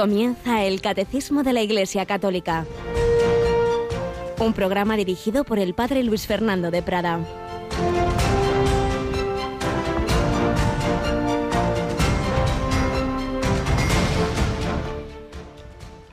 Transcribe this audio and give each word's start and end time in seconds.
Comienza 0.00 0.64
el 0.64 0.80
Catecismo 0.80 1.42
de 1.42 1.52
la 1.52 1.60
Iglesia 1.60 2.06
Católica. 2.06 2.64
Un 4.38 4.54
programa 4.54 4.96
dirigido 4.96 5.44
por 5.44 5.58
el 5.58 5.74
Padre 5.74 6.02
Luis 6.02 6.26
Fernando 6.26 6.70
de 6.70 6.80
Prada. 6.80 7.20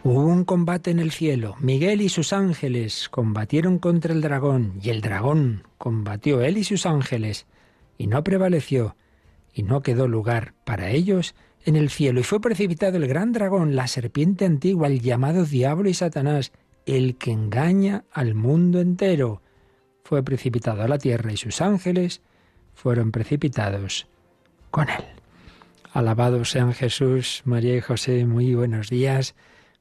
Hubo 0.04 0.20
un 0.20 0.44
combate 0.44 0.92
en 0.92 1.00
el 1.00 1.12
cielo. 1.12 1.56
Miguel 1.62 2.02
y 2.02 2.10
sus 2.10 2.34
ángeles 2.34 3.08
combatieron 3.08 3.80
contra 3.80 4.12
el 4.12 4.20
dragón, 4.20 4.82
y 4.84 4.90
el 4.90 5.00
dragón 5.00 5.64
combatió 5.78 6.42
él 6.42 6.58
y 6.58 6.66
sus 6.66 6.86
ángeles, 6.86 7.46
y 7.98 8.08
no 8.08 8.22
prevaleció, 8.26 8.98
y 9.54 9.64
no 9.64 9.82
quedó 9.82 10.10
lugar 10.10 10.56
para 10.66 10.90
ellos 10.90 11.36
en 11.66 11.76
el 11.76 11.90
cielo, 11.90 12.20
y 12.20 12.24
fue 12.24 12.40
precipitado 12.40 12.98
el 12.98 13.08
gran 13.08 13.34
dragón, 13.34 13.76
la 13.76 13.88
serpiente 13.88 14.46
antigua, 14.46 14.88
el 14.88 15.02
llamado 15.02 15.46
diablo 15.46 15.90
y 15.90 15.94
Satanás, 15.94 16.52
el 16.86 17.18
que 17.18 17.32
engaña 17.32 18.06
al 18.12 18.36
mundo 18.36 18.80
entero. 18.80 19.42
Fue 20.04 20.24
precipitado 20.24 20.84
a 20.84 20.88
la 20.88 20.98
tierra 20.98 21.34
y 21.34 21.38
sus 21.38 21.62
ángeles 21.62 22.22
fueron 22.74 23.12
precipitados 23.12 24.08
con 24.72 24.90
él. 24.90 25.04
Alabados 25.92 26.52
sean 26.52 26.74
Jesús, 26.74 27.42
María 27.44 27.76
y 27.76 27.82
José, 27.82 28.26
muy 28.26 28.56
buenos 28.56 28.90
días 28.90 29.36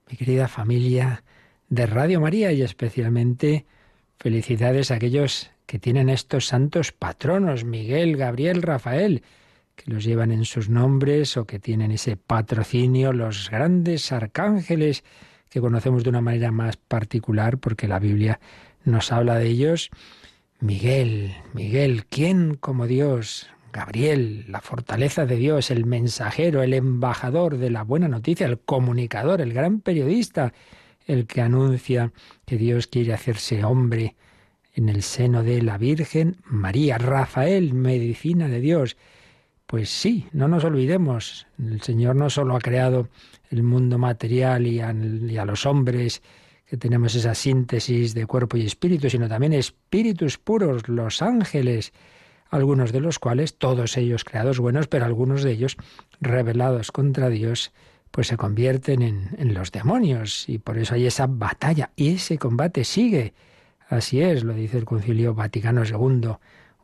mi 0.09 0.17
querida 0.17 0.49
familia 0.49 1.25
de 1.69 1.87
Radio 1.87 2.21
María 2.21 2.53
y 2.53 2.63
especialmente 2.63 3.67
felicidades 4.19 4.91
a 4.91 4.95
aquellos 4.95 5.51
que 5.67 5.79
tienen 5.79 6.09
estos 6.09 6.47
santos 6.47 6.93
patronos, 6.93 7.65
Miguel, 7.65 8.17
Gabriel, 8.17 8.63
Rafael, 8.63 9.23
que 9.77 9.91
los 9.91 10.05
llevan 10.05 10.33
en 10.33 10.45
sus 10.45 10.69
nombres 10.69 11.37
o 11.37 11.45
que 11.45 11.59
tienen 11.61 11.93
ese 11.93 12.17
patrocinio, 12.17 13.13
los 13.13 13.51
grandes 13.51 14.11
arcángeles 14.11 15.05
que 15.49 15.61
conocemos 15.61 16.03
de 16.03 16.11
una 16.11 16.21
manera 16.21 16.51
más 16.51 16.77
particular 16.77 17.59
porque 17.59 17.87
la 17.87 17.99
Biblia 17.99 18.41
nos 18.85 19.13
habla 19.13 19.37
de 19.37 19.47
ellos. 19.47 19.91
Miguel, 20.61 21.37
Miguel, 21.53 22.07
¿quién 22.07 22.55
como 22.55 22.87
Dios? 22.87 23.49
Gabriel, 23.73 24.47
la 24.49 24.63
fortaleza 24.63 25.27
de 25.27 25.37
Dios, 25.37 25.71
el 25.71 25.85
mensajero, 25.85 26.63
el 26.63 26.73
embajador 26.73 27.59
de 27.59 27.69
la 27.69 27.83
buena 27.83 28.09
noticia, 28.09 28.47
el 28.47 28.59
comunicador, 28.59 29.43
el 29.43 29.53
gran 29.53 29.81
periodista, 29.81 30.55
el 31.07 31.27
que 31.27 31.43
anuncia 31.43 32.13
que 32.47 32.57
Dios 32.57 32.87
quiere 32.87 33.13
hacerse 33.13 33.65
hombre 33.65 34.17
en 34.73 34.89
el 34.89 35.03
seno 35.03 35.43
de 35.43 35.61
la 35.63 35.79
Virgen 35.79 36.37
María, 36.45 36.97
Rafael, 36.99 37.75
medicina 37.75 38.49
de 38.49 38.61
Dios. 38.61 38.97
Pues 39.67 39.91
sí, 39.91 40.29
no 40.33 40.47
nos 40.47 40.63
olvidemos, 40.63 41.49
el 41.59 41.83
Señor 41.83 42.15
no 42.15 42.31
solo 42.31 42.55
ha 42.55 42.61
creado 42.61 43.09
el 43.51 43.65
mundo 43.65 43.99
material 43.99 44.65
y 44.65 44.79
a, 44.81 44.93
los 45.45 45.67
hombres, 45.67 46.23
que 46.67 46.77
tenemos 46.77 47.17
esa 47.17 47.35
síntesis 47.35 48.15
de 48.15 48.27
cuerpo 48.27 48.57
y 48.57 48.65
espíritu, 48.65 49.11
sino 49.11 49.29
también 49.29 49.53
espíritus 49.53 50.39
puros, 50.39 50.89
los 50.89 51.21
ángeles, 51.21 51.93
algunos 52.49 52.93
de 52.93 53.01
los 53.01 53.19
cuales, 53.19 53.59
todos 53.59 53.97
ellos 53.97 54.23
creados 54.23 54.61
buenos, 54.61 54.87
pero 54.87 55.05
algunos 55.05 55.43
de 55.43 55.53
ellos 55.53 55.77
rebelados 56.21 56.93
contra 56.93 57.29
Dios, 57.29 57.73
pues 58.13 58.29
se 58.29 58.37
convierten 58.37 59.03
en, 59.03 59.31
en 59.37 59.53
los 59.53 59.73
demonios 59.73 60.49
y 60.49 60.59
por 60.59 60.79
eso 60.79 60.95
hay 60.95 61.07
esa 61.07 61.27
batalla 61.27 61.91
y 61.97 62.15
ese 62.15 62.39
combate 62.39 62.85
sigue. 62.85 63.35
Así 63.89 64.21
es, 64.21 64.45
lo 64.45 64.55
dice 64.55 64.79
el 64.79 64.85
Concilio 64.85 65.35
Vaticano 65.35 65.83
II, 65.85 66.37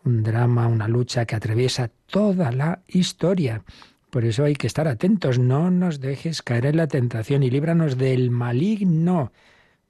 un 0.04 0.22
drama, 0.22 0.66
una 0.66 0.88
lucha 0.88 1.24
que 1.26 1.36
atraviesa 1.36 1.90
toda 2.06 2.52
la 2.52 2.80
historia. 2.88 3.62
Por 4.10 4.24
eso 4.24 4.44
hay 4.44 4.54
que 4.54 4.66
estar 4.66 4.88
atentos, 4.88 5.38
no 5.38 5.70
nos 5.70 6.00
dejes 6.00 6.42
caer 6.42 6.66
en 6.66 6.76
la 6.76 6.86
tentación 6.86 7.42
y 7.42 7.50
líbranos 7.50 7.96
del 7.96 8.30
maligno. 8.30 9.32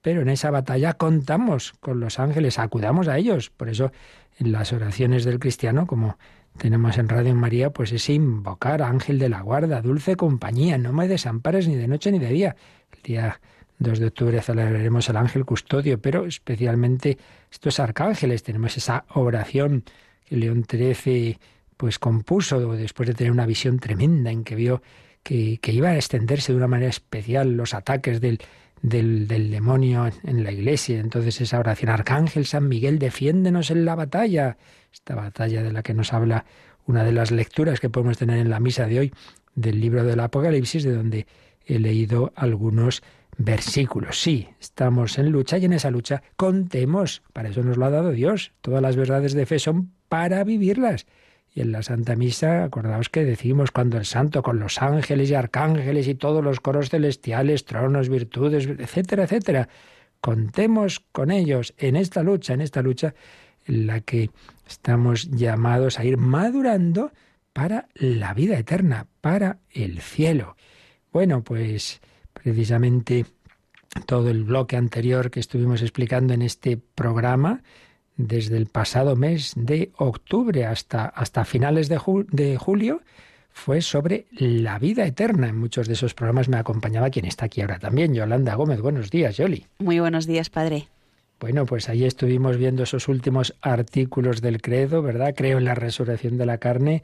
Pero 0.00 0.22
en 0.22 0.28
esa 0.28 0.50
batalla 0.50 0.94
contamos 0.94 1.74
con 1.80 2.00
los 2.00 2.18
ángeles, 2.18 2.58
acudamos 2.58 3.08
a 3.08 3.18
ellos. 3.18 3.50
Por 3.50 3.68
eso 3.68 3.92
en 4.38 4.52
las 4.52 4.72
oraciones 4.72 5.24
del 5.24 5.38
cristiano, 5.38 5.86
como 5.86 6.18
tenemos 6.58 6.98
en 6.98 7.08
Radio 7.08 7.34
María, 7.34 7.70
pues 7.70 7.92
es 7.92 8.08
invocar 8.10 8.82
ángel 8.82 9.18
de 9.18 9.28
la 9.28 9.40
guarda, 9.40 9.80
dulce 9.80 10.16
compañía, 10.16 10.78
no 10.78 10.92
me 10.92 11.08
desampares 11.08 11.66
ni 11.66 11.76
de 11.76 11.88
noche 11.88 12.12
ni 12.12 12.18
de 12.18 12.28
día. 12.28 12.56
El 12.92 13.02
día 13.02 13.40
2 13.82 13.98
de 13.98 14.06
octubre 14.06 14.40
celebraremos 14.40 15.08
el 15.08 15.16
ángel 15.16 15.44
custodio, 15.44 16.00
pero 16.00 16.26
especialmente 16.26 17.18
estos 17.50 17.80
arcángeles, 17.80 18.42
tenemos 18.42 18.76
esa 18.76 19.04
oración 19.14 19.84
que 20.24 20.36
León 20.36 20.64
XIII 20.68 21.38
pues 21.76 21.98
compuso 21.98 22.74
después 22.76 23.08
de 23.08 23.14
tener 23.14 23.32
una 23.32 23.46
visión 23.46 23.78
tremenda 23.78 24.30
en 24.30 24.44
que 24.44 24.54
vio 24.54 24.82
que, 25.22 25.58
que 25.60 25.72
iba 25.72 25.90
a 25.90 25.96
extenderse 25.96 26.52
de 26.52 26.58
una 26.58 26.68
manera 26.68 26.90
especial 26.90 27.56
los 27.56 27.74
ataques 27.74 28.20
del, 28.20 28.40
del, 28.82 29.50
demonio 29.50 30.10
en 30.24 30.44
la 30.44 30.52
iglesia. 30.52 30.98
Entonces 30.98 31.40
esa 31.40 31.58
oración, 31.58 31.90
Arcángel 31.90 32.46
San 32.46 32.68
Miguel, 32.68 32.98
defiéndenos 32.98 33.70
en 33.70 33.84
la 33.84 33.94
batalla. 33.94 34.58
Esta 34.92 35.14
batalla 35.14 35.62
de 35.62 35.72
la 35.72 35.82
que 35.82 35.94
nos 35.94 36.12
habla 36.12 36.44
una 36.86 37.04
de 37.04 37.12
las 37.12 37.30
lecturas 37.30 37.80
que 37.80 37.88
podemos 37.88 38.18
tener 38.18 38.38
en 38.38 38.50
la 38.50 38.60
misa 38.60 38.86
de 38.86 38.98
hoy 38.98 39.12
del 39.54 39.80
libro 39.80 40.04
del 40.04 40.20
Apocalipsis, 40.20 40.82
de 40.82 40.94
donde 40.94 41.26
he 41.64 41.78
leído 41.78 42.32
algunos 42.34 43.02
versículos. 43.36 44.20
Sí, 44.20 44.48
estamos 44.60 45.18
en 45.18 45.30
lucha 45.30 45.58
y 45.58 45.64
en 45.64 45.72
esa 45.72 45.90
lucha 45.90 46.22
contemos. 46.36 47.22
Para 47.32 47.48
eso 47.48 47.62
nos 47.62 47.76
lo 47.76 47.86
ha 47.86 47.90
dado 47.90 48.12
Dios. 48.12 48.52
Todas 48.60 48.82
las 48.82 48.96
verdades 48.96 49.32
de 49.32 49.46
fe 49.46 49.58
son 49.58 49.92
para 50.08 50.44
vivirlas. 50.44 51.06
Y 51.54 51.60
en 51.60 51.72
la 51.72 51.82
Santa 51.82 52.16
Misa, 52.16 52.64
acordaos 52.64 53.10
que 53.10 53.24
decimos 53.24 53.70
cuando 53.70 53.98
el 53.98 54.06
santo 54.06 54.42
con 54.42 54.58
los 54.58 54.80
ángeles 54.80 55.30
y 55.30 55.34
arcángeles 55.34 56.08
y 56.08 56.14
todos 56.14 56.42
los 56.42 56.60
coros 56.60 56.88
celestiales, 56.88 57.66
tronos, 57.66 58.08
virtudes, 58.08 58.66
etcétera, 58.66 59.24
etcétera, 59.24 59.68
contemos 60.22 61.00
con 61.12 61.30
ellos 61.30 61.74
en 61.76 61.96
esta 61.96 62.22
lucha, 62.22 62.54
en 62.54 62.62
esta 62.62 62.80
lucha 62.80 63.14
en 63.66 63.86
la 63.86 64.00
que 64.00 64.30
estamos 64.66 65.30
llamados 65.30 65.98
a 65.98 66.04
ir 66.04 66.16
madurando 66.16 67.12
para 67.52 67.88
la 67.94 68.32
vida 68.32 68.58
eterna, 68.58 69.06
para 69.20 69.58
el 69.70 70.00
cielo. 70.00 70.56
Bueno, 71.12 71.44
pues 71.44 72.00
precisamente 72.42 73.26
todo 74.06 74.30
el 74.30 74.44
bloque 74.44 74.76
anterior 74.76 75.30
que 75.30 75.40
estuvimos 75.40 75.82
explicando 75.82 76.34
en 76.34 76.42
este 76.42 76.76
programa, 76.76 77.62
desde 78.16 78.56
el 78.56 78.66
pasado 78.66 79.16
mes 79.16 79.52
de 79.56 79.90
octubre 79.96 80.66
hasta, 80.66 81.06
hasta 81.06 81.44
finales 81.44 81.88
de, 81.88 82.00
de 82.30 82.56
julio 82.56 83.00
fue 83.52 83.82
sobre 83.82 84.26
la 84.30 84.78
vida 84.78 85.06
eterna. 85.06 85.48
En 85.48 85.58
muchos 85.58 85.86
de 85.86 85.94
esos 85.94 86.14
programas 86.14 86.48
me 86.48 86.56
acompañaba 86.56 87.10
quien 87.10 87.26
está 87.26 87.46
aquí 87.46 87.60
ahora 87.60 87.78
también, 87.78 88.14
Yolanda 88.14 88.54
Gómez. 88.54 88.80
Buenos 88.80 89.10
días, 89.10 89.36
Yoli. 89.36 89.66
Muy 89.78 90.00
buenos 90.00 90.26
días, 90.26 90.48
padre. 90.48 90.88
Bueno, 91.38 91.66
pues 91.66 91.88
ahí 91.88 92.04
estuvimos 92.04 92.56
viendo 92.56 92.84
esos 92.84 93.08
últimos 93.08 93.54
artículos 93.60 94.40
del 94.40 94.62
credo, 94.62 95.02
¿verdad? 95.02 95.34
Creo 95.36 95.58
en 95.58 95.64
la 95.64 95.74
resurrección 95.74 96.38
de 96.38 96.46
la 96.46 96.58
carne 96.58 97.02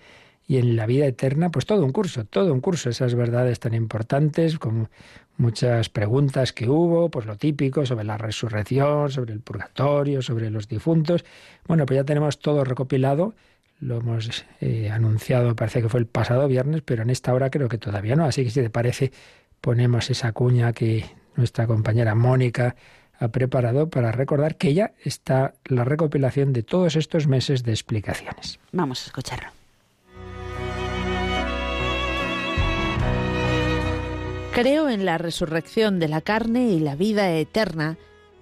y 0.48 0.56
en 0.56 0.76
la 0.76 0.86
vida 0.86 1.04
eterna, 1.04 1.50
pues 1.50 1.66
todo 1.66 1.84
un 1.84 1.92
curso, 1.92 2.24
todo 2.24 2.54
un 2.54 2.62
curso, 2.62 2.88
esas 2.88 3.14
verdades 3.14 3.60
tan 3.60 3.74
importantes, 3.74 4.58
como 4.58 4.88
muchas 5.36 5.90
preguntas 5.90 6.54
que 6.54 6.70
hubo, 6.70 7.10
pues 7.10 7.26
lo 7.26 7.36
típico 7.36 7.84
sobre 7.84 8.04
la 8.04 8.16
resurrección, 8.16 9.10
sobre 9.10 9.34
el 9.34 9.40
purgatorio, 9.40 10.22
sobre 10.22 10.50
los 10.50 10.66
difuntos. 10.66 11.26
Bueno, 11.66 11.84
pues 11.84 11.98
ya 11.98 12.04
tenemos 12.04 12.38
todo 12.38 12.64
recopilado, 12.64 13.34
lo 13.78 13.98
hemos 13.98 14.46
eh, 14.62 14.88
anunciado, 14.90 15.54
parece 15.54 15.82
que 15.82 15.90
fue 15.90 16.00
el 16.00 16.06
pasado 16.06 16.48
viernes, 16.48 16.80
pero 16.82 17.02
en 17.02 17.10
esta 17.10 17.34
hora 17.34 17.50
creo 17.50 17.68
que 17.68 17.78
todavía 17.78 18.16
no, 18.16 18.24
así 18.24 18.42
que 18.42 18.50
si 18.50 18.62
te 18.62 18.70
parece, 18.70 19.12
ponemos 19.60 20.08
esa 20.08 20.32
cuña 20.32 20.72
que 20.72 21.04
nuestra 21.36 21.66
compañera 21.66 22.14
Mónica 22.14 22.74
ha 23.20 23.28
preparado 23.28 23.90
para 23.90 24.12
recordar 24.12 24.56
que 24.56 24.72
ya 24.72 24.92
está 25.04 25.52
la 25.66 25.84
recopilación 25.84 26.54
de 26.54 26.62
todos 26.62 26.96
estos 26.96 27.26
meses 27.26 27.64
de 27.64 27.72
explicaciones. 27.72 28.58
Vamos 28.72 29.02
a 29.02 29.06
escucharlo. 29.08 29.57
Creo 34.52 34.88
en 34.88 35.04
la 35.04 35.18
resurrección 35.18 35.98
de 36.00 36.08
la 36.08 36.20
carne 36.20 36.68
y 36.68 36.80
la 36.80 36.96
vida 36.96 37.30
eterna. 37.32 37.96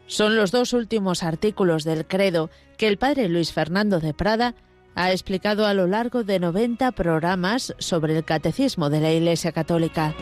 Son 0.07 0.37
los 0.37 0.51
dos 0.51 0.73
últimos 0.73 1.23
artículos 1.23 1.85
del 1.85 2.07
credo 2.07 2.49
que 2.79 2.89
el 2.89 2.97
padre 2.97 3.29
Luis 3.29 3.53
Fernando 3.53 4.01
de 4.01 4.15
Prada 4.15 4.55
ha 4.95 5.13
explicado 5.13 5.67
a 5.67 5.75
lo 5.75 5.87
largo 5.87 6.25
de 6.25 6.41
90 6.41 6.93
programas 6.93 7.75
sobre 7.79 8.17
el 8.17 8.25
catecismo 8.25 8.89
de 8.89 9.01
la 9.01 9.13
Iglesia 9.13 9.53
Católica. 9.53 10.15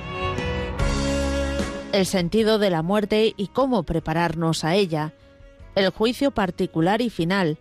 El 1.93 2.07
sentido 2.07 2.59
de 2.59 2.71
la 2.71 2.83
muerte 2.83 3.35
y 3.37 3.47
cómo 3.47 3.85
prepararnos 3.85 4.65
a 4.65 4.75
ella. 4.75 5.13
El 5.77 5.91
juicio 5.91 6.33
particular 6.33 7.03
y 7.03 7.11
final. 7.11 7.59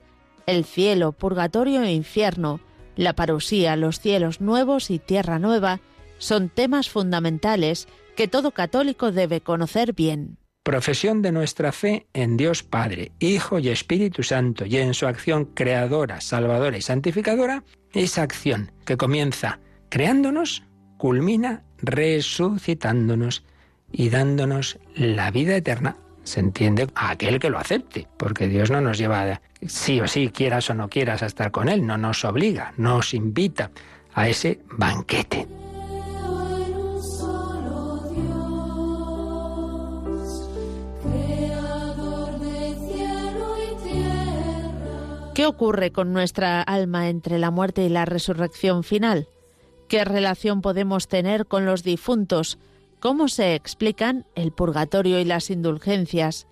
El 0.47 0.65
cielo, 0.65 1.11
purgatorio 1.11 1.83
e 1.83 1.93
infierno. 1.93 2.59
La 2.95 3.13
parusía, 3.13 3.75
los 3.75 3.99
cielos 3.99 4.41
nuevos 4.41 4.89
y 4.89 4.97
tierra 4.97 5.37
nueva 5.37 5.81
son 6.17 6.49
temas 6.49 6.89
fundamentales 6.89 7.87
que 8.15 8.27
todo 8.27 8.51
católico 8.51 9.11
debe 9.11 9.41
conocer 9.41 9.93
bien. 9.93 10.37
Profesión 10.63 11.21
de 11.21 11.33
nuestra 11.33 11.73
fe 11.73 12.07
en 12.13 12.37
Dios 12.37 12.63
Padre, 12.63 13.11
Hijo 13.19 13.59
y 13.59 13.67
Espíritu 13.67 14.23
Santo 14.23 14.65
y 14.65 14.77
en 14.77 14.93
su 14.93 15.07
acción 15.07 15.45
creadora, 15.45 16.21
salvadora 16.21 16.77
y 16.77 16.81
santificadora, 16.81 17.63
esa 17.91 18.21
acción 18.21 18.71
que 18.85 18.95
comienza 18.95 19.59
creándonos, 19.89 20.63
culmina 20.97 21.63
resucitándonos 21.79 23.43
y 23.91 24.09
dándonos 24.09 24.79
la 24.95 25.31
vida 25.31 25.57
eterna. 25.57 25.97
Se 26.23 26.39
entiende 26.39 26.87
a 26.95 27.11
aquel 27.11 27.39
que 27.39 27.49
lo 27.49 27.59
acepte, 27.59 28.07
porque 28.17 28.47
Dios 28.47 28.71
no 28.71 28.79
nos 28.79 28.97
lleva 28.97 29.41
sí 29.67 29.99
o 29.99 30.07
sí, 30.07 30.29
quieras 30.29 30.69
o 30.69 30.73
no 30.73 30.87
quieras, 30.87 31.23
a 31.23 31.25
estar 31.25 31.51
con 31.51 31.67
Él, 31.67 31.85
no 31.85 31.97
nos 31.97 32.23
obliga, 32.23 32.73
nos 32.77 33.13
invita 33.13 33.71
a 34.13 34.29
ese 34.29 34.61
banquete. 34.71 35.45
¿Qué 45.43 45.47
ocurre 45.47 45.91
con 45.91 46.13
nuestra 46.13 46.61
alma 46.61 47.09
entre 47.09 47.37
la 47.37 47.51
muerte 47.51 47.83
y 47.83 47.89
la 47.89 48.05
resurrección 48.05 48.85
final? 48.85 49.27
¿Qué 49.89 50.05
relación 50.05 50.61
podemos 50.61 51.09
tener 51.09 51.47
con 51.47 51.65
los 51.65 51.83
difuntos? 51.83 52.59
¿Cómo 53.01 53.27
se 53.27 53.53
explican 53.53 54.25
el 54.35 54.53
purgatorio 54.53 55.19
y 55.19 55.25
las 55.25 55.49
indulgencias? 55.49 56.47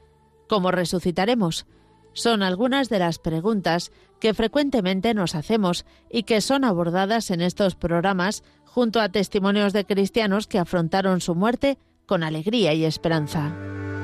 ¿Cómo 0.49 0.71
resucitaremos? 0.71 1.67
Son 2.11 2.43
algunas 2.43 2.89
de 2.89 2.99
las 2.99 3.17
preguntas 3.17 3.93
que 4.19 4.33
frecuentemente 4.33 5.13
nos 5.13 5.35
hacemos 5.35 5.85
y 6.09 6.23
que 6.23 6.41
son 6.41 6.65
abordadas 6.65 7.31
en 7.31 7.39
estos 7.39 7.75
programas 7.75 8.43
junto 8.65 8.99
a 8.99 9.07
testimonios 9.07 9.71
de 9.71 9.85
cristianos 9.85 10.47
que 10.47 10.59
afrontaron 10.59 11.21
su 11.21 11.33
muerte 11.33 11.77
con 12.05 12.23
alegría 12.23 12.73
y 12.73 12.83
esperanza. 12.83 13.55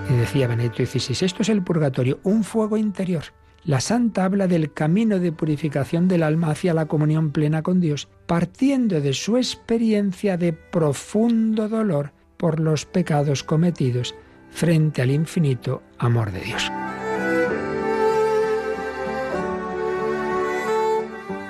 Y 0.10 0.14
decía 0.14 0.48
Benedicto 0.48 0.86
XVI, 0.86 1.26
esto 1.26 1.42
es 1.42 1.50
el 1.50 1.62
purgatorio, 1.62 2.22
un 2.24 2.46
fuego 2.46 2.78
interior 2.78 3.26
la 3.64 3.82
santa 3.82 4.26
habla 4.26 4.48
del 4.48 4.74
camino 4.74 5.20
de 5.20 5.32
purificación 5.32 6.08
del 6.08 6.24
alma 6.24 6.52
hacia 6.52 6.74
la 6.74 6.86
comunión 6.86 7.32
plena 7.32 7.64
con 7.64 7.80
Dios, 7.80 8.08
partiendo 8.26 9.02
de 9.02 9.14
su 9.14 9.38
experiencia 9.38 10.38
de 10.38 10.54
profundo 10.54 11.68
dolor 11.68 12.12
por 12.38 12.60
los 12.60 12.86
pecados 12.86 13.44
cometidos 13.44 14.16
frente 14.50 15.02
al 15.02 15.12
infinito 15.12 15.82
amor 15.98 16.32
de 16.32 16.42
Dios. 16.42 16.72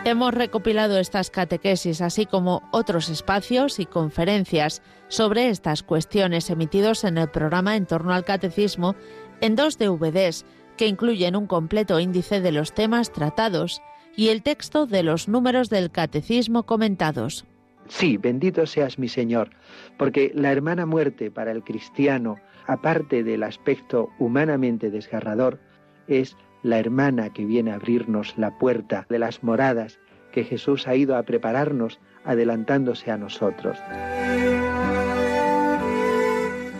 Hemos 0.07 0.33
recopilado 0.33 0.99
estas 0.99 1.29
catequesis, 1.29 1.99
así 1.99 2.25
como 2.25 2.63
otros 2.71 3.09
espacios 3.09 3.77
y 3.77 3.85
conferencias 3.85 4.81
sobre 5.09 5.49
estas 5.49 5.83
cuestiones 5.83 6.49
emitidos 6.49 7.03
en 7.03 7.17
el 7.17 7.29
programa 7.29 7.75
En 7.75 7.85
torno 7.85 8.13
al 8.13 8.23
Catecismo 8.23 8.95
en 9.41 9.57
dos 9.57 9.77
DVDs 9.77 10.45
que 10.77 10.87
incluyen 10.87 11.35
un 11.35 11.47
completo 11.47 11.99
índice 11.99 12.39
de 12.41 12.51
los 12.51 12.73
temas 12.73 13.11
tratados 13.11 13.81
y 14.15 14.29
el 14.29 14.41
texto 14.41 14.85
de 14.85 15.03
los 15.03 15.27
números 15.27 15.69
del 15.69 15.91
catecismo 15.91 16.63
comentados. 16.63 17.45
Sí, 17.87 18.17
bendito 18.17 18.65
seas 18.65 18.99
mi 18.99 19.07
Señor, 19.07 19.51
porque 19.97 20.31
la 20.33 20.51
hermana 20.51 20.85
muerte 20.85 21.31
para 21.31 21.51
el 21.51 21.63
cristiano, 21.63 22.37
aparte 22.65 23.23
del 23.23 23.43
aspecto 23.43 24.09
humanamente 24.19 24.91
desgarrador, 24.91 25.59
es 26.07 26.35
la 26.63 26.79
hermana 26.79 27.31
que 27.31 27.45
viene 27.45 27.71
a 27.71 27.75
abrirnos 27.75 28.37
la 28.37 28.57
puerta 28.57 29.05
de 29.09 29.19
las 29.19 29.43
moradas 29.43 29.99
que 30.31 30.43
Jesús 30.43 30.87
ha 30.87 30.95
ido 30.95 31.15
a 31.15 31.23
prepararnos 31.23 31.99
adelantándose 32.25 33.09
a 33.11 33.17
nosotros. 33.17 33.77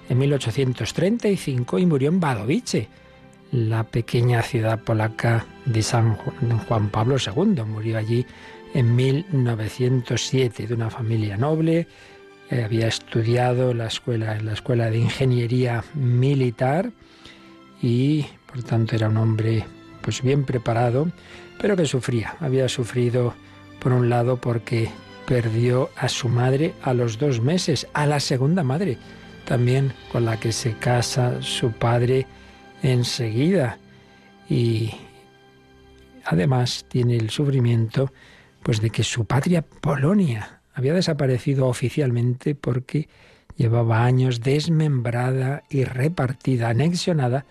en 0.09 0.17
1835 0.17 1.79
y 1.79 1.85
murió 1.85 2.09
en 2.09 2.21
Badovice, 2.21 2.89
la 3.53 3.85
pequeña 3.85 4.41
ciudad 4.41 4.81
polaca 4.83 5.45
de 5.67 5.83
San 5.83 6.15
Juan 6.15 6.89
Pablo 6.89 7.17
II. 7.19 7.65
Murió 7.67 7.99
allí 7.99 8.25
en 8.73 8.97
1907 8.97 10.69
de 10.69 10.73
una 10.73 10.89
familia 10.89 11.37
noble. 11.37 11.87
Eh, 12.51 12.65
había 12.65 12.89
estudiado 12.89 13.75
la 13.75 13.89
escuela, 13.89 14.39
en 14.39 14.47
la 14.47 14.55
escuela 14.55 14.89
de 14.89 15.01
ingeniería 15.01 15.85
militar 15.93 16.93
y 17.83 18.25
por 18.49 18.63
tanto 18.63 18.97
era 18.97 19.09
un 19.09 19.17
hombre 19.17 19.65
pues 20.01 20.23
bien 20.23 20.45
preparado, 20.45 21.09
pero 21.61 21.77
que 21.77 21.87
sufría. 21.87 22.37
Había 22.41 22.69
sufrido 22.69 23.35
por 23.81 23.93
un 23.93 24.09
lado 24.09 24.41
porque 24.41 24.91
perdió 25.27 25.91
a 25.97 26.09
su 26.09 26.29
madre 26.29 26.75
a 26.83 26.95
los 26.95 27.19
dos 27.19 27.41
meses, 27.41 27.87
a 27.93 28.07
la 28.07 28.19
segunda 28.19 28.63
madre, 28.65 28.97
también 29.45 29.93
con 30.11 30.25
la 30.25 30.41
que 30.41 30.53
se 30.53 30.73
casa 30.73 31.43
su 31.43 31.73
padre 31.73 32.27
enseguida. 32.83 33.79
Y 34.49 34.93
además 36.25 36.87
tiene 36.89 37.17
el 37.17 37.31
sufrimiento 37.31 38.13
pues 38.63 38.81
de 38.81 38.91
que 38.91 39.05
su 39.05 39.25
patria 39.27 39.63
Polonia 39.63 40.61
había 40.75 40.95
desaparecido 40.95 41.67
oficialmente 41.67 42.55
porque 42.55 43.09
llevaba 43.57 44.05
años 44.05 44.41
desmembrada 44.41 45.65
y 45.69 45.85
repartida, 45.85 46.71
anexionada 46.71 47.45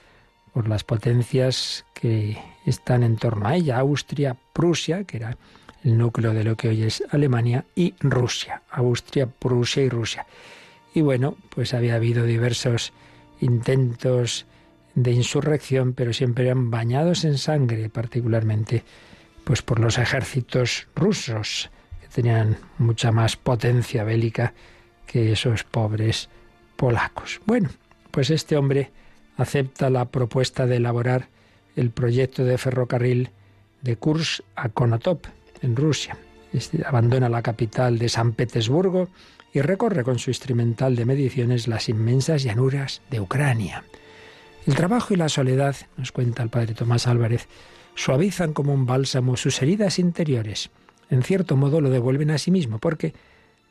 por 0.57 0.67
las 0.67 0.83
potencias 0.83 1.85
que 1.93 2.35
están 2.65 3.03
en 3.03 3.17
torno 3.17 3.47
a 3.47 3.55
ella, 3.55 3.77
Austria, 3.77 4.35
Prusia, 4.53 5.03
que 5.03 5.17
era 5.17 5.37
el 5.83 5.99
núcleo 5.99 6.33
de 6.33 6.43
lo 6.43 6.57
que 6.57 6.69
hoy 6.69 6.81
es 6.81 7.03
Alemania, 7.11 7.65
y 7.75 7.93
Rusia, 7.99 8.63
Austria, 8.71 9.27
Prusia 9.27 9.83
y 9.83 9.89
Rusia. 9.89 10.25
Y 10.95 11.01
bueno, 11.01 11.37
pues 11.53 11.75
había 11.75 11.93
habido 11.93 12.25
diversos 12.25 12.91
intentos 13.39 14.47
de 14.95 15.11
insurrección, 15.11 15.93
pero 15.93 16.11
siempre 16.11 16.45
eran 16.45 16.71
bañados 16.71 17.23
en 17.23 17.37
sangre, 17.37 17.89
particularmente 17.89 18.83
pues 19.43 19.61
por 19.61 19.79
los 19.79 19.99
ejércitos 19.99 20.87
rusos, 20.95 21.69
que 22.01 22.07
tenían 22.07 22.57
mucha 22.79 23.11
más 23.11 23.35
potencia 23.35 24.03
bélica 24.03 24.55
que 25.05 25.33
esos 25.33 25.63
pobres 25.63 26.29
polacos. 26.77 27.41
Bueno, 27.45 27.69
pues 28.09 28.31
este 28.31 28.57
hombre 28.57 28.89
acepta 29.37 29.89
la 29.89 30.05
propuesta 30.05 30.65
de 30.65 30.77
elaborar 30.77 31.29
el 31.75 31.91
proyecto 31.91 32.43
de 32.43 32.57
ferrocarril 32.57 33.29
de 33.81 33.95
Kursk 33.95 34.41
a 34.55 34.69
Konotop, 34.69 35.27
en 35.61 35.75
Rusia. 35.75 36.17
Este 36.53 36.83
abandona 36.85 37.29
la 37.29 37.41
capital 37.41 37.99
de 37.99 38.09
San 38.09 38.33
Petersburgo 38.33 39.09
y 39.53 39.61
recorre 39.61 40.03
con 40.03 40.19
su 40.19 40.29
instrumental 40.29 40.95
de 40.95 41.05
mediciones 41.05 41.67
las 41.67 41.89
inmensas 41.89 42.43
llanuras 42.43 43.01
de 43.09 43.19
Ucrania. 43.19 43.83
El 44.65 44.75
trabajo 44.75 45.13
y 45.13 45.17
la 45.17 45.29
soledad, 45.29 45.75
nos 45.95 46.11
cuenta 46.11 46.43
el 46.43 46.49
padre 46.49 46.73
Tomás 46.73 47.07
Álvarez, 47.07 47.47
suavizan 47.95 48.53
como 48.53 48.73
un 48.73 48.85
bálsamo 48.85 49.37
sus 49.37 49.61
heridas 49.61 49.97
interiores. 49.97 50.69
En 51.09 51.23
cierto 51.23 51.55
modo 51.55 51.79
lo 51.79 51.89
devuelven 51.89 52.31
a 52.31 52.37
sí 52.37 52.51
mismo, 52.51 52.79
porque 52.79 53.13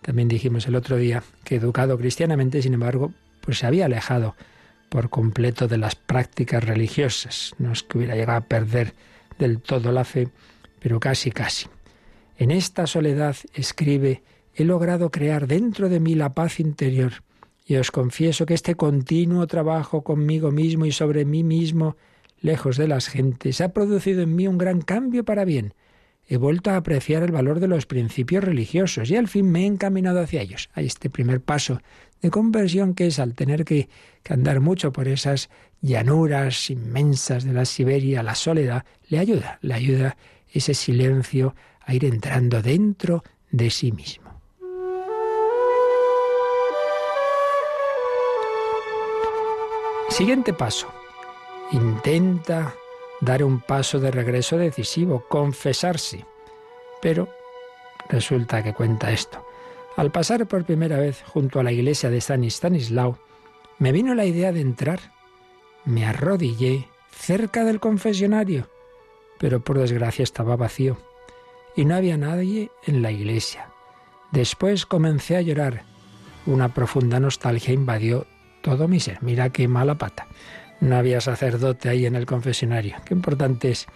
también 0.00 0.28
dijimos 0.28 0.66
el 0.66 0.74
otro 0.74 0.96
día 0.96 1.22
que 1.44 1.56
educado 1.56 1.98
cristianamente, 1.98 2.62
sin 2.62 2.74
embargo, 2.74 3.12
pues 3.42 3.58
se 3.58 3.66
había 3.66 3.84
alejado 3.86 4.34
por 4.88 5.10
completo 5.10 5.68
de 5.68 5.78
las 5.78 5.94
prácticas 5.94 6.64
religiosas. 6.64 7.54
No 7.58 7.72
es 7.72 7.82
que 7.82 7.98
hubiera 7.98 8.14
llegado 8.14 8.38
a 8.38 8.48
perder 8.48 8.94
del 9.38 9.60
todo 9.60 9.92
la 9.92 10.04
fe, 10.04 10.28
pero 10.80 11.00
casi 11.00 11.30
casi. 11.30 11.66
En 12.38 12.50
esta 12.50 12.86
soledad, 12.86 13.36
escribe, 13.54 14.22
he 14.54 14.64
logrado 14.64 15.10
crear 15.10 15.46
dentro 15.46 15.88
de 15.88 16.00
mí 16.00 16.14
la 16.14 16.34
paz 16.34 16.60
interior, 16.60 17.12
y 17.66 17.76
os 17.76 17.90
confieso 17.90 18.46
que 18.46 18.54
este 18.54 18.76
continuo 18.76 19.46
trabajo 19.46 20.02
conmigo 20.02 20.52
mismo 20.52 20.86
y 20.86 20.92
sobre 20.92 21.24
mí 21.24 21.42
mismo, 21.42 21.96
lejos 22.40 22.76
de 22.76 22.88
las 22.88 23.08
gentes, 23.08 23.60
ha 23.60 23.72
producido 23.72 24.22
en 24.22 24.36
mí 24.36 24.46
un 24.46 24.58
gran 24.58 24.80
cambio 24.80 25.24
para 25.24 25.44
bien. 25.44 25.74
He 26.28 26.36
vuelto 26.36 26.70
a 26.70 26.76
apreciar 26.76 27.22
el 27.22 27.32
valor 27.32 27.60
de 27.60 27.68
los 27.68 27.86
principios 27.86 28.44
religiosos 28.44 29.10
y 29.10 29.16
al 29.16 29.28
fin 29.28 29.50
me 29.50 29.62
he 29.62 29.66
encaminado 29.66 30.20
hacia 30.20 30.42
ellos. 30.42 30.68
Hay 30.74 30.86
este 30.86 31.08
primer 31.08 31.40
paso 31.40 31.80
de 32.20 32.30
conversión 32.30 32.94
que 32.94 33.06
es 33.06 33.18
al 33.18 33.34
tener 33.34 33.64
que, 33.64 33.88
andar 34.28 34.58
mucho 34.60 34.92
por 34.92 35.06
esas 35.06 35.50
llanuras 35.80 36.68
inmensas 36.70 37.44
de 37.44 37.52
la 37.52 37.64
Siberia, 37.64 38.24
la 38.24 38.34
soledad, 38.34 38.84
le 39.08 39.20
ayuda, 39.20 39.58
le 39.62 39.74
ayuda 39.74 40.16
ese 40.52 40.74
silencio 40.74 41.54
a 41.80 41.94
ir 41.94 42.04
entrando 42.04 42.60
dentro 42.60 43.22
de 43.52 43.70
sí 43.70 43.92
mismo. 43.92 44.26
Siguiente 50.08 50.52
paso. 50.52 50.88
Intenta 51.72 52.74
dar 53.20 53.44
un 53.44 53.60
paso 53.60 54.00
de 54.00 54.10
regreso 54.10 54.56
decisivo, 54.56 55.24
confesarse. 55.28 56.24
Pero 57.02 57.28
resulta 58.08 58.62
que 58.62 58.72
cuenta 58.72 59.12
esto. 59.12 59.45
Al 59.96 60.12
pasar 60.12 60.46
por 60.46 60.64
primera 60.64 60.98
vez 60.98 61.22
junto 61.26 61.58
a 61.58 61.62
la 61.62 61.72
iglesia 61.72 62.10
de 62.10 62.20
San 62.20 62.44
Stanislao, 62.44 63.18
me 63.78 63.92
vino 63.92 64.14
la 64.14 64.26
idea 64.26 64.52
de 64.52 64.60
entrar. 64.60 65.00
Me 65.86 66.04
arrodillé 66.04 66.86
cerca 67.10 67.64
del 67.64 67.80
confesionario, 67.80 68.68
pero 69.38 69.60
por 69.60 69.78
desgracia 69.78 70.22
estaba 70.22 70.54
vacío 70.56 70.98
y 71.76 71.86
no 71.86 71.94
había 71.94 72.18
nadie 72.18 72.70
en 72.86 73.00
la 73.00 73.10
iglesia. 73.10 73.70
Después 74.32 74.84
comencé 74.84 75.36
a 75.36 75.40
llorar. 75.42 75.84
Una 76.44 76.74
profunda 76.74 77.18
nostalgia 77.18 77.72
invadió 77.72 78.26
todo 78.60 78.88
mi 78.88 79.00
ser. 79.00 79.22
Mira 79.22 79.48
qué 79.48 79.66
mala 79.66 79.96
pata. 79.96 80.26
No 80.80 80.96
había 80.96 81.22
sacerdote 81.22 81.88
ahí 81.88 82.04
en 82.04 82.16
el 82.16 82.26
confesionario. 82.26 82.96
Qué 83.06 83.14
importante 83.14 83.70
es 83.70 83.86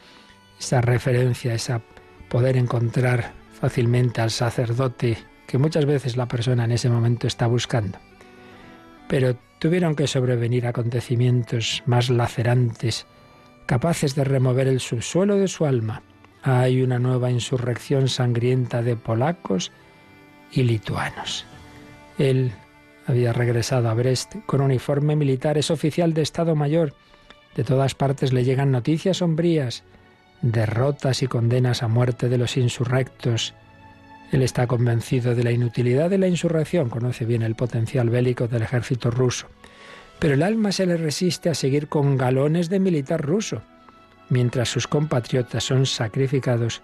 esa 0.59 0.81
referencia, 0.81 1.53
esa 1.53 1.83
poder 2.31 2.57
encontrar 2.57 3.33
fácilmente 3.53 4.23
al 4.23 4.31
sacerdote 4.31 5.19
que 5.51 5.59
muchas 5.59 5.85
veces 5.85 6.17
la 6.17 6.29
persona 6.29 6.65
en 6.65 6.71
ese 6.71 6.89
momento 6.89 7.27
está 7.27 7.49
buscando. 7.49 7.99
Pero 9.09 9.37
tuvieron 9.59 9.97
que 9.97 10.07
sobrevenir 10.07 10.65
acontecimientos 10.65 11.83
más 11.87 12.09
lacerantes, 12.09 13.07
capaces 13.67 14.15
de 14.15 14.23
remover 14.23 14.69
el 14.69 14.79
subsuelo 14.79 15.37
de 15.37 15.49
su 15.49 15.67
alma. 15.67 16.03
Hay 16.43 16.83
una 16.83 17.01
nueva 17.01 17.33
insurrección 17.33 18.09
sangrienta 18.09 18.83
de 18.83 18.95
polacos 18.95 19.73
y 20.53 20.63
lituanos. 20.63 21.45
Él 22.17 22.53
había 23.09 23.33
regresado 23.33 23.89
a 23.89 23.95
Brest 23.95 24.37
con 24.47 24.61
uniforme 24.61 25.17
militar, 25.17 25.59
es 25.59 25.73
oficial 25.73 26.15
de 26.15 26.23
Estado 26.23 26.55
Mayor. 26.55 26.95
De 27.57 27.65
todas 27.65 27.97
partes 27.97 28.33
le 28.33 28.45
llegan 28.45 28.71
noticias 28.71 29.17
sombrías, 29.17 29.83
derrotas 30.43 31.25
y 31.25 31.27
condenas 31.27 31.83
a 31.83 31.89
muerte 31.89 32.29
de 32.29 32.39
los 32.39 32.57
insurrectos. 32.57 33.55
Él 34.31 34.43
está 34.43 34.67
convencido 34.67 35.35
de 35.35 35.43
la 35.43 35.51
inutilidad 35.51 36.09
de 36.09 36.19
la 36.19 36.29
insurrección, 36.29 36.89
conoce 36.89 37.25
bien 37.25 37.43
el 37.43 37.57
potencial 37.57 38.11
bélico 38.11 38.47
del 38.47 38.63
ejército 38.63 39.11
ruso. 39.11 39.49
Pero 40.19 40.35
el 40.35 40.43
alma 40.43 40.71
se 40.71 40.87
le 40.87 40.97
resiste 40.97 41.49
a 41.49 41.55
seguir 41.55 41.89
con 41.89 42.17
galones 42.17 42.69
de 42.69 42.79
militar 42.79 43.21
ruso, 43.23 43.63
mientras 44.29 44.69
sus 44.69 44.87
compatriotas 44.87 45.65
son 45.65 45.87
sacrificados 45.87 46.83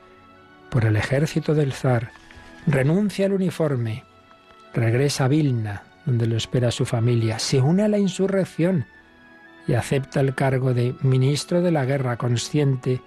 por 0.71 0.85
el 0.85 0.97
ejército 0.97 1.55
del 1.55 1.73
zar. 1.73 2.11
Renuncia 2.67 3.26
al 3.26 3.33
uniforme, 3.33 4.03
regresa 4.75 5.26
a 5.26 5.29
Vilna, 5.29 5.85
donde 6.05 6.26
lo 6.26 6.37
espera 6.37 6.71
su 6.71 6.85
familia, 6.85 7.38
se 7.38 7.61
une 7.61 7.83
a 7.83 7.88
la 7.88 7.99
insurrección 7.99 8.87
y 9.69 9.75
acepta 9.75 10.21
el 10.21 10.35
cargo 10.35 10.75
de 10.75 10.95
ministro 11.03 11.62
de 11.62 11.71
la 11.71 11.85
guerra 11.85 12.17
consciente 12.17 13.00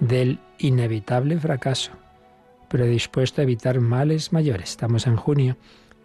del 0.00 0.40
inevitable 0.58 1.38
fracaso, 1.38 1.92
pero 2.72 2.86
dispuesto 2.86 3.42
a 3.42 3.44
evitar 3.44 3.80
males 3.80 4.32
mayores. 4.32 4.70
Estamos 4.70 5.06
en 5.06 5.16
junio 5.16 5.58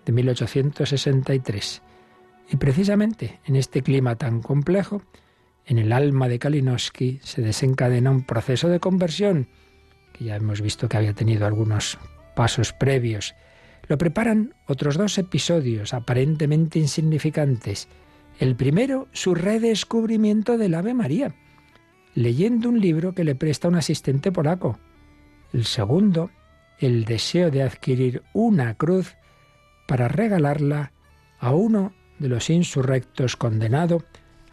de 0.05 0.11
1863. 0.11 1.81
Y 2.51 2.57
precisamente 2.57 3.39
en 3.45 3.55
este 3.55 3.81
clima 3.81 4.17
tan 4.17 4.41
complejo, 4.41 5.01
en 5.65 5.79
el 5.79 5.93
alma 5.93 6.27
de 6.27 6.39
Kalinowski 6.39 7.21
se 7.23 7.41
desencadena 7.41 8.11
un 8.11 8.25
proceso 8.25 8.67
de 8.67 8.81
conversión, 8.81 9.47
que 10.11 10.25
ya 10.25 10.35
hemos 10.35 10.59
visto 10.59 10.89
que 10.89 10.97
había 10.97 11.13
tenido 11.13 11.45
algunos 11.45 11.99
pasos 12.35 12.73
previos, 12.73 13.33
lo 13.87 13.97
preparan 13.97 14.53
otros 14.67 14.97
dos 14.97 15.17
episodios 15.17 15.93
aparentemente 15.93 16.79
insignificantes. 16.79 17.87
El 18.39 18.57
primero, 18.57 19.07
su 19.13 19.35
redescubrimiento 19.35 20.57
del 20.57 20.73
Ave 20.73 20.93
María, 20.93 21.33
leyendo 22.13 22.67
un 22.67 22.81
libro 22.81 23.15
que 23.15 23.23
le 23.23 23.35
presta 23.35 23.69
un 23.69 23.75
asistente 23.75 24.33
polaco. 24.33 24.77
El 25.53 25.63
segundo, 25.63 26.29
el 26.79 27.05
deseo 27.05 27.51
de 27.51 27.63
adquirir 27.63 28.23
una 28.33 28.75
cruz 28.75 29.15
para 29.87 30.07
regalarla 30.07 30.91
a 31.39 31.51
uno 31.51 31.93
de 32.19 32.29
los 32.29 32.49
insurrectos 32.49 33.35
condenado 33.35 34.03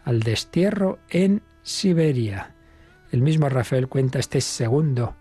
al 0.03 0.21
destierro 0.21 0.99
en 1.09 1.41
Siberia. 1.63 2.55
El 3.11 3.21
mismo 3.21 3.49
Rafael 3.49 3.87
cuenta 3.87 4.19
este 4.19 4.41
segundo 4.41 5.15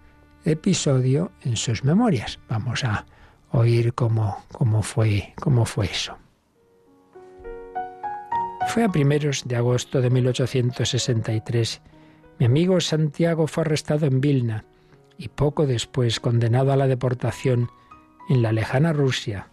episodio 0.44 1.32
en 1.42 1.56
sus 1.56 1.84
memorias. 1.84 2.38
Vamos 2.48 2.84
a 2.84 3.06
oír 3.50 3.94
cómo, 3.94 4.44
cómo, 4.52 4.82
fue, 4.82 5.32
cómo 5.40 5.64
fue 5.64 5.86
eso. 5.86 6.18
Fue 8.68 8.84
a 8.84 8.88
primeros 8.88 9.44
de 9.46 9.56
agosto 9.56 10.00
de 10.00 10.10
1863. 10.10 11.80
Mi 12.38 12.46
amigo 12.46 12.80
Santiago 12.80 13.46
fue 13.46 13.62
arrestado 13.62 14.06
en 14.06 14.20
Vilna 14.20 14.64
y 15.18 15.28
poco 15.28 15.66
después 15.66 16.20
condenado 16.20 16.72
a 16.72 16.76
la 16.76 16.86
deportación 16.86 17.70
en 18.28 18.42
la 18.42 18.52
lejana 18.52 18.92
Rusia. 18.92 19.50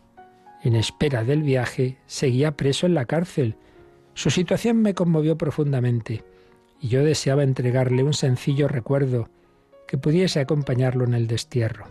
En 0.63 0.75
espera 0.75 1.24
del 1.24 1.44
viaje, 1.44 1.98
seguía 2.06 2.56
preso 2.58 2.86
en 2.86 2.94
la 2.94 3.06
cárcel. 3.06 3.56
Su 4.13 4.30
situación 4.30 4.82
me 4.82 4.94
conmovió 4.94 5.38
profundamente 5.38 6.24
y 6.80 6.89
yo 6.89 7.03
deseaba 7.03 7.44
entregarle 7.44 8.03
un 8.03 8.13
sencillo 8.13 8.68
recuerdo 8.68 9.30
que 9.88 9.98
pudiese 9.98 10.39
acompañarlo 10.39 11.03
en 11.06 11.13
el 11.13 11.27
destierro 11.27 11.86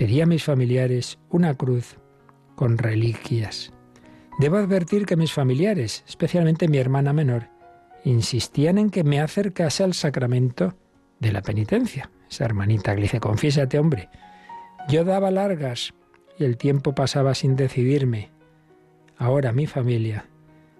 pedí 0.00 0.22
a 0.22 0.26
mis 0.26 0.42
familiares 0.42 1.18
una 1.28 1.52
cruz 1.52 1.98
con 2.54 2.78
reliquias. 2.78 3.70
Debo 4.38 4.56
advertir 4.56 5.04
que 5.04 5.14
mis 5.14 5.30
familiares, 5.30 6.04
especialmente 6.08 6.68
mi 6.68 6.78
hermana 6.78 7.12
menor, 7.12 7.50
insistían 8.04 8.78
en 8.78 8.88
que 8.88 9.04
me 9.04 9.20
acercase 9.20 9.84
al 9.84 9.92
sacramento 9.92 10.74
de 11.18 11.32
la 11.32 11.42
penitencia. 11.42 12.10
Esa 12.30 12.44
hermanita 12.44 12.94
que 12.94 13.00
le 13.02 13.78
hombre. 13.78 14.08
Yo 14.88 15.04
daba 15.04 15.30
largas 15.30 15.92
y 16.38 16.44
el 16.44 16.56
tiempo 16.56 16.94
pasaba 16.94 17.34
sin 17.34 17.56
decidirme. 17.56 18.30
Ahora 19.16 19.52
mi 19.52 19.66
familia, 19.66 20.26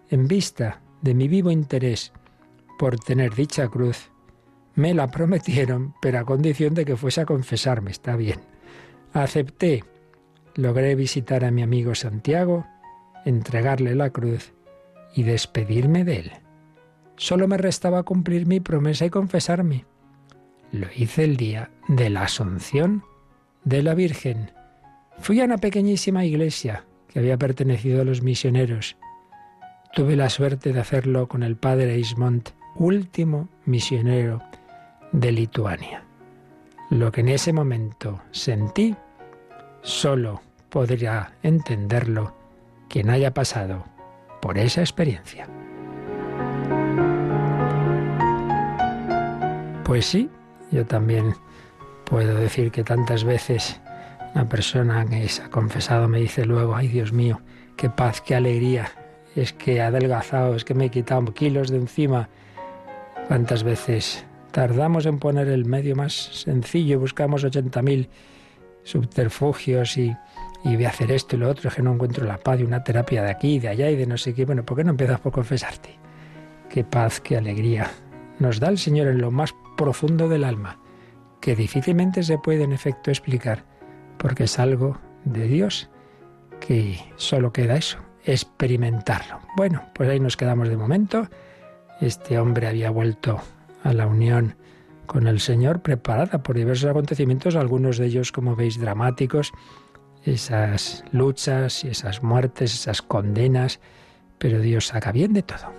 en 0.08 0.28
vista 0.28 0.80
de 1.02 1.14
mi 1.14 1.28
vivo 1.28 1.50
interés 1.50 2.12
por 2.78 2.98
tener 2.98 3.34
dicha 3.34 3.68
cruz, 3.68 4.10
me 4.74 4.94
la 4.94 5.08
prometieron, 5.08 5.94
pero 6.00 6.20
a 6.20 6.24
condición 6.24 6.74
de 6.74 6.84
que 6.84 6.96
fuese 6.96 7.20
a 7.20 7.26
confesarme. 7.26 7.90
Está 7.90 8.16
bien. 8.16 8.40
Acepté. 9.12 9.84
Logré 10.54 10.94
visitar 10.94 11.44
a 11.44 11.50
mi 11.50 11.62
amigo 11.62 11.94
Santiago, 11.94 12.66
entregarle 13.24 13.94
la 13.94 14.10
cruz 14.10 14.52
y 15.14 15.22
despedirme 15.22 16.04
de 16.04 16.16
él. 16.16 16.32
Solo 17.16 17.46
me 17.46 17.56
restaba 17.56 18.02
cumplir 18.02 18.46
mi 18.46 18.60
promesa 18.60 19.04
y 19.04 19.10
confesarme. 19.10 19.84
Lo 20.72 20.86
hice 20.94 21.24
el 21.24 21.36
día 21.36 21.70
de 21.88 22.10
la 22.10 22.22
Asunción 22.22 23.02
de 23.64 23.82
la 23.82 23.94
Virgen. 23.94 24.52
Fui 25.18 25.40
a 25.40 25.44
una 25.44 25.58
pequeñísima 25.58 26.24
iglesia 26.24 26.84
que 27.08 27.18
había 27.18 27.36
pertenecido 27.36 28.02
a 28.02 28.04
los 28.04 28.22
misioneros. 28.22 28.96
Tuve 29.92 30.14
la 30.14 30.30
suerte 30.30 30.72
de 30.72 30.80
hacerlo 30.80 31.26
con 31.26 31.42
el 31.42 31.56
padre 31.56 31.98
Ismont, 31.98 32.50
último 32.76 33.48
misionero 33.64 34.40
de 35.10 35.32
Lituania. 35.32 36.04
Lo 36.90 37.10
que 37.10 37.22
en 37.22 37.30
ese 37.30 37.52
momento 37.52 38.22
sentí, 38.30 38.94
solo 39.82 40.40
podría 40.68 41.32
entenderlo 41.42 42.36
quien 42.88 43.10
haya 43.10 43.34
pasado 43.34 43.84
por 44.40 44.56
esa 44.56 44.82
experiencia. 44.82 45.48
Pues 49.84 50.06
sí, 50.06 50.30
yo 50.70 50.86
también 50.86 51.34
puedo 52.04 52.34
decir 52.34 52.70
que 52.70 52.84
tantas 52.84 53.24
veces 53.24 53.80
una 54.34 54.48
persona 54.48 55.04
que 55.06 55.28
se 55.28 55.42
ha 55.42 55.50
confesado 55.50 56.08
me 56.08 56.20
dice 56.20 56.44
luego, 56.44 56.74
ay 56.76 56.88
Dios 56.88 57.12
mío, 57.12 57.40
qué 57.76 57.90
paz, 57.90 58.20
qué 58.20 58.34
alegría, 58.34 58.92
es 59.34 59.52
que 59.52 59.76
he 59.76 59.80
adelgazado, 59.80 60.54
es 60.54 60.64
que 60.64 60.74
me 60.74 60.86
he 60.86 60.90
quitado 60.90 61.32
kilos 61.34 61.70
de 61.70 61.78
encima. 61.78 62.28
¿Cuántas 63.28 63.62
veces 63.62 64.24
tardamos 64.50 65.06
en 65.06 65.18
poner 65.18 65.48
el 65.48 65.64
medio 65.64 65.94
más 65.94 66.12
sencillo 66.12 66.94
y 66.94 66.98
buscamos 66.98 67.44
80.000 67.44 68.08
subterfugios 68.82 69.96
y, 69.96 70.16
y 70.64 70.74
voy 70.74 70.84
a 70.84 70.88
hacer 70.88 71.12
esto 71.12 71.36
y 71.36 71.38
lo 71.38 71.48
otro, 71.48 71.68
es 71.68 71.74
que 71.74 71.82
no 71.82 71.92
encuentro 71.92 72.26
la 72.26 72.38
paz 72.38 72.58
de 72.58 72.64
una 72.64 72.82
terapia 72.82 73.22
de 73.22 73.30
aquí, 73.30 73.58
de 73.58 73.68
allá 73.68 73.90
y 73.90 73.96
de 73.96 74.06
no 74.06 74.16
sé 74.16 74.34
qué. 74.34 74.44
Bueno, 74.44 74.64
¿por 74.64 74.76
qué 74.76 74.84
no 74.84 74.90
empiezas 74.90 75.20
por 75.20 75.32
confesarte? 75.32 75.98
Qué 76.68 76.82
paz, 76.82 77.20
qué 77.20 77.36
alegría 77.36 77.90
nos 78.40 78.58
da 78.58 78.68
el 78.68 78.78
Señor 78.78 79.06
en 79.06 79.20
lo 79.20 79.30
más 79.30 79.54
profundo 79.80 80.28
del 80.28 80.44
alma, 80.44 80.78
que 81.40 81.56
difícilmente 81.56 82.22
se 82.22 82.36
puede 82.36 82.64
en 82.64 82.72
efecto 82.72 83.10
explicar, 83.10 83.64
porque 84.18 84.44
es 84.44 84.58
algo 84.58 84.98
de 85.24 85.48
Dios 85.48 85.88
que 86.60 87.00
solo 87.16 87.50
queda 87.50 87.76
eso, 87.76 87.96
experimentarlo. 88.26 89.40
Bueno, 89.56 89.82
pues 89.94 90.10
ahí 90.10 90.20
nos 90.20 90.36
quedamos 90.36 90.68
de 90.68 90.76
momento. 90.76 91.28
Este 92.02 92.38
hombre 92.38 92.66
había 92.66 92.90
vuelto 92.90 93.40
a 93.82 93.94
la 93.94 94.06
unión 94.06 94.54
con 95.06 95.26
el 95.26 95.40
Señor 95.40 95.80
preparada 95.80 96.42
por 96.42 96.56
diversos 96.56 96.90
acontecimientos, 96.90 97.56
algunos 97.56 97.96
de 97.96 98.04
ellos, 98.04 98.32
como 98.32 98.56
veis, 98.56 98.78
dramáticos, 98.78 99.50
esas 100.26 101.04
luchas 101.10 101.84
y 101.84 101.88
esas 101.88 102.22
muertes, 102.22 102.74
esas 102.74 103.00
condenas, 103.00 103.80
pero 104.36 104.60
Dios 104.60 104.88
saca 104.88 105.10
bien 105.10 105.32
de 105.32 105.42
todo. 105.42 105.72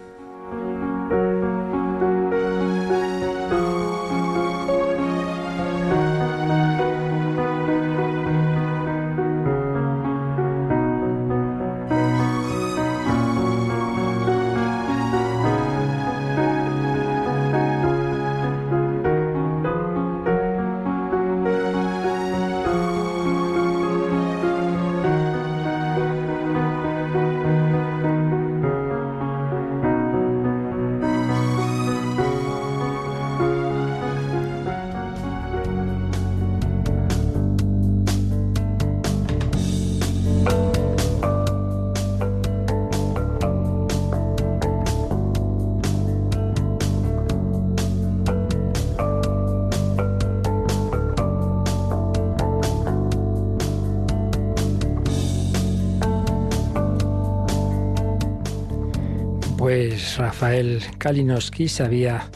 Rafael 60.62 60.84
Kalinowski 61.00 61.68
se 61.68 61.84
había 61.84 62.30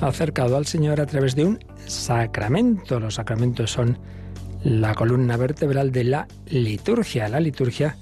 acercado 0.00 0.56
al 0.56 0.66
Señor 0.66 1.00
a 1.00 1.06
través 1.06 1.36
de 1.36 1.44
un 1.44 1.60
sacramento. 1.86 2.98
Los 2.98 3.14
sacramentos 3.14 3.70
son 3.70 3.96
la 4.64 4.96
columna 4.96 5.36
vertebral 5.36 5.92
de 5.92 6.02
la 6.02 6.26
liturgia. 6.46 7.28
La 7.28 7.38
liturgia, 7.38 7.96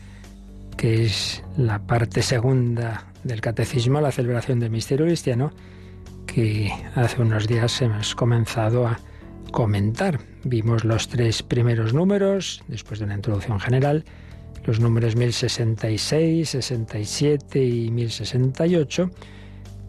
que 0.78 1.04
es 1.04 1.44
la 1.58 1.78
parte 1.78 2.22
segunda 2.22 3.12
del 3.22 3.42
catecismo, 3.42 4.00
la 4.00 4.12
celebración 4.12 4.60
del 4.60 4.70
misterio 4.70 5.04
cristiano, 5.04 5.52
que 6.26 6.72
hace 6.94 7.20
unos 7.20 7.46
días 7.46 7.82
hemos 7.82 8.14
comenzado 8.14 8.86
a 8.86 8.98
comentar. 9.52 10.20
Vimos 10.44 10.84
los 10.84 11.08
tres 11.08 11.42
primeros 11.42 11.92
números, 11.92 12.64
después 12.66 12.98
de 12.98 13.04
una 13.04 13.14
introducción 13.14 13.60
general, 13.60 14.06
los 14.64 14.80
números 14.80 15.16
1066, 15.16 16.48
67 16.48 17.62
y 17.62 17.90
1068 17.90 19.10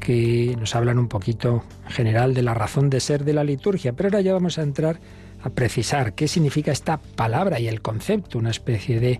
que 0.07 0.55
nos 0.57 0.73
hablan 0.73 0.99
un 0.99 1.09
poquito 1.09 1.65
en 1.83 1.91
general 1.91 2.33
de 2.33 2.41
la 2.41 2.53
razón 2.53 2.89
de 2.89 3.01
ser 3.01 3.25
de 3.25 3.33
la 3.33 3.43
liturgia, 3.43 3.91
pero 3.91 4.07
ahora 4.07 4.21
ya 4.21 4.31
vamos 4.31 4.57
a 4.57 4.61
entrar 4.61 5.01
a 5.41 5.49
precisar 5.49 6.13
qué 6.13 6.29
significa 6.29 6.71
esta 6.71 6.95
palabra 6.95 7.59
y 7.59 7.67
el 7.67 7.81
concepto, 7.81 8.39
una 8.39 8.51
especie 8.51 9.01
de, 9.01 9.19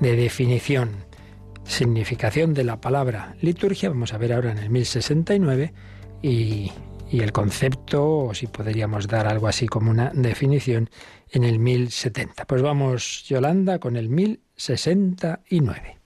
de 0.00 0.16
definición, 0.16 0.88
significación 1.64 2.54
de 2.54 2.64
la 2.64 2.80
palabra 2.80 3.36
liturgia, 3.42 3.90
vamos 3.90 4.14
a 4.14 4.16
ver 4.16 4.32
ahora 4.32 4.52
en 4.52 4.56
el 4.56 4.70
1069, 4.70 5.74
y, 6.22 6.72
y 7.10 7.20
el 7.20 7.32
concepto, 7.32 8.08
o 8.08 8.32
si 8.32 8.46
podríamos 8.46 9.08
dar 9.08 9.26
algo 9.26 9.48
así 9.48 9.66
como 9.66 9.90
una 9.90 10.12
definición, 10.14 10.88
en 11.30 11.44
el 11.44 11.58
1070. 11.58 12.46
Pues 12.46 12.62
vamos, 12.62 13.24
Yolanda, 13.28 13.78
con 13.78 13.96
el 13.96 14.08
1069. 14.08 15.98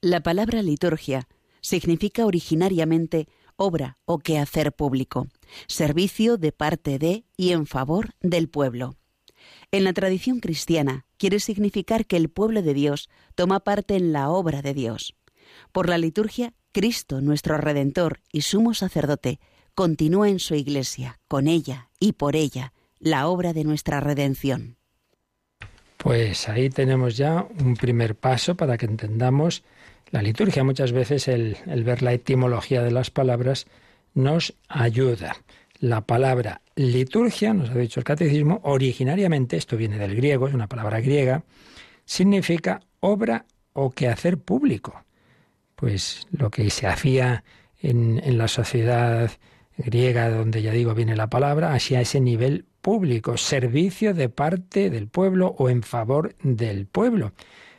La 0.00 0.18
palabra 0.20 0.62
liturgia 0.62 1.28
significa 1.60 2.26
originariamente 2.26 3.28
obra 3.56 3.98
o 4.04 4.18
quehacer 4.18 4.72
público, 4.72 5.28
servicio 5.66 6.38
de 6.38 6.52
parte 6.52 6.98
de 6.98 7.24
y 7.36 7.52
en 7.52 7.66
favor 7.66 8.10
del 8.20 8.48
pueblo. 8.48 8.96
En 9.70 9.84
la 9.84 9.92
tradición 9.92 10.40
cristiana 10.40 11.06
quiere 11.18 11.40
significar 11.40 12.06
que 12.06 12.16
el 12.16 12.28
pueblo 12.28 12.62
de 12.62 12.74
Dios 12.74 13.08
toma 13.34 13.60
parte 13.60 13.96
en 13.96 14.12
la 14.12 14.30
obra 14.30 14.62
de 14.62 14.74
Dios. 14.74 15.14
Por 15.72 15.88
la 15.88 15.98
liturgia, 15.98 16.54
Cristo, 16.72 17.20
nuestro 17.20 17.58
Redentor 17.58 18.20
y 18.32 18.42
sumo 18.42 18.74
sacerdote, 18.74 19.40
continúa 19.74 20.28
en 20.28 20.38
su 20.38 20.54
iglesia, 20.54 21.20
con 21.28 21.46
ella 21.46 21.90
y 21.98 22.12
por 22.12 22.36
ella, 22.36 22.72
la 22.98 23.28
obra 23.28 23.52
de 23.52 23.64
nuestra 23.64 24.00
redención. 24.00 24.76
Pues 25.96 26.48
ahí 26.48 26.70
tenemos 26.70 27.16
ya 27.16 27.46
un 27.58 27.76
primer 27.76 28.14
paso 28.14 28.54
para 28.54 28.78
que 28.78 28.86
entendamos 28.86 29.62
la 30.10 30.22
liturgia 30.22 30.64
muchas 30.64 30.92
veces, 30.92 31.28
el, 31.28 31.56
ver 31.84 32.02
la 32.02 32.12
etimología 32.12 32.82
de 32.82 32.90
las 32.90 33.10
palabras, 33.10 33.66
nos 34.14 34.54
ayuda. 34.68 35.36
La 35.78 36.02
palabra 36.02 36.62
liturgia, 36.74 37.54
nos 37.54 37.70
ha 37.70 37.74
dicho 37.74 38.00
el 38.00 38.04
catecismo, 38.04 38.60
originariamente, 38.64 39.56
esto 39.56 39.76
viene 39.76 39.98
del 39.98 40.16
griego, 40.16 40.48
es 40.48 40.54
una 40.54 40.66
palabra 40.66 41.00
griega, 41.00 41.44
significa 42.04 42.80
obra 42.98 43.46
o 43.72 43.90
quehacer 43.90 44.38
público. 44.38 45.04
Pues 45.76 46.26
lo 46.32 46.50
que 46.50 46.68
se 46.70 46.86
hacía 46.86 47.44
en, 47.80 48.20
en 48.22 48.36
la 48.36 48.48
sociedad 48.48 49.30
griega, 49.78 50.28
donde 50.28 50.60
ya 50.60 50.72
digo 50.72 50.94
viene 50.94 51.16
la 51.16 51.30
palabra, 51.30 51.72
hacia 51.72 52.00
ese 52.00 52.20
nivel 52.20 52.66
público, 52.82 53.36
servicio 53.36 54.12
de 54.12 54.28
parte 54.28 54.90
del 54.90 55.08
pueblo 55.08 55.54
o 55.56 55.70
en 55.70 55.82
favor 55.82 56.34
del 56.42 56.86
pueblo. 56.86 57.32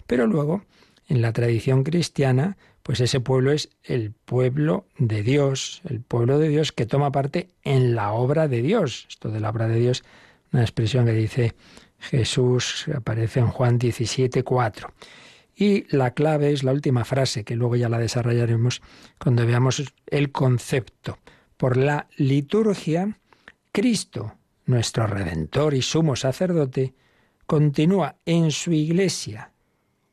Pero 0.07 0.25
luego 0.27 0.63
en 1.11 1.21
la 1.21 1.33
tradición 1.33 1.83
cristiana, 1.83 2.55
pues 2.83 3.01
ese 3.01 3.19
pueblo 3.19 3.51
es 3.51 3.69
el 3.83 4.13
pueblo 4.13 4.85
de 4.97 5.23
Dios, 5.23 5.81
el 5.89 5.99
pueblo 5.99 6.39
de 6.39 6.47
Dios 6.47 6.71
que 6.71 6.85
toma 6.85 7.11
parte 7.11 7.49
en 7.63 7.95
la 7.95 8.13
obra 8.13 8.47
de 8.47 8.61
Dios. 8.61 9.07
Esto 9.09 9.27
de 9.27 9.41
la 9.41 9.49
obra 9.49 9.67
de 9.67 9.77
Dios, 9.77 10.05
una 10.53 10.61
expresión 10.61 11.05
que 11.05 11.11
dice 11.11 11.53
Jesús, 11.99 12.85
aparece 12.95 13.41
en 13.41 13.47
Juan 13.47 13.77
17, 13.77 14.43
4. 14.43 14.93
Y 15.53 15.85
la 15.93 16.11
clave 16.11 16.53
es 16.53 16.63
la 16.63 16.71
última 16.71 17.03
frase, 17.03 17.43
que 17.43 17.57
luego 17.57 17.75
ya 17.75 17.89
la 17.89 17.99
desarrollaremos 17.99 18.81
cuando 19.19 19.45
veamos 19.45 19.83
el 20.07 20.31
concepto. 20.31 21.19
Por 21.57 21.75
la 21.75 22.07
liturgia, 22.15 23.19
Cristo, 23.73 24.37
nuestro 24.65 25.07
Redentor 25.07 25.73
y 25.73 25.81
sumo 25.81 26.15
sacerdote, 26.15 26.93
continúa 27.45 28.15
en 28.25 28.51
su 28.51 28.71
iglesia, 28.71 29.51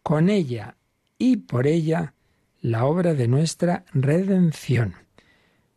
con 0.03 0.29
ella 0.29 0.75
y 1.19 1.37
por 1.37 1.67
ella 1.67 2.15
la 2.61 2.85
obra 2.85 3.15
de 3.15 3.29
nuestra 3.29 3.85
redención. 3.93 4.95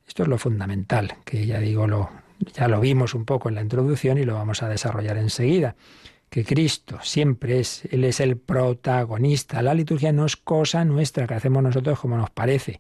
Esto 0.08 0.24
es 0.24 0.30
lo 0.30 0.38
fundamental, 0.38 1.16
que 1.26 1.46
ya 1.46 1.60
digo, 1.60 1.88
lo, 1.88 2.10
ya 2.54 2.68
lo 2.68 2.80
vimos 2.80 3.14
un 3.14 3.26
poco 3.26 3.50
en 3.50 3.56
la 3.56 3.62
introducción 3.62 4.18
y 4.18 4.24
lo 4.24 4.36
vamos 4.36 4.64
a 4.64 4.70
desarrollar 4.70 5.18
enseguida, 5.18 5.76
que 6.30 6.44
Cristo 6.46 7.00
siempre 7.02 7.60
es, 7.60 7.86
Él 7.92 8.04
es 8.04 8.20
el 8.20 8.38
protagonista. 8.38 9.62
La 9.62 9.74
liturgia 9.74 10.12
no 10.14 10.26
es 10.26 10.38
cosa 10.38 10.86
nuestra 10.86 11.28
que 11.28 11.34
hacemos 11.34 11.62
nosotros 11.62 12.00
como 12.00 12.18
nos 12.18 12.30
parece, 12.30 12.80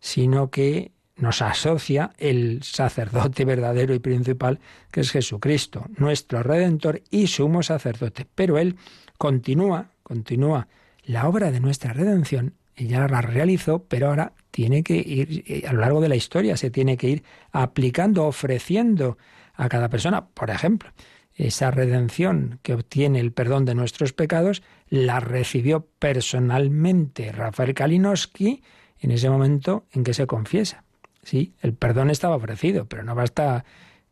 sino 0.00 0.50
que 0.50 0.92
nos 1.16 1.40
asocia 1.40 2.12
el 2.18 2.62
sacerdote 2.62 3.44
verdadero 3.44 3.94
y 3.94 3.98
principal, 3.98 4.60
que 4.90 5.00
es 5.00 5.10
Jesucristo, 5.10 5.86
nuestro 5.96 6.42
redentor 6.42 7.02
y 7.10 7.26
sumo 7.26 7.62
sacerdote. 7.62 8.26
Pero 8.34 8.58
Él 8.58 8.76
continúa, 9.18 9.90
continúa 10.02 10.68
la 11.06 11.28
obra 11.28 11.50
de 11.50 11.60
nuestra 11.60 11.92
redención, 11.92 12.54
ella 12.74 13.06
la 13.08 13.22
realizó, 13.22 13.84
pero 13.84 14.08
ahora 14.08 14.32
tiene 14.50 14.82
que 14.82 14.96
ir, 14.96 15.44
eh, 15.46 15.64
a 15.66 15.72
lo 15.72 15.80
largo 15.80 16.00
de 16.00 16.08
la 16.08 16.16
historia, 16.16 16.56
se 16.56 16.70
tiene 16.70 16.96
que 16.96 17.08
ir 17.08 17.24
aplicando, 17.52 18.26
ofreciendo 18.26 19.16
a 19.54 19.68
cada 19.68 19.88
persona. 19.88 20.26
Por 20.26 20.50
ejemplo, 20.50 20.90
esa 21.34 21.70
redención 21.70 22.58
que 22.62 22.74
obtiene 22.74 23.20
el 23.20 23.32
perdón 23.32 23.64
de 23.64 23.74
nuestros 23.74 24.12
pecados, 24.12 24.62
la 24.88 25.20
recibió 25.20 25.86
personalmente 25.98 27.32
Rafael 27.32 27.74
Kalinowski 27.74 28.62
en 28.98 29.10
ese 29.10 29.30
momento 29.30 29.86
en 29.92 30.04
que 30.04 30.14
se 30.14 30.26
confiesa. 30.26 30.84
Sí, 31.22 31.54
el 31.60 31.74
perdón 31.74 32.10
estaba 32.10 32.36
ofrecido, 32.36 32.86
pero 32.86 33.02
no 33.02 33.14
basta 33.14 33.64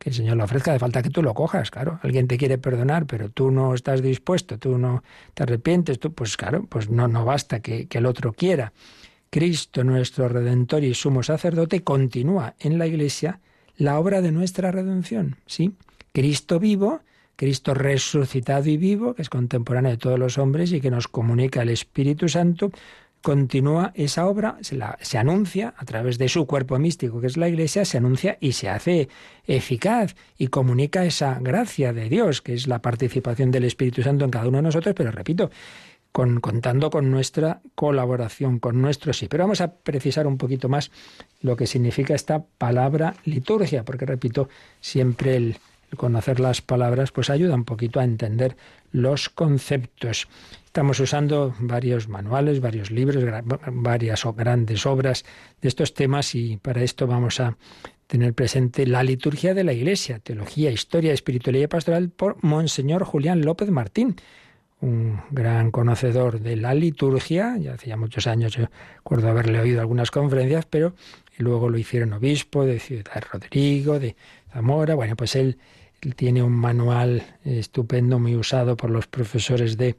el 0.04 0.14
Señor 0.14 0.36
lo 0.36 0.44
ofrezca, 0.44 0.72
de 0.72 0.78
falta 0.78 1.02
que 1.02 1.10
tú 1.10 1.22
lo 1.22 1.34
cojas, 1.34 1.70
claro. 1.70 1.98
Alguien 2.02 2.28
te 2.28 2.36
quiere 2.36 2.58
perdonar, 2.58 3.06
pero 3.06 3.30
tú 3.30 3.50
no 3.50 3.74
estás 3.74 4.02
dispuesto, 4.02 4.58
tú 4.58 4.78
no 4.78 5.02
te 5.34 5.42
arrepientes, 5.42 5.98
tú, 5.98 6.12
pues 6.12 6.36
claro, 6.36 6.66
pues 6.68 6.90
no, 6.90 7.08
no 7.08 7.24
basta 7.24 7.60
que, 7.60 7.88
que 7.88 7.98
el 7.98 8.06
otro 8.06 8.32
quiera. 8.32 8.72
Cristo, 9.30 9.82
nuestro 9.82 10.28
Redentor 10.28 10.84
y 10.84 10.94
sumo 10.94 11.22
sacerdote, 11.22 11.82
continúa 11.82 12.54
en 12.60 12.78
la 12.78 12.86
Iglesia 12.86 13.40
la 13.76 13.98
obra 13.98 14.20
de 14.20 14.30
nuestra 14.30 14.70
redención, 14.70 15.36
¿sí? 15.46 15.74
Cristo 16.12 16.60
vivo 16.60 17.00
Cristo 17.36 17.74
resucitado 17.74 18.68
y 18.68 18.76
vivo, 18.76 19.14
que 19.14 19.22
es 19.22 19.28
contemporáneo 19.28 19.90
de 19.90 19.96
todos 19.96 20.18
los 20.18 20.38
hombres 20.38 20.72
y 20.72 20.80
que 20.80 20.90
nos 20.90 21.08
comunica 21.08 21.62
el 21.62 21.70
Espíritu 21.70 22.28
Santo, 22.28 22.70
continúa 23.24 23.90
esa 23.94 24.26
obra, 24.26 24.58
se, 24.60 24.78
se, 25.00 25.16
anuncia 25.16 25.72
a 25.78 25.86
través 25.86 26.18
de 26.18 26.28
su 26.28 26.46
cuerpo 26.46 26.78
místico, 26.78 27.22
que 27.22 27.26
es 27.26 27.38
la 27.38 27.48
Iglesia, 27.48 27.86
se 27.86 27.96
anuncia 27.96 28.36
y 28.38 28.52
se 28.52 28.68
hace 28.68 29.08
eficaz 29.46 30.14
y 30.36 30.48
comunica 30.48 31.06
esa 31.06 31.38
gracia 31.40 31.94
de 31.94 32.10
Dios, 32.10 32.42
que 32.42 32.52
es 32.52 32.66
la 32.66 32.82
participación 32.82 33.50
del 33.50 33.64
Espíritu 33.64 34.02
Santo 34.02 34.26
en 34.26 34.30
cada 34.30 34.46
uno 34.46 34.58
de 34.58 34.64
nosotros, 34.64 34.94
pero 34.94 35.10
repito, 35.10 35.50
con, 36.12 36.40
contando 36.40 36.90
con 36.90 37.10
nuestra 37.10 37.62
colaboración, 37.74 38.58
con 38.58 38.82
nuestro 38.82 39.14
sí. 39.14 39.26
Pero 39.26 39.44
vamos 39.44 39.62
a 39.62 39.72
precisar 39.72 40.26
un 40.26 40.36
poquito 40.36 40.68
más 40.68 40.90
lo 41.40 41.56
que 41.56 41.66
significa 41.66 42.14
esta 42.14 42.44
palabra 42.58 43.14
liturgia, 43.24 43.86
porque 43.86 44.04
repito, 44.04 44.50
siempre 44.82 45.36
el 45.36 45.56
conocer 45.96 46.40
las 46.40 46.60
palabras 46.60 47.10
pues 47.10 47.30
ayuda 47.30 47.54
un 47.54 47.64
poquito 47.64 48.00
a 48.00 48.04
entender 48.04 48.54
los 48.92 49.30
conceptos. 49.30 50.28
Estamos 50.74 50.98
usando 50.98 51.54
varios 51.60 52.08
manuales, 52.08 52.60
varios 52.60 52.90
libros, 52.90 53.24
varias 53.70 54.24
grandes 54.36 54.84
obras 54.86 55.24
de 55.62 55.68
estos 55.68 55.94
temas 55.94 56.34
y 56.34 56.56
para 56.56 56.82
esto 56.82 57.06
vamos 57.06 57.38
a 57.38 57.56
tener 58.08 58.34
presente 58.34 58.84
la 58.84 59.04
liturgia 59.04 59.54
de 59.54 59.62
la 59.62 59.72
Iglesia, 59.72 60.18
teología, 60.18 60.72
historia, 60.72 61.12
espiritualidad 61.12 61.66
y 61.66 61.68
pastoral 61.68 62.08
por 62.08 62.42
Monseñor 62.42 63.04
Julián 63.04 63.42
López 63.42 63.70
Martín, 63.70 64.16
un 64.80 65.20
gran 65.30 65.70
conocedor 65.70 66.40
de 66.40 66.56
la 66.56 66.74
liturgia, 66.74 67.56
ya 67.56 67.74
hacía 67.74 67.96
muchos 67.96 68.26
años, 68.26 68.56
yo 68.56 68.64
recuerdo 68.96 69.28
haberle 69.28 69.60
oído 69.60 69.80
algunas 69.80 70.10
conferencias, 70.10 70.66
pero 70.66 70.96
luego 71.38 71.68
lo 71.68 71.78
hicieron 71.78 72.14
obispo 72.14 72.64
de 72.64 72.80
Ciudad 72.80 73.22
Rodrigo, 73.32 74.00
de 74.00 74.16
Zamora, 74.52 74.96
bueno, 74.96 75.14
pues 75.14 75.36
él 75.36 75.56
tiene 76.16 76.42
un 76.42 76.52
manual 76.52 77.22
estupendo, 77.44 78.18
muy 78.18 78.34
usado 78.34 78.76
por 78.76 78.90
los 78.90 79.06
profesores 79.06 79.76
de 79.76 79.94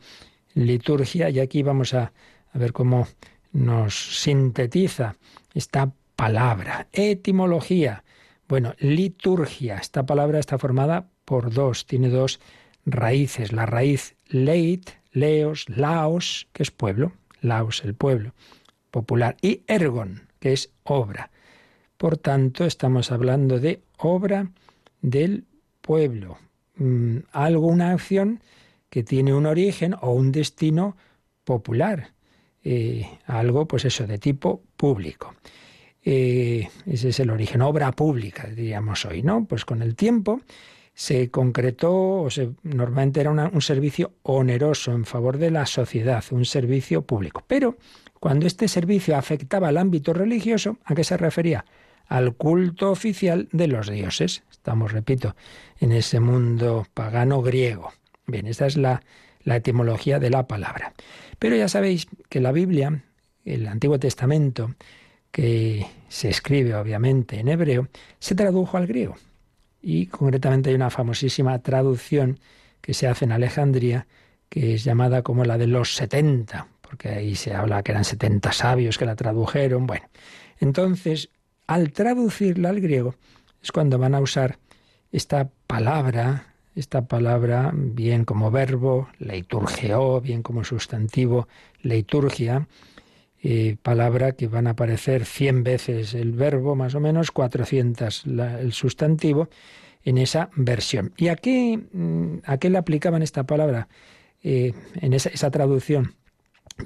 liturgia, 0.55 1.29
y 1.29 1.39
aquí 1.39 1.61
vamos 1.61 1.93
a, 1.93 2.11
ver 2.53 2.71
cómo 2.71 3.07
nos 3.51 4.21
sintetiza 4.21 5.17
esta 5.53 5.91
palabra. 6.15 6.87
Etimología. 6.93 8.03
Bueno, 8.47 8.73
liturgia. 8.79 9.75
Esta 9.75 10.05
palabra 10.05 10.39
está 10.39 10.57
formada 10.57 11.09
por 11.25 11.53
dos, 11.53 11.85
tiene 11.85 12.09
dos 12.09 12.39
raíces. 12.85 13.51
La 13.51 13.65
raíz 13.65 14.15
leit, 14.27 14.89
leos, 15.11 15.67
laos, 15.67 16.47
que 16.53 16.63
es 16.63 16.71
pueblo, 16.71 17.11
laos, 17.41 17.83
el 17.83 17.93
pueblo 17.93 18.33
popular, 18.89 19.35
y 19.41 19.61
ergon, 19.67 20.29
que 20.39 20.53
es 20.53 20.71
obra. 20.83 21.29
Por 21.97 22.17
tanto, 22.17 22.63
estamos 22.63 23.11
hablando 23.11 23.59
de 23.59 23.81
obra 23.97 24.51
del 25.01 25.43
pueblo, 25.81 26.37
mm, 26.77 27.17
algo, 27.33 27.67
una 27.67 27.91
acción 27.91 28.39
que 28.95 29.03
tiene 29.03 29.33
un 29.33 29.45
origen 29.45 29.93
o 29.99 30.13
un 30.13 30.31
destino 30.31 30.95
popular, 31.43 32.13
eh, 32.63 33.05
algo, 33.25 33.67
pues 33.67 33.83
eso, 33.83 34.07
de 34.07 34.17
tipo 34.19 34.63
público. 34.77 35.35
Eh, 36.01 36.69
ese 36.85 37.09
es 37.09 37.19
el 37.19 37.29
origen, 37.29 37.61
obra 37.61 37.91
pública, 37.91 38.47
diríamos 38.47 39.03
hoy, 39.03 39.21
¿no? 39.21 39.43
Pues 39.43 39.65
con 39.65 39.81
el 39.81 39.97
tiempo 39.97 40.39
se 40.93 41.29
concretó, 41.29 42.21
o 42.21 42.29
se, 42.29 42.51
normalmente 42.63 43.19
era 43.19 43.31
un 43.31 43.61
servicio 43.61 44.13
oneroso 44.23 44.93
en 44.93 45.03
favor 45.03 45.39
de 45.39 45.51
la 45.51 45.65
sociedad, 45.65 46.23
un 46.31 46.45
servicio 46.45 47.01
público. 47.01 47.43
Pero 47.45 47.75
cuando 48.21 48.47
este 48.47 48.69
servicio 48.69 49.17
afectaba 49.17 49.67
al 49.67 49.77
ámbito 49.77 50.13
religioso, 50.13 50.77
¿a 50.85 50.95
qué 50.95 51.03
se 51.03 51.17
refería? 51.17 51.65
Al 52.07 52.35
culto 52.35 52.91
oficial 52.91 53.49
de 53.51 53.67
los 53.67 53.89
dioses. 53.89 54.43
Estamos, 54.49 54.93
repito, 54.93 55.35
en 55.81 55.91
ese 55.91 56.21
mundo 56.21 56.87
pagano 56.93 57.41
griego. 57.41 57.91
Bien, 58.27 58.47
esta 58.47 58.65
es 58.65 58.77
la, 58.77 59.03
la 59.43 59.55
etimología 59.57 60.19
de 60.19 60.29
la 60.29 60.47
palabra. 60.47 60.93
Pero 61.39 61.55
ya 61.55 61.67
sabéis 61.67 62.07
que 62.29 62.41
la 62.41 62.51
Biblia, 62.51 63.03
el 63.45 63.67
Antiguo 63.67 63.99
Testamento, 63.99 64.75
que 65.31 65.85
se 66.07 66.29
escribe 66.29 66.75
obviamente 66.75 67.39
en 67.39 67.49
hebreo, 67.49 67.89
se 68.19 68.35
tradujo 68.35 68.77
al 68.77 68.87
griego. 68.87 69.15
Y 69.81 70.07
concretamente 70.07 70.69
hay 70.69 70.75
una 70.75 70.89
famosísima 70.89 71.59
traducción 71.59 72.39
que 72.81 72.93
se 72.93 73.07
hace 73.07 73.25
en 73.25 73.31
Alejandría, 73.31 74.07
que 74.49 74.73
es 74.73 74.83
llamada 74.83 75.21
como 75.21 75.43
la 75.43 75.57
de 75.57 75.67
los 75.67 75.95
70, 75.95 76.67
porque 76.81 77.09
ahí 77.09 77.35
se 77.35 77.53
habla 77.53 77.83
que 77.83 77.91
eran 77.91 78.05
70 78.05 78.51
sabios 78.51 78.97
que 78.97 79.05
la 79.05 79.15
tradujeron. 79.15 79.85
Bueno, 79.85 80.07
entonces, 80.59 81.29
al 81.67 81.91
traducirla 81.91 82.69
al 82.69 82.79
griego, 82.79 83.15
es 83.61 83.71
cuando 83.71 83.97
van 83.97 84.15
a 84.15 84.21
usar 84.21 84.57
esta 85.11 85.49
palabra, 85.67 86.54
esta 86.75 87.07
palabra 87.07 87.71
bien 87.73 88.25
como 88.25 88.51
verbo, 88.51 89.07
leiturgeo, 89.19 90.19
bien 90.19 90.43
como 90.43 90.63
sustantivo, 90.63 91.47
liturgia, 91.81 92.67
eh, 93.41 93.77
palabra 93.81 94.33
que 94.33 94.47
van 94.47 94.67
a 94.67 94.71
aparecer 94.71 95.25
100 95.25 95.63
veces 95.63 96.13
el 96.13 96.33
verbo, 96.33 96.75
más 96.75 96.95
o 96.95 96.99
menos, 96.99 97.31
400 97.31 98.25
el 98.25 98.73
sustantivo, 98.73 99.49
en 100.03 100.17
esa 100.17 100.49
versión. 100.55 101.13
¿Y 101.15 101.29
a 101.29 101.35
qué, 101.35 101.79
mm, 101.91 102.39
a 102.43 102.57
qué 102.57 102.69
le 102.69 102.77
aplicaban 102.77 103.21
esta 103.21 103.45
palabra 103.45 103.87
eh, 104.43 104.73
en 104.95 105.13
esa, 105.13 105.29
esa 105.29 105.51
traducción? 105.51 106.15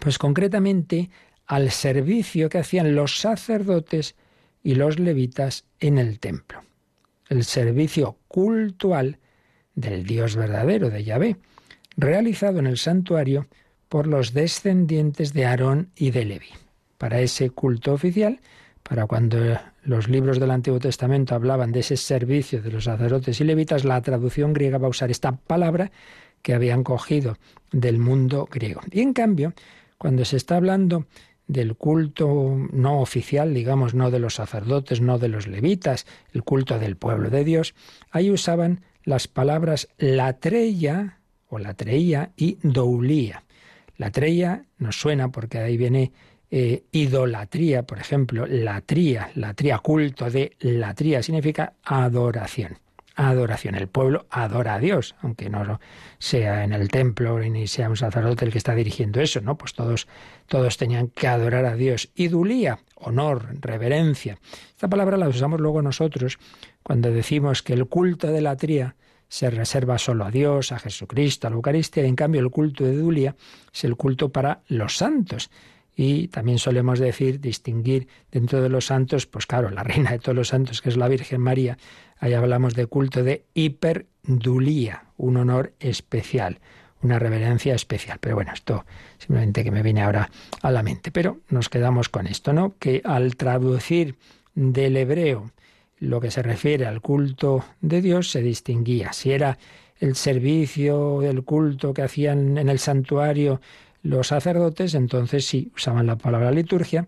Pues 0.01 0.17
concretamente 0.17 1.09
al 1.47 1.71
servicio 1.71 2.47
que 2.47 2.59
hacían 2.59 2.93
los 2.93 3.19
sacerdotes 3.19 4.15
y 4.61 4.75
los 4.75 4.99
levitas 4.99 5.65
en 5.79 5.97
el 5.97 6.19
templo. 6.19 6.61
El 7.27 7.43
servicio 7.43 8.17
cultual 8.27 9.17
del 9.79 10.05
Dios 10.05 10.35
verdadero, 10.35 10.89
de 10.89 11.03
Yahvé, 11.03 11.37
realizado 11.95 12.59
en 12.59 12.67
el 12.67 12.77
santuario 12.77 13.47
por 13.87 14.07
los 14.07 14.33
descendientes 14.33 15.33
de 15.33 15.45
Aarón 15.45 15.89
y 15.95 16.11
de 16.11 16.25
Leví. 16.25 16.49
Para 16.97 17.21
ese 17.21 17.49
culto 17.49 17.93
oficial, 17.93 18.41
para 18.83 19.07
cuando 19.07 19.37
los 19.83 20.09
libros 20.09 20.39
del 20.39 20.51
Antiguo 20.51 20.79
Testamento 20.79 21.33
hablaban 21.33 21.71
de 21.71 21.79
ese 21.79 21.95
servicio 21.95 22.61
de 22.61 22.71
los 22.71 22.83
sacerdotes 22.83 23.39
y 23.39 23.43
levitas, 23.45 23.85
la 23.85 24.01
traducción 24.01 24.51
griega 24.53 24.77
va 24.77 24.87
a 24.87 24.91
usar 24.91 25.11
esta 25.11 25.31
palabra 25.31 25.91
que 26.41 26.53
habían 26.53 26.83
cogido 26.83 27.37
del 27.71 27.99
mundo 27.99 28.47
griego. 28.51 28.81
Y 28.91 29.01
en 29.01 29.13
cambio, 29.13 29.53
cuando 29.97 30.25
se 30.25 30.37
está 30.37 30.57
hablando 30.57 31.05
del 31.47 31.75
culto 31.75 32.57
no 32.71 32.99
oficial, 32.99 33.53
digamos, 33.53 33.93
no 33.93 34.11
de 34.11 34.19
los 34.19 34.35
sacerdotes, 34.35 35.01
no 35.01 35.17
de 35.19 35.29
los 35.29 35.47
levitas, 35.47 36.05
el 36.33 36.43
culto 36.43 36.77
del 36.79 36.95
pueblo 36.95 37.29
de 37.29 37.43
Dios, 37.43 37.75
ahí 38.11 38.29
usaban 38.29 38.81
las 39.03 39.27
palabras 39.27 39.87
latreia 39.97 41.19
o 41.47 41.59
latreía 41.59 42.31
y 42.35 42.57
doulía. 42.61 43.43
Latreia 43.97 44.65
nos 44.77 44.99
suena 44.99 45.29
porque 45.29 45.59
ahí 45.59 45.77
viene 45.77 46.11
eh, 46.51 46.83
idolatría, 46.91 47.83
por 47.83 47.99
ejemplo, 47.99 48.45
latría, 48.47 49.31
latría, 49.35 49.79
culto 49.79 50.29
de 50.29 50.55
latría, 50.59 51.21
significa 51.21 51.73
adoración 51.83 52.77
adoración. 53.27 53.75
El 53.75 53.87
pueblo 53.87 54.25
adora 54.29 54.75
a 54.75 54.79
Dios, 54.79 55.15
aunque 55.21 55.49
no 55.49 55.79
sea 56.19 56.63
en 56.63 56.73
el 56.73 56.87
templo 56.87 57.37
ni 57.39 57.67
sea 57.67 57.89
un 57.89 57.97
sacerdote 57.97 58.45
el 58.45 58.51
que 58.51 58.57
está 58.57 58.75
dirigiendo 58.75 59.19
eso, 59.19 59.41
¿no? 59.41 59.57
Pues 59.57 59.73
todos, 59.73 60.07
todos 60.47 60.77
tenían 60.77 61.07
que 61.09 61.27
adorar 61.27 61.65
a 61.65 61.75
Dios. 61.75 62.09
Idulía, 62.15 62.79
honor, 62.95 63.49
reverencia. 63.59 64.37
Esta 64.69 64.87
palabra 64.87 65.17
la 65.17 65.27
usamos 65.27 65.59
luego 65.59 65.81
nosotros 65.81 66.39
cuando 66.81 67.11
decimos 67.11 67.61
que 67.61 67.73
el 67.73 67.87
culto 67.87 68.27
de 68.27 68.41
la 68.41 68.55
tría 68.55 68.95
se 69.27 69.49
reserva 69.49 69.97
solo 69.97 70.25
a 70.25 70.31
Dios, 70.31 70.71
a 70.71 70.79
Jesucristo, 70.79 71.47
a 71.47 71.49
la 71.49 71.57
Eucaristía, 71.57 72.05
en 72.05 72.15
cambio 72.15 72.41
el 72.41 72.49
culto 72.49 72.83
de 72.83 72.93
Idulía 72.93 73.35
es 73.73 73.83
el 73.83 73.95
culto 73.95 74.29
para 74.29 74.61
los 74.67 74.97
santos. 74.97 75.49
y 76.01 76.29
también 76.29 76.59
solemos 76.59 76.97
decir, 76.97 77.41
distinguir 77.41 78.07
dentro 78.31 78.61
de 78.61 78.69
los 78.69 78.85
santos, 78.85 79.25
pues 79.25 79.45
claro, 79.45 79.69
la 79.69 79.83
reina 79.83 80.11
de 80.11 80.19
todos 80.19 80.33
los 80.33 80.47
santos, 80.47 80.81
que 80.81 80.87
es 80.87 80.95
la 80.95 81.09
Virgen 81.09 81.41
María, 81.41 81.77
ahí 82.19 82.33
hablamos 82.33 82.75
de 82.75 82.85
culto 82.85 83.23
de 83.23 83.45
hiperdulía, 83.53 85.05
un 85.17 85.37
honor 85.37 85.73
especial, 85.79 86.59
una 87.01 87.19
reverencia 87.19 87.73
especial. 87.75 88.17
Pero 88.19 88.35
bueno, 88.35 88.51
esto 88.53 88.85
simplemente 89.17 89.63
que 89.63 89.71
me 89.71 89.83
viene 89.83 90.03
ahora 90.03 90.29
a 90.61 90.71
la 90.71 90.83
mente. 90.83 91.11
Pero 91.11 91.39
nos 91.49 91.69
quedamos 91.69 92.09
con 92.09 92.27
esto, 92.27 92.53
¿no? 92.53 92.75
Que 92.77 93.01
al 93.03 93.35
traducir 93.35 94.15
del 94.55 94.97
hebreo 94.97 95.51
lo 95.99 96.21
que 96.21 96.31
se 96.31 96.41
refiere 96.41 96.85
al 96.85 97.01
culto 97.01 97.65
de 97.81 98.01
Dios 98.01 98.31
se 98.31 98.41
distinguía. 98.41 99.13
Si 99.13 99.31
era 99.31 99.57
el 99.99 100.15
servicio 100.15 101.19
del 101.21 101.43
culto 101.43 101.93
que 101.93 102.01
hacían 102.01 102.57
en 102.57 102.69
el 102.69 102.79
santuario 102.79 103.59
los 104.01 104.27
sacerdotes, 104.27 104.93
entonces 104.93 105.45
sí 105.45 105.71
usaban 105.75 106.07
la 106.07 106.17
palabra 106.17 106.51
liturgia, 106.51 107.07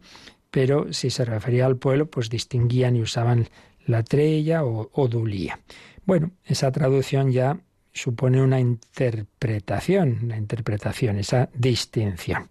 pero 0.49 0.91
si 0.91 1.09
se 1.09 1.23
refería 1.23 1.65
al 1.65 1.77
pueblo, 1.77 2.07
pues 2.07 2.29
distinguían 2.29 2.97
y 2.97 3.01
usaban 3.01 3.47
la 3.91 4.03
trella 4.03 4.63
o, 4.65 4.89
o 4.91 5.07
dulía. 5.07 5.59
Bueno, 6.05 6.31
esa 6.45 6.71
traducción 6.71 7.31
ya 7.31 7.59
supone 7.93 8.41
una 8.41 8.59
interpretación, 8.59 10.19
una 10.23 10.37
interpretación, 10.37 11.17
esa 11.17 11.49
distinción. 11.53 12.49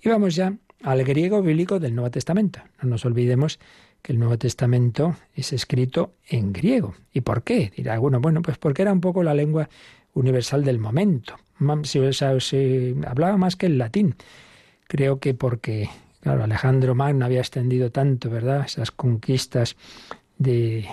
Y 0.00 0.08
vamos 0.08 0.34
ya 0.34 0.54
al 0.82 1.04
griego 1.04 1.42
bíblico 1.42 1.78
del 1.80 1.94
Nuevo 1.94 2.10
Testamento. 2.10 2.60
No 2.82 2.90
nos 2.90 3.04
olvidemos 3.04 3.58
que 4.02 4.12
el 4.12 4.18
Nuevo 4.18 4.38
Testamento 4.38 5.16
es 5.34 5.52
escrito 5.52 6.14
en 6.28 6.52
griego. 6.52 6.94
¿Y 7.12 7.22
por 7.22 7.42
qué? 7.42 7.72
Dirá 7.76 7.94
alguno, 7.94 8.20
bueno, 8.20 8.40
pues 8.42 8.58
porque 8.58 8.82
era 8.82 8.92
un 8.92 9.00
poco 9.00 9.22
la 9.22 9.34
lengua 9.34 9.68
universal 10.14 10.64
del 10.64 10.78
momento. 10.78 11.36
Se, 11.82 12.94
hablaba 13.06 13.36
más 13.36 13.56
que 13.56 13.66
el 13.66 13.78
latín. 13.78 14.14
Creo 14.86 15.18
que 15.18 15.34
porque, 15.34 15.90
claro, 16.20 16.44
Alejandro 16.44 16.94
Magno 16.94 17.24
había 17.24 17.40
extendido 17.40 17.90
tanto, 17.90 18.30
¿verdad? 18.30 18.64
Esas 18.66 18.92
conquistas 18.92 19.76
de, 20.38 20.86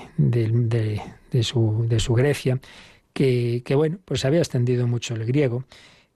su, 1.41 1.85
de 1.87 1.99
su, 1.99 2.13
Grecia, 2.13 2.59
que, 3.13 3.61
que, 3.65 3.75
bueno, 3.75 3.99
pues 4.05 4.25
había 4.25 4.39
extendido 4.39 4.87
mucho 4.87 5.15
el 5.15 5.25
griego 5.25 5.65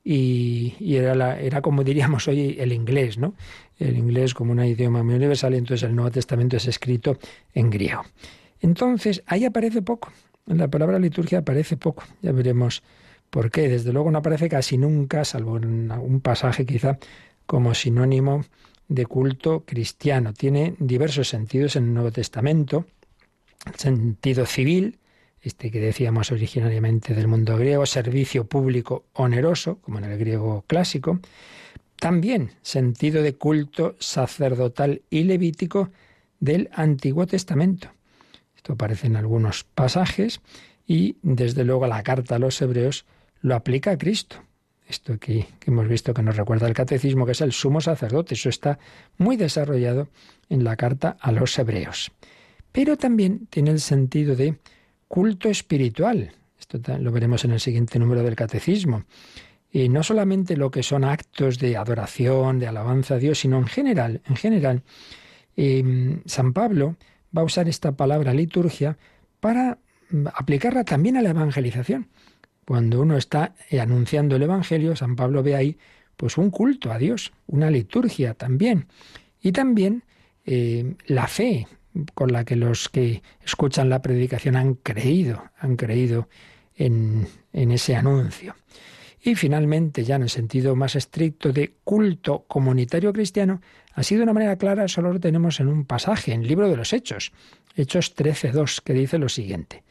y, 0.09 0.95
era, 0.95 1.15
la, 1.15 1.37
era 1.37 1.61
como 1.61 1.83
diríamos 1.83 2.29
hoy 2.29 2.55
el 2.59 2.71
inglés, 2.71 3.17
¿no? 3.17 3.33
El 3.77 3.97
inglés 3.97 4.33
como 4.33 4.53
un 4.53 4.63
idioma 4.63 5.03
muy 5.03 5.15
universal 5.15 5.53
y 5.53 5.57
entonces 5.57 5.89
el 5.89 5.95
Nuevo 5.95 6.11
Testamento 6.11 6.55
es 6.55 6.65
escrito 6.65 7.19
en 7.53 7.69
griego. 7.69 8.03
Entonces, 8.61 9.21
ahí 9.25 9.43
aparece 9.43 9.81
poco. 9.81 10.13
En 10.47 10.59
la 10.59 10.69
palabra 10.69 10.97
liturgia 10.97 11.39
aparece 11.39 11.75
poco. 11.75 12.05
Ya 12.21 12.31
veremos 12.31 12.83
por 13.29 13.51
qué. 13.51 13.67
Desde 13.67 13.91
luego 13.91 14.09
no 14.09 14.19
aparece 14.19 14.47
casi 14.47 14.77
nunca, 14.77 15.25
salvo 15.25 15.57
en 15.57 15.91
un 15.91 16.21
pasaje 16.21 16.65
quizá 16.65 16.97
como 17.45 17.73
sinónimo 17.73 18.45
de 18.87 19.05
culto 19.05 19.63
cristiano. 19.65 20.31
Tiene 20.31 20.75
diversos 20.79 21.27
sentidos 21.27 21.75
en 21.75 21.83
el 21.83 21.93
Nuevo 21.93 22.11
Testamento. 22.13 22.85
Sentido 23.75 24.45
civil, 24.45 24.99
este 25.41 25.71
que 25.71 25.79
decíamos 25.79 26.31
originariamente 26.31 27.13
del 27.13 27.27
mundo 27.27 27.57
griego, 27.57 27.85
servicio 27.85 28.45
público 28.45 29.05
oneroso, 29.13 29.79
como 29.81 29.99
en 29.99 30.05
el 30.05 30.17
griego 30.17 30.63
clásico, 30.67 31.19
también 31.99 32.51
sentido 32.61 33.21
de 33.21 33.35
culto 33.35 33.95
sacerdotal 33.99 35.01
y 35.09 35.23
levítico 35.23 35.91
del 36.39 36.69
Antiguo 36.73 37.25
Testamento. 37.25 37.89
Esto 38.55 38.73
aparece 38.73 39.07
en 39.07 39.15
algunos 39.15 39.63
pasajes 39.63 40.41
y 40.85 41.17
desde 41.21 41.63
luego 41.63 41.87
la 41.87 42.03
carta 42.03 42.35
a 42.35 42.39
los 42.39 42.61
hebreos 42.61 43.05
lo 43.41 43.55
aplica 43.55 43.91
a 43.91 43.97
Cristo. 43.97 44.43
Esto 44.87 45.19
que, 45.19 45.47
que 45.59 45.71
hemos 45.71 45.87
visto 45.87 46.13
que 46.13 46.23
nos 46.23 46.37
recuerda 46.37 46.67
el 46.67 46.73
catecismo, 46.73 47.25
que 47.25 47.33
es 47.33 47.41
el 47.41 47.51
sumo 47.51 47.81
sacerdote. 47.81 48.35
Eso 48.35 48.47
está 48.47 48.79
muy 49.17 49.35
desarrollado 49.35 50.07
en 50.49 50.63
la 50.63 50.77
carta 50.77 51.17
a 51.19 51.31
los 51.31 51.57
hebreos. 51.59 52.11
Pero 52.71 52.97
también 52.97 53.47
tiene 53.49 53.71
el 53.71 53.79
sentido 53.79 54.35
de 54.35 54.57
culto 55.07 55.49
espiritual. 55.49 56.31
Esto 56.59 56.79
lo 56.99 57.11
veremos 57.11 57.45
en 57.45 57.51
el 57.51 57.59
siguiente 57.59 57.99
número 57.99 58.23
del 58.23 58.35
catecismo. 58.35 59.03
Y 59.71 59.89
no 59.89 60.03
solamente 60.03 60.57
lo 60.57 60.71
que 60.71 60.83
son 60.83 61.03
actos 61.03 61.59
de 61.59 61.77
adoración, 61.77 62.59
de 62.59 62.67
alabanza 62.67 63.15
a 63.15 63.17
Dios, 63.17 63.39
sino 63.39 63.57
en 63.57 63.67
general, 63.67 64.21
en 64.27 64.35
general, 64.35 64.83
em, 65.55 66.21
San 66.25 66.53
Pablo 66.53 66.95
va 67.35 67.41
a 67.41 67.45
usar 67.45 67.67
esta 67.67 67.91
palabra 67.91 68.33
liturgia 68.33 68.97
para 69.39 69.79
mm, 70.09 70.27
aplicarla 70.33 70.83
también 70.83 71.17
a 71.17 71.21
la 71.21 71.29
evangelización. 71.31 72.07
Cuando 72.65 73.01
uno 73.01 73.15
está 73.15 73.55
anunciando 73.79 74.35
el 74.35 74.43
Evangelio, 74.43 74.93
San 74.95 75.15
Pablo 75.15 75.41
ve 75.41 75.55
ahí 75.55 75.77
pues 76.17 76.37
un 76.37 76.49
culto 76.49 76.91
a 76.91 76.97
Dios, 76.97 77.31
una 77.45 77.71
liturgia 77.71 78.33
también. 78.33 78.87
Y 79.41 79.53
también 79.53 80.03
eh, 80.45 80.95
la 81.05 81.27
fe, 81.27 81.67
con 82.13 82.31
la 82.31 82.45
que 82.45 82.55
los 82.55 82.89
que 82.89 83.21
escuchan 83.43 83.89
la 83.89 84.01
predicación 84.01 84.55
han 84.55 84.75
creído, 84.75 85.43
han 85.57 85.75
creído 85.75 86.29
en, 86.75 87.27
ese 87.51 87.95
anuncio. 87.95 88.55
Y 89.21 89.35
finalmente, 89.35 90.03
ya 90.03 90.15
en 90.15 90.23
el 90.23 90.29
sentido 90.29 90.75
más 90.75 90.95
estricto 90.95 91.51
de 91.51 91.73
culto 91.83 92.45
comunitario 92.47 93.11
cristiano, 93.11 93.61
así 93.93 94.15
de 94.15 94.23
una 94.23 94.33
manera 94.33 94.57
clara 94.57 94.87
solo 94.87 95.11
lo 95.11 95.19
tenemos 95.19 95.59
en 95.59 95.67
un 95.67 95.85
pasaje, 95.85 96.33
en 96.33 96.41
el 96.41 96.47
libro 96.47 96.69
de 96.69 96.77
los 96.77 96.93
Hechos, 96.93 97.31
Hechos 97.75 98.15
13.2, 98.15 98.81
que 98.83 98.93
dice 98.93 99.17
lo 99.17 99.29
siguiente. 99.29 99.83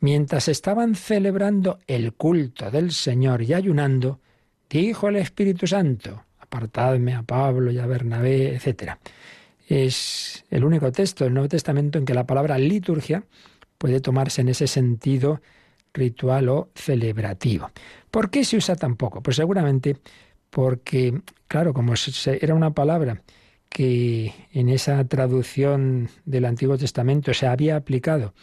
Mientras 0.00 0.48
estaban 0.48 0.94
celebrando 0.94 1.78
el 1.86 2.12
culto 2.12 2.70
del 2.70 2.92
Señor 2.92 3.42
y 3.42 3.54
ayunando, 3.54 4.20
dijo 4.68 5.08
el 5.08 5.16
Espíritu 5.16 5.66
Santo, 5.66 6.24
apartadme 6.38 7.14
a 7.14 7.22
Pablo 7.22 7.70
y 7.70 7.78
a 7.78 7.86
Bernabé, 7.86 8.54
etc 8.54 8.98
es 9.66 10.44
el 10.50 10.64
único 10.64 10.92
texto 10.92 11.24
del 11.24 11.34
Nuevo 11.34 11.48
Testamento 11.48 11.98
en 11.98 12.04
que 12.04 12.14
la 12.14 12.26
palabra 12.26 12.58
liturgia 12.58 13.24
puede 13.78 14.00
tomarse 14.00 14.40
en 14.40 14.48
ese 14.48 14.66
sentido 14.66 15.40
ritual 15.92 16.48
o 16.48 16.70
celebrativo. 16.74 17.70
¿Por 18.10 18.30
qué 18.30 18.44
se 18.44 18.56
usa 18.56 18.76
tan 18.76 18.96
poco? 18.96 19.22
Pues 19.22 19.36
seguramente 19.36 19.96
porque, 20.50 21.20
claro, 21.48 21.74
como 21.74 21.94
era 22.40 22.54
una 22.54 22.72
palabra 22.72 23.22
que 23.68 24.32
en 24.52 24.68
esa 24.68 25.06
traducción 25.06 26.08
del 26.24 26.44
Antiguo 26.44 26.78
Testamento 26.78 27.34
se 27.34 27.46
había 27.46 27.76
aplicado 27.76 28.34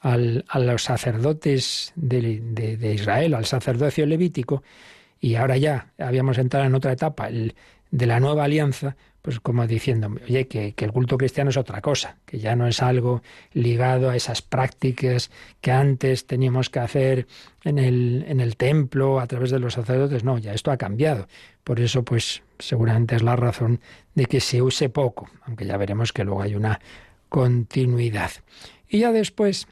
a 0.00 0.16
los 0.16 0.82
sacerdotes 0.82 1.92
de, 1.94 2.92
Israel, 2.94 3.34
al 3.34 3.44
sacerdocio 3.44 4.06
levítico, 4.06 4.62
y 5.20 5.34
ahora 5.34 5.58
ya 5.58 5.92
habíamos 5.98 6.38
entrado 6.38 6.64
en 6.64 6.74
otra 6.74 6.92
etapa, 6.92 7.28
el, 7.28 7.54
de 7.90 8.06
la 8.06 8.18
nueva 8.18 8.44
alianza, 8.44 8.96
pues 9.22 9.38
como 9.40 9.66
diciendo, 9.66 10.10
oye, 10.24 10.46
que, 10.46 10.74
el 10.76 10.92
culto 10.92 11.18
cristiano 11.18 11.50
es 11.50 11.56
otra 11.56 11.80
cosa, 11.80 12.16
que 12.24 12.38
ya 12.38 12.56
no 12.56 12.66
es 12.66 12.82
algo 12.82 13.22
ligado 13.52 14.10
a 14.10 14.16
esas 14.16 14.40
prácticas 14.40 15.30
que 15.60 15.72
antes 15.72 16.26
teníamos 16.26 16.70
que 16.70 16.78
hacer 16.78 17.26
en 17.64 17.78
el, 17.78 18.24
en 18.26 18.40
el 18.40 18.56
templo 18.56 19.20
a 19.20 19.26
través 19.26 19.50
de 19.50 19.58
los 19.58 19.74
sacerdotes, 19.74 20.24
no, 20.24 20.38
ya 20.38 20.54
esto 20.54 20.70
ha 20.70 20.76
cambiado. 20.76 21.28
Por 21.64 21.80
eso, 21.80 22.02
pues 22.02 22.42
seguramente 22.58 23.14
es 23.16 23.22
la 23.22 23.36
razón 23.36 23.80
de 24.14 24.26
que 24.26 24.40
se 24.40 24.62
use 24.62 24.88
poco, 24.88 25.28
aunque 25.42 25.66
ya 25.66 25.76
veremos 25.76 26.12
que 26.12 26.24
luego 26.24 26.42
hay 26.42 26.54
una 26.54 26.80
continuidad. 27.28 28.30
Y 28.88 29.00
ya 29.00 29.12
después, 29.12 29.68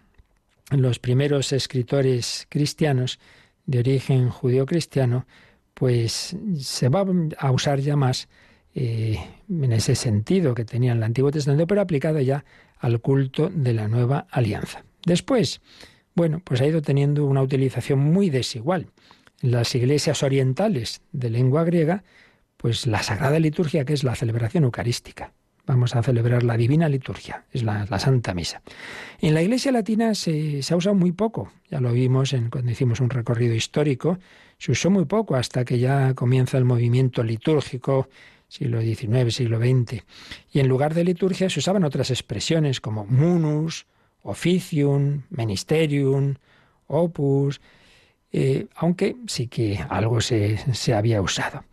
los 0.71 0.99
primeros 0.99 1.53
escritores 1.53 2.47
cristianos 2.51 3.19
de 3.65 3.79
origen 3.81 4.29
judío-cristiano, 4.29 5.27
pues 5.75 6.37
se 6.59 6.89
va 6.89 7.05
a 7.39 7.51
usar 7.51 7.81
ya 7.81 7.97
más 7.97 8.29
eh, 8.81 9.19
en 9.51 9.73
ese 9.73 9.97
sentido 9.97 10.55
que 10.55 10.65
tenía 10.65 10.93
el 10.93 11.03
Antiguo 11.03 11.33
Testamento, 11.33 11.67
pero 11.67 11.81
aplicado 11.81 12.21
ya 12.21 12.45
al 12.79 13.01
culto 13.01 13.51
de 13.53 13.73
la 13.73 13.89
nueva 13.89 14.29
alianza. 14.31 14.85
Después, 15.05 15.61
bueno, 16.15 16.41
pues 16.45 16.61
ha 16.61 16.67
ido 16.67 16.81
teniendo 16.81 17.25
una 17.25 17.43
utilización 17.43 17.99
muy 17.99 18.31
desigual. 18.31 18.87
En 19.43 19.51
las 19.51 19.75
iglesias 19.75 20.23
orientales 20.23 21.01
de 21.11 21.29
lengua 21.29 21.65
griega, 21.65 22.05
pues 22.57 22.87
la 22.87 23.03
Sagrada 23.03 23.41
Liturgia, 23.41 23.85
que 23.85 23.95
es 23.95 24.05
la 24.05 24.15
celebración 24.15 24.63
eucarística. 24.63 25.33
Vamos 25.67 25.97
a 25.97 26.03
celebrar 26.05 26.45
la 26.45 26.57
Divina 26.57 26.89
Liturgia, 26.89 27.47
es 27.53 27.65
la, 27.65 27.85
Santa 27.99 28.33
Misa. 28.33 28.63
En 29.21 29.35
la 29.35 29.43
Iglesia 29.43 29.73
Latina 29.73 30.15
se, 30.15 30.63
se, 30.63 30.73
ha 30.73 30.77
usado 30.77 30.95
muy 30.95 31.11
poco, 31.11 31.51
ya 31.69 31.81
lo 31.81 31.93
vimos 31.93 32.33
en, 32.33 32.49
cuando 32.49 32.71
hicimos 32.71 33.01
un 33.01 33.11
recorrido 33.11 33.55
histórico, 33.55 34.21
se 34.57 34.71
usó 34.71 34.89
muy 34.89 35.05
poco 35.05 35.35
hasta 35.35 35.65
que 35.65 35.81
ya 35.81 36.15
comienza 36.15 36.59
el 36.59 36.65
movimiento 36.65 37.23
litúrgico, 37.23 38.09
siglo 38.49 38.81
XIX, 38.81 39.35
siglo 39.35 39.59
XX. 39.59 40.03
Y 40.53 40.61
en 40.61 40.69
lugar 40.69 40.95
de 40.95 41.05
liturgia 41.05 41.51
se 41.51 41.61
usaban 41.61 41.85
otras 41.85 42.11
expresiones 42.11 42.81
como 42.81 43.05
munus, 43.05 43.87
officium, 44.23 45.23
ministerium, 45.31 46.35
opus, 46.87 47.61
eh, 48.33 48.67
aunque 48.75 49.17
sí 49.27 49.47
que 49.47 49.79
algo 49.89 50.21
se, 50.21 50.59
había 50.95 51.23
usado. 51.23 51.65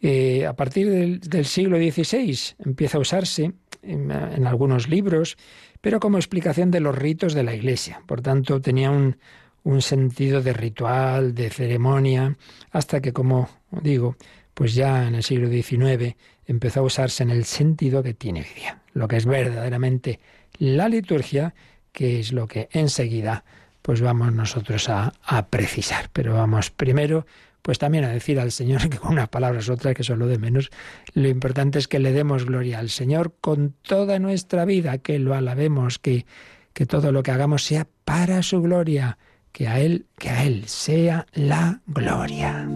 Eh, 0.00 0.46
a 0.46 0.54
partir 0.54 0.90
del, 1.20 1.44
siglo 1.46 1.78
XVI 1.78 2.38
empieza 2.64 2.98
a 2.98 3.00
usarse 3.00 3.52
en, 3.82 4.10
en, 4.10 4.46
algunos 4.46 4.88
libros, 4.88 5.36
pero 5.80 6.00
como 6.00 6.18
explicación 6.18 6.70
de 6.70 6.80
los 6.80 6.94
ritos 6.94 7.32
de 7.34 7.42
la 7.42 7.54
Iglesia. 7.54 8.02
Por 8.06 8.20
tanto, 8.20 8.60
tenía 8.60 8.90
un, 8.90 9.16
un 9.64 9.80
sentido 9.80 10.42
de 10.42 10.52
ritual, 10.52 11.34
de 11.34 11.50
ceremonia, 11.50 12.36
hasta 12.70 13.00
que, 13.00 13.12
como 13.12 13.48
digo, 13.70 14.16
pues 14.54 14.74
ya 14.74 15.06
en 15.06 15.16
el 15.16 15.22
siglo 15.22 15.48
XIX 15.48 16.16
empezó 16.46 16.80
a 16.80 16.84
usarse 16.84 17.22
en 17.22 17.30
el 17.30 17.44
sentido 17.44 18.02
que 18.02 18.14
tiene 18.14 18.40
hoy 18.40 18.60
día. 18.60 18.82
Lo 18.92 19.08
que 19.08 19.16
es 19.16 19.26
verdaderamente 19.26 20.20
la 20.58 20.88
liturgia, 20.88 21.54
que 21.92 22.20
es 22.20 22.32
lo 22.32 22.46
que 22.46 22.68
enseguida 22.72 23.44
pues 23.82 24.00
vamos 24.00 24.32
nosotros 24.32 24.88
a, 24.88 25.12
precisar. 25.50 26.08
Pero 26.14 26.32
vamos 26.32 26.70
primero 26.70 27.26
pues 27.60 27.78
también 27.78 28.04
a 28.04 28.08
decir 28.08 28.40
al 28.40 28.50
Señor 28.50 28.88
que 28.88 28.96
con 28.98 29.12
unas 29.12 29.28
palabras 29.28 29.68
otras, 29.68 29.94
que 29.94 30.04
son 30.04 30.20
lo 30.20 30.26
de 30.26 30.38
menos, 30.38 30.70
lo 31.12 31.28
importante 31.28 31.78
es 31.78 31.88
que 31.88 31.98
le 31.98 32.12
demos 32.12 32.46
gloria 32.46 32.78
al 32.78 32.88
Señor 32.88 33.34
con 33.40 33.74
toda 33.82 34.18
nuestra 34.18 34.64
vida, 34.64 34.98
que 34.98 35.18
lo 35.18 35.34
alabemos, 35.34 35.98
que, 35.98 36.24
que 36.72 36.86
todo 36.86 37.12
lo 37.12 37.22
que 37.22 37.30
hagamos 37.30 37.62
sea 37.62 37.86
para 38.04 38.42
su 38.42 38.62
gloria, 38.62 39.18
que 39.52 39.68
a 39.68 39.80
Él, 39.80 40.06
que 40.18 40.30
a 40.30 40.44
Él 40.44 40.64
sea 40.66 41.26
la 41.34 41.80
gloria. 41.86 42.66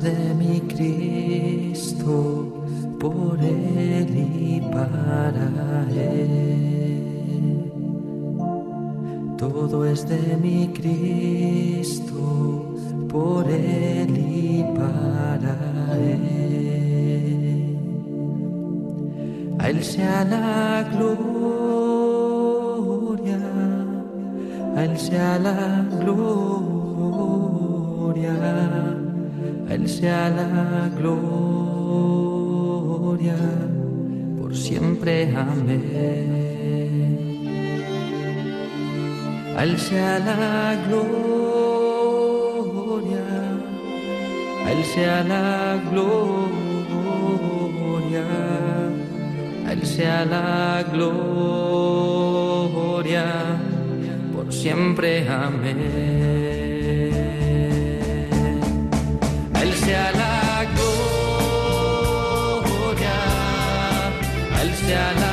de 0.00 0.34
mi 0.34 0.60
Cristo, 0.60 2.52
por 2.98 3.38
Él 3.40 4.08
y 4.16 4.60
para 4.72 5.86
Él. 5.94 7.70
Todo 9.38 9.84
es 9.84 10.08
de 10.08 10.36
mi 10.42 10.68
Cristo, 10.68 12.16
por 13.08 13.48
Él 13.48 14.16
y 14.16 14.64
para 14.76 15.56
Él. 15.98 17.76
A 19.58 19.68
Él 19.70 19.84
se 19.84 20.02
alaba 20.02 20.73
sea 39.94 40.18
la 40.18 40.76
gloria, 40.86 41.56
a 44.66 44.72
Él 44.72 44.84
sea 44.84 45.24
la 45.24 45.80
gloria, 45.88 46.84
a 49.66 49.72
Él 49.72 49.86
sea 49.86 50.24
la 50.24 50.84
gloria, 50.92 51.14
por 54.34 54.52
siempre 54.52 55.28
amén. 55.28 56.13
A 64.92 65.23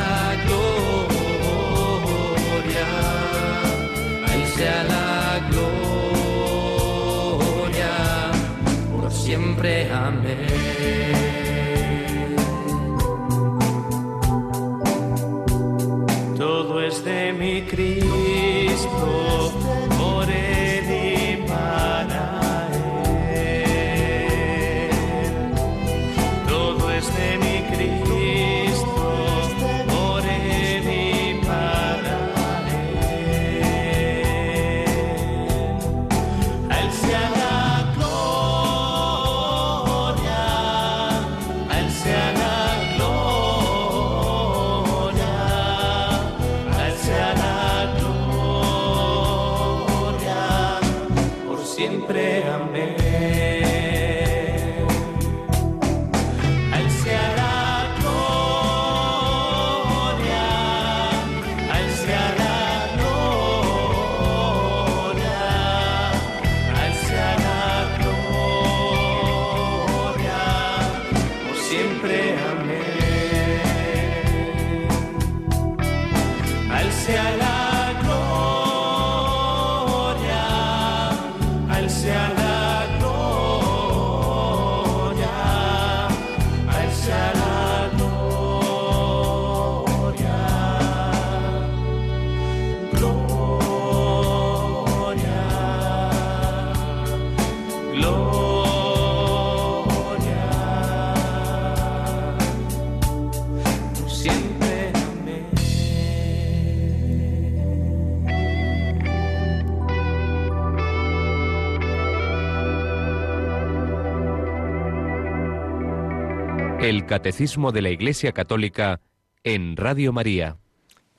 Catecismo 117.12 117.74
de 117.74 117.82
la 117.82 117.90
Iglesia 117.90 118.32
Católica 118.32 119.02
en 119.44 119.76
Radio 119.76 120.14
María. 120.14 120.56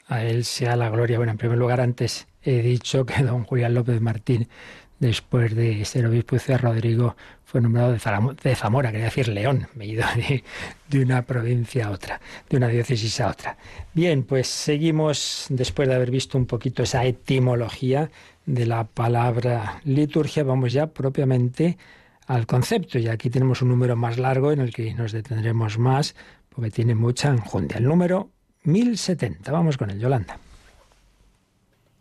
A 0.09 0.25
él 0.25 0.47
sea 0.47 0.75
la 0.75 0.89
gloria. 0.89 1.19
Bueno, 1.19 1.33
en 1.33 1.37
primer 1.37 1.59
lugar, 1.59 1.83
antes 1.83 2.29
he 2.41 2.63
dicho 2.63 3.05
que 3.05 3.23
don 3.23 3.45
Julián 3.45 3.75
López 3.75 4.01
Martín, 4.01 4.49
después 5.01 5.55
de 5.55 5.85
ser 5.85 6.07
obispo 6.07 6.37
de 6.37 6.57
Rodrigo, 6.57 7.15
fue 7.45 7.61
nombrado 7.61 7.93
de 7.93 8.55
Zamora, 8.57 8.91
quería 8.91 9.05
decir 9.05 9.29
León, 9.29 9.69
me 9.75 9.85
he 9.85 9.89
ido 9.89 10.07
de, 10.17 10.43
de, 10.89 11.05
una 11.05 11.27
provincia 11.27 11.89
a 11.89 11.91
otra, 11.91 12.23
de 12.49 12.57
una 12.57 12.69
diócesis 12.69 13.21
a 13.21 13.29
otra. 13.29 13.59
Bien, 13.93 14.23
pues 14.23 14.47
seguimos, 14.47 15.45
después 15.51 15.89
de 15.91 15.95
haber 15.95 16.11
visto 16.11 16.39
un 16.39 16.47
poquito 16.47 16.85
esa 16.85 17.05
etimología 17.05 18.11
de 18.47 18.65
la 18.65 18.85
palabra 18.85 19.83
liturgia, 19.85 20.43
vamos 20.43 20.73
ya 20.73 20.87
propiamente 20.87 21.77
al 22.27 22.47
concepto. 22.47 22.99
Y 22.99 23.09
aquí 23.09 23.31
tenemos 23.31 23.63
un 23.63 23.69
número 23.69 23.97
más 23.97 24.19
largo 24.19 24.53
en 24.53 24.61
el 24.61 24.73
que 24.73 24.95
nos 24.95 25.13
detendremos 25.13 25.79
más, 25.79 26.15
porque 26.49 26.71
tiene 26.71 26.95
mucha 26.95 27.29
enjundia. 27.29 27.79
El 27.79 27.85
número 27.85 28.31
1070. 28.65 29.51
Vamos 29.51 29.77
con 29.77 29.91
el 29.91 29.99
Yolanda. 29.99 30.39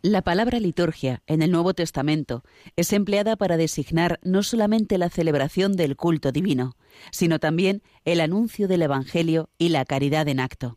La 0.04 0.22
palabra 0.22 0.58
liturgia 0.58 1.22
en 1.28 1.42
el 1.42 1.52
Nuevo 1.52 1.74
Testamento 1.74 2.42
es 2.74 2.92
empleada 2.92 3.36
para 3.36 3.56
designar 3.56 4.18
no 4.24 4.42
solamente 4.42 4.98
la 4.98 5.08
celebración 5.08 5.76
del 5.76 5.94
culto 5.94 6.32
divino, 6.32 6.76
sino 7.12 7.38
también 7.38 7.82
el 8.04 8.20
anuncio 8.20 8.66
del 8.66 8.82
Evangelio 8.82 9.48
y 9.58 9.68
la 9.68 9.84
caridad 9.84 10.26
en 10.26 10.40
acto. 10.40 10.76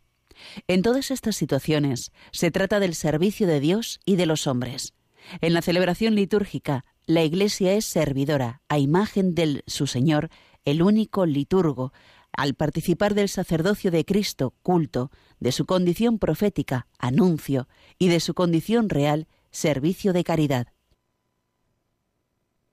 En 0.67 0.83
todas 0.83 1.09
estas 1.09 1.35
situaciones 1.35 2.11
se 2.31 2.51
trata 2.51 2.79
del 2.79 2.93
servicio 2.93 3.47
de 3.47 3.59
Dios 3.59 3.99
y 4.05 4.15
de 4.15 4.27
los 4.27 4.45
hombres. 4.45 4.93
En 5.41 5.55
la 5.55 5.63
celebración 5.63 6.13
litúrgica 6.13 6.85
la 7.07 7.23
Iglesia 7.23 7.73
es 7.73 7.85
servidora, 7.85 8.61
a 8.67 8.79
imagen 8.79 9.35
de 9.35 9.63
su 9.67 9.87
Señor, 9.87 10.29
el 10.63 10.81
único 10.81 11.25
liturgo, 11.25 11.93
al 12.31 12.55
participar 12.55 13.13
del 13.13 13.29
sacerdocio 13.29 13.91
de 13.91 14.05
Cristo, 14.05 14.53
culto, 14.61 15.11
de 15.39 15.51
su 15.51 15.65
condición 15.65 16.19
profética, 16.19 16.87
anuncio, 16.97 17.67
y 17.97 18.09
de 18.09 18.19
su 18.19 18.33
condición 18.33 18.89
real, 18.89 19.27
servicio 19.51 20.13
de 20.13 20.23
caridad. 20.23 20.67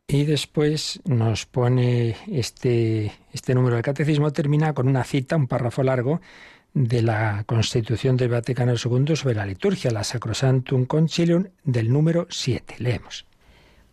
Y 0.09 0.25
después 0.25 1.01
nos 1.05 1.47
pone 1.47 2.17
este, 2.27 3.13
este 3.33 3.55
número 3.55 3.77
del 3.77 3.85
catecismo, 3.85 4.33
termina 4.33 4.75
con 4.75 4.89
una 4.89 5.05
cita, 5.05 5.37
un 5.37 5.47
párrafo 5.47 5.83
largo, 5.83 6.21
de 6.75 7.03
la 7.03 7.45
Constitución 7.45 8.17
del 8.17 8.31
Vaticano 8.31 8.73
II 8.73 9.15
sobre 9.15 9.35
la 9.35 9.47
liturgia, 9.47 9.91
la 9.91 10.05
Sacrosantum 10.05 10.87
Concilium 10.87 11.49
del 11.65 11.93
número 11.93 12.27
7. 12.31 12.77
Leemos. 12.79 13.27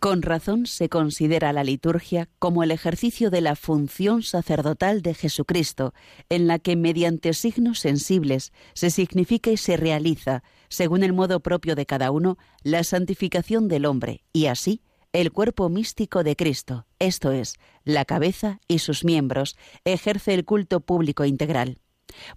Con 0.00 0.22
razón 0.22 0.64
se 0.64 0.88
considera 0.88 1.52
la 1.52 1.62
liturgia 1.62 2.30
como 2.38 2.62
el 2.62 2.70
ejercicio 2.70 3.28
de 3.28 3.42
la 3.42 3.54
función 3.54 4.22
sacerdotal 4.22 5.02
de 5.02 5.12
Jesucristo, 5.12 5.92
en 6.30 6.46
la 6.46 6.58
que 6.58 6.74
mediante 6.74 7.34
signos 7.34 7.80
sensibles 7.80 8.50
se 8.72 8.88
significa 8.88 9.50
y 9.50 9.58
se 9.58 9.76
realiza, 9.76 10.42
según 10.70 11.02
el 11.02 11.12
modo 11.12 11.40
propio 11.40 11.74
de 11.74 11.84
cada 11.84 12.12
uno, 12.12 12.38
la 12.62 12.82
santificación 12.82 13.68
del 13.68 13.84
hombre 13.84 14.24
y 14.32 14.46
así 14.46 14.80
el 15.12 15.32
cuerpo 15.32 15.68
místico 15.68 16.24
de 16.24 16.34
Cristo, 16.34 16.86
esto 16.98 17.32
es, 17.32 17.56
la 17.84 18.06
cabeza 18.06 18.60
y 18.68 18.78
sus 18.78 19.04
miembros, 19.04 19.58
ejerce 19.84 20.32
el 20.32 20.46
culto 20.46 20.80
público 20.80 21.26
integral. 21.26 21.78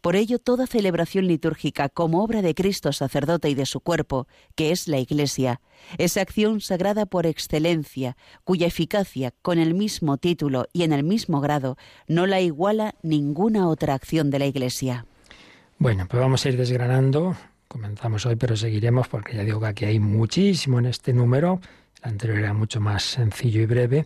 Por 0.01 0.15
ello, 0.15 0.39
toda 0.39 0.67
celebración 0.67 1.27
litúrgica 1.27 1.89
como 1.89 2.23
obra 2.23 2.41
de 2.41 2.55
Cristo 2.55 2.91
sacerdote 2.91 3.49
y 3.49 3.55
de 3.55 3.65
su 3.65 3.79
cuerpo, 3.79 4.27
que 4.55 4.71
es 4.71 4.87
la 4.87 4.99
Iglesia, 4.99 5.61
es 5.97 6.17
acción 6.17 6.61
sagrada 6.61 7.05
por 7.05 7.25
excelencia, 7.25 8.15
cuya 8.43 8.67
eficacia, 8.67 9.33
con 9.41 9.59
el 9.59 9.73
mismo 9.73 10.17
título 10.17 10.67
y 10.73 10.83
en 10.83 10.93
el 10.93 11.03
mismo 11.03 11.41
grado, 11.41 11.77
no 12.07 12.25
la 12.25 12.41
iguala 12.41 12.95
ninguna 13.03 13.67
otra 13.67 13.93
acción 13.93 14.29
de 14.29 14.39
la 14.39 14.45
Iglesia. 14.45 15.05
Bueno, 15.77 16.07
pues 16.07 16.21
vamos 16.21 16.45
a 16.45 16.49
ir 16.49 16.57
desgranando. 16.57 17.35
Comenzamos 17.67 18.25
hoy, 18.25 18.35
pero 18.35 18.55
seguiremos 18.55 19.07
porque 19.07 19.35
ya 19.35 19.43
digo 19.43 19.59
que 19.59 19.65
aquí 19.65 19.85
hay 19.85 19.99
muchísimo 19.99 20.79
en 20.79 20.85
este 20.85 21.11
número. 21.11 21.59
El 22.01 22.11
anterior 22.11 22.39
era 22.39 22.53
mucho 22.53 22.79
más 22.79 23.03
sencillo 23.03 23.61
y 23.61 23.65
breve. 23.65 24.05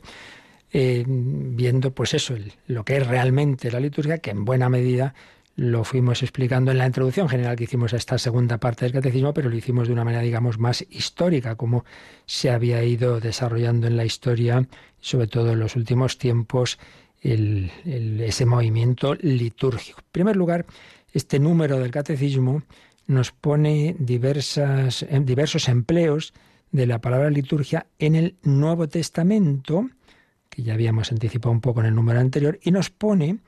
Eh, 0.71 1.03
viendo 1.07 1.91
pues 1.91 2.13
eso, 2.13 2.35
lo 2.67 2.83
que 2.83 2.97
es 2.97 3.07
realmente 3.07 3.71
la 3.71 3.79
liturgia, 3.79 4.17
que 4.17 4.31
en 4.31 4.45
buena 4.45 4.69
medida 4.69 5.13
lo 5.57 5.83
fuimos 5.83 6.21
explicando 6.21 6.69
en 6.69 6.77
la 6.77 6.85
introducción 6.85 7.27
general 7.27 7.55
que 7.55 7.63
hicimos 7.63 7.91
a 7.91 7.97
esta 7.97 8.19
segunda 8.19 8.59
parte 8.59 8.85
del 8.85 8.93
catecismo, 8.93 9.33
pero 9.33 9.49
lo 9.49 9.55
hicimos 9.55 9.87
de 9.87 9.93
una 9.93 10.03
manera, 10.03 10.21
digamos, 10.21 10.59
más 10.59 10.85
histórica, 10.91 11.55
como 11.55 11.83
se 12.27 12.51
había 12.51 12.83
ido 12.83 13.19
desarrollando 13.19 13.87
en 13.87 13.97
la 13.97 14.05
historia, 14.05 14.67
sobre 14.99 15.25
todo 15.25 15.53
en 15.53 15.59
los 15.59 15.75
últimos 15.75 16.19
tiempos, 16.19 16.77
ese 17.23 18.45
movimiento 18.45 19.15
litúrgico. 19.15 19.99
En 20.01 20.11
primer 20.11 20.35
lugar, 20.35 20.67
este 21.11 21.39
número 21.39 21.79
del 21.79 21.89
catecismo 21.89 22.61
nos 23.07 23.31
pone 23.31 23.95
diversas, 23.97 25.07
diversos 25.23 25.69
empleos 25.69 26.33
de 26.71 26.85
la 26.85 27.01
palabra 27.01 27.31
liturgia 27.31 27.87
en 27.97 28.15
el 28.15 28.35
Nuevo 28.43 28.87
Testamento, 28.87 29.89
que 30.51 30.61
ya 30.61 30.75
habíamos 30.75 31.11
anticipado 31.11 31.51
un 31.51 31.61
poco 31.61 31.79
en 31.79 31.87
el 31.87 31.95
número 31.95 32.19
anterior, 32.19 32.59
y 32.61 32.69
nos 32.69 32.91
pone 32.91 33.39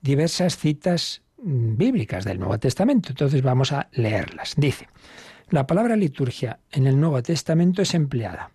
diversas 0.00 0.56
citas 0.56 1.20
bíblicas 1.42 2.24
del 2.24 2.38
Nuevo 2.38 2.58
Testamento. 2.58 3.10
Entonces 3.10 3.42
vamos 3.42 3.72
a 3.72 3.88
leerlas. 3.92 4.54
Dice, 4.56 4.88
la 5.50 5.66
palabra 5.66 5.96
liturgia 5.96 6.60
en 6.70 6.86
el 6.86 7.00
Nuevo 7.00 7.22
Testamento 7.22 7.82
es 7.82 7.94
empleada 7.94 8.50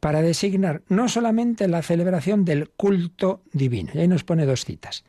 para 0.00 0.22
designar 0.22 0.82
no 0.88 1.08
solamente 1.08 1.68
la 1.68 1.82
celebración 1.82 2.44
del 2.44 2.70
culto 2.70 3.42
divino, 3.52 3.90
y 3.94 3.98
ahí 3.98 4.08
nos 4.08 4.24
pone 4.24 4.46
dos 4.46 4.64
citas, 4.64 5.04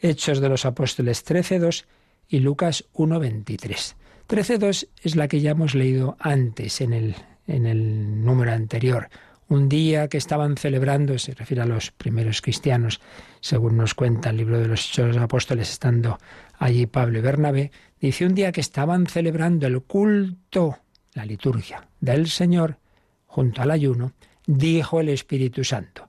Hechos 0.00 0.40
de 0.40 0.48
los 0.48 0.64
Apóstoles 0.64 1.26
13.2 1.26 1.84
y 2.28 2.40
Lucas 2.40 2.86
1.23. 2.94 3.94
13.2 4.28 4.88
es 5.02 5.16
la 5.16 5.28
que 5.28 5.40
ya 5.40 5.50
hemos 5.50 5.74
leído 5.74 6.16
antes 6.18 6.80
en 6.80 6.94
el, 6.94 7.16
en 7.46 7.66
el 7.66 8.24
número 8.24 8.52
anterior 8.52 9.10
un 9.50 9.68
día 9.68 10.06
que 10.08 10.16
estaban 10.16 10.56
celebrando, 10.56 11.18
se 11.18 11.34
refiere 11.34 11.62
a 11.62 11.66
los 11.66 11.90
primeros 11.90 12.40
cristianos, 12.40 13.00
según 13.40 13.76
nos 13.76 13.94
cuenta 13.94 14.30
el 14.30 14.36
libro 14.36 14.60
de 14.60 14.68
los 14.68 14.88
Hechos 14.88 15.08
de 15.08 15.12
los 15.14 15.22
Apóstoles, 15.22 15.70
estando 15.70 16.18
allí 16.56 16.86
Pablo 16.86 17.18
y 17.18 17.20
Bernabé, 17.20 17.72
dice 18.00 18.24
un 18.24 18.36
día 18.36 18.52
que 18.52 18.60
estaban 18.60 19.06
celebrando 19.06 19.66
el 19.66 19.82
culto, 19.82 20.78
la 21.14 21.24
liturgia 21.24 21.88
del 22.00 22.28
Señor, 22.28 22.78
junto 23.26 23.60
al 23.60 23.72
ayuno, 23.72 24.12
dijo 24.46 25.00
el 25.00 25.08
Espíritu 25.08 25.64
Santo, 25.64 26.08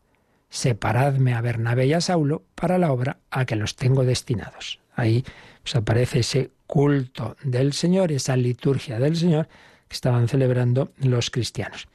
separadme 0.50 1.34
a 1.34 1.42
Bernabé 1.42 1.88
y 1.88 1.94
a 1.94 2.02
Saulo 2.02 2.44
para 2.54 2.78
la 2.78 2.92
obra 2.92 3.18
a 3.32 3.46
que 3.46 3.56
los 3.56 3.76
tengo 3.76 4.04
destinados. 4.04 4.80
Ahí 4.94 5.26
pues, 5.64 5.76
aparece 5.76 6.20
ese 6.20 6.52
culto 6.68 7.36
del 7.44 7.74
Señor, 7.74 8.12
esa 8.12 8.36
liturgia 8.36 9.00
del 9.00 9.18
Señor 9.18 9.48
que 9.88 9.96
estaban 9.96 10.28
celebrando 10.28 10.92
los 10.98 11.32
cristianos. 11.32 11.88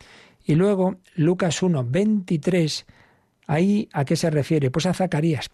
Y 0.46 0.54
luego 0.54 1.00
Lucas 1.16 1.60
1, 1.60 1.84
23, 1.84 2.86
ahí 3.48 3.88
a 3.92 4.04
qué 4.04 4.14
se 4.14 4.30
refiere? 4.30 4.70
Pues 4.70 4.86
a 4.86 4.94
Zacarías. 4.94 5.50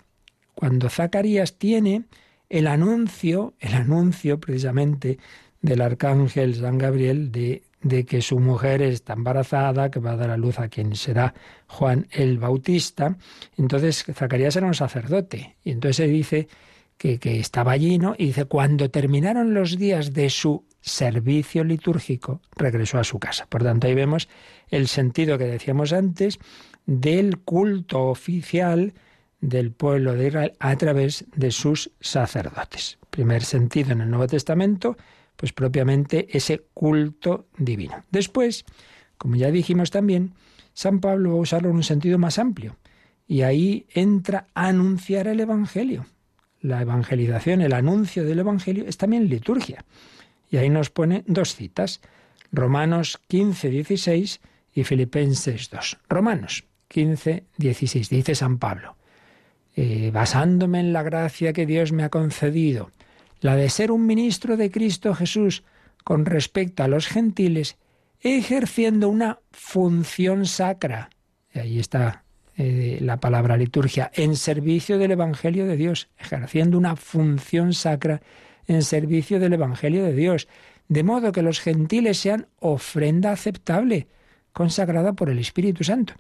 Cuando 0.54 0.90
Zacarías 0.90 1.56
tiene 1.56 2.04
el 2.50 2.66
anuncio, 2.66 3.54
el 3.58 3.72
anuncio 3.72 4.38
precisamente 4.38 5.18
del 5.62 5.80
arcángel 5.80 6.54
San 6.56 6.76
Gabriel 6.76 7.32
de, 7.32 7.62
de 7.80 8.04
que 8.04 8.20
su 8.20 8.38
mujer 8.38 8.82
está 8.82 9.14
embarazada, 9.14 9.90
que 9.90 9.98
va 9.98 10.12
a 10.12 10.16
dar 10.16 10.28
a 10.28 10.36
luz 10.36 10.58
a 10.58 10.68
quien 10.68 10.94
será 10.94 11.32
Juan 11.68 12.06
el 12.10 12.36
Bautista. 12.38 13.16
Entonces 13.56 14.04
Zacarías 14.12 14.56
era 14.56 14.66
un 14.66 14.74
sacerdote 14.74 15.56
y 15.64 15.70
entonces 15.70 15.96
se 15.96 16.06
dice 16.06 16.48
que, 17.02 17.40
estaba 17.40 17.72
allí, 17.72 17.98
¿no? 17.98 18.14
Y 18.16 18.26
dice, 18.26 18.44
cuando 18.44 18.90
terminaron 18.90 19.54
los 19.54 19.76
días 19.76 20.12
de 20.12 20.30
su 20.30 20.64
servicio 20.80 21.64
litúrgico, 21.64 22.40
regresó 22.56 22.98
a 22.98 23.04
su 23.04 23.18
casa. 23.18 23.46
Por 23.46 23.64
tanto, 23.64 23.88
ahí 23.88 23.94
vemos 23.94 24.28
el 24.68 24.86
sentido 24.86 25.36
que 25.36 25.44
decíamos 25.44 25.92
antes 25.92 26.38
del 26.86 27.38
culto 27.38 28.08
oficial 28.08 28.94
del 29.40 29.72
pueblo 29.72 30.14
de 30.14 30.28
Israel 30.28 30.52
a 30.60 30.76
través 30.76 31.24
de 31.34 31.50
sus 31.50 31.90
sacerdotes. 32.00 32.98
Primer 33.10 33.42
sentido 33.42 33.92
en 33.92 34.00
el 34.00 34.10
Nuevo 34.10 34.28
Testamento, 34.28 34.96
pues 35.36 35.52
propiamente 35.52 36.28
ese 36.36 36.66
culto 36.72 37.46
divino. 37.58 38.04
Después, 38.12 38.64
como 39.18 39.34
ya 39.34 39.50
dijimos 39.50 39.90
también, 39.90 40.34
San 40.72 41.00
Pablo 41.00 41.30
va 41.30 41.36
a 41.36 41.40
usarlo 41.40 41.70
en 41.70 41.76
un 41.76 41.82
sentido 41.82 42.18
más 42.18 42.38
amplio 42.38 42.76
y 43.26 43.42
ahí 43.42 43.86
entra 43.92 44.46
a 44.54 44.68
anunciar 44.68 45.26
el 45.26 45.40
Evangelio. 45.40 46.06
La 46.62 46.80
evangelización, 46.80 47.60
el 47.60 47.74
anuncio 47.74 48.24
del 48.24 48.38
Evangelio 48.38 48.84
es 48.86 48.96
también 48.96 49.28
liturgia. 49.28 49.84
Y 50.48 50.58
ahí 50.58 50.70
nos 50.70 50.90
pone 50.90 51.24
dos 51.26 51.56
citas, 51.56 52.00
Romanos 52.52 53.20
15, 53.26 53.68
16 53.68 54.40
y 54.74 54.84
Filipenses 54.84 55.70
2. 55.70 55.98
Romanos 56.08 56.64
15, 56.88 57.44
16, 57.56 58.08
dice 58.08 58.34
San 58.36 58.58
Pablo, 58.58 58.96
eh, 59.74 60.10
basándome 60.12 60.78
en 60.78 60.92
la 60.92 61.02
gracia 61.02 61.52
que 61.52 61.66
Dios 61.66 61.90
me 61.90 62.04
ha 62.04 62.10
concedido, 62.10 62.90
la 63.40 63.56
de 63.56 63.68
ser 63.68 63.90
un 63.90 64.06
ministro 64.06 64.56
de 64.56 64.70
Cristo 64.70 65.14
Jesús 65.14 65.64
con 66.04 66.26
respecto 66.26 66.84
a 66.84 66.88
los 66.88 67.08
gentiles, 67.08 67.76
ejerciendo 68.20 69.08
una 69.08 69.40
función 69.50 70.46
sacra. 70.46 71.10
Y 71.52 71.58
ahí 71.58 71.78
está 71.80 72.24
eh, 72.56 72.98
la 73.00 73.18
palabra 73.18 73.56
liturgia, 73.56 74.10
en 74.14 74.36
servicio 74.36 74.98
del 74.98 75.12
Evangelio 75.12 75.66
de 75.66 75.76
Dios, 75.76 76.08
ejerciendo 76.18 76.76
una 76.76 76.96
función 76.96 77.72
sacra 77.72 78.20
en 78.66 78.82
servicio 78.82 79.40
del 79.40 79.54
Evangelio 79.54 80.04
de 80.04 80.12
Dios, 80.12 80.48
de 80.88 81.02
modo 81.02 81.32
que 81.32 81.42
los 81.42 81.60
gentiles 81.60 82.18
sean 82.18 82.48
ofrenda 82.58 83.32
aceptable, 83.32 84.08
consagrada 84.52 85.14
por 85.14 85.30
el 85.30 85.38
Espíritu 85.38 85.84
Santo. 85.84 86.14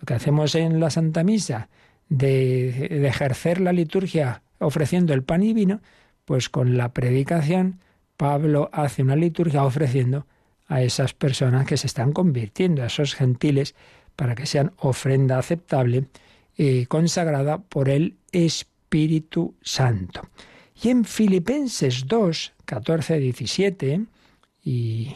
Lo 0.00 0.06
que 0.06 0.14
hacemos 0.14 0.54
en 0.54 0.80
la 0.80 0.90
Santa 0.90 1.22
Misa, 1.22 1.68
de, 2.08 3.06
ejercer 3.06 3.60
la 3.60 3.72
liturgia 3.72 4.42
ofreciendo 4.58 5.14
el 5.14 5.22
pan 5.22 5.42
y 5.42 5.52
vino, 5.52 5.80
pues 6.24 6.48
con 6.48 6.76
la 6.76 6.92
predicación 6.92 7.80
Pablo 8.16 8.68
hace 8.72 9.02
una 9.02 9.16
liturgia 9.16 9.64
ofreciendo 9.64 10.26
a 10.66 10.82
esas 10.82 11.14
personas 11.14 11.66
que 11.66 11.76
se 11.76 11.86
están 11.86 12.12
convirtiendo, 12.12 12.82
a 12.82 12.86
esos 12.86 13.14
gentiles, 13.14 13.74
para 14.18 14.34
que 14.34 14.46
sean 14.46 14.72
ofrenda 14.78 15.38
aceptable, 15.38 16.06
y 16.56 16.86
consagrada 16.86 17.58
por 17.58 17.88
el 17.88 18.16
Espíritu 18.32 19.54
Santo. 19.62 20.22
Y 20.82 20.88
en 20.88 21.04
Filipenses 21.04 22.04
2, 22.08 22.52
14, 22.64 23.20
17 23.20 24.06
y 24.64 25.14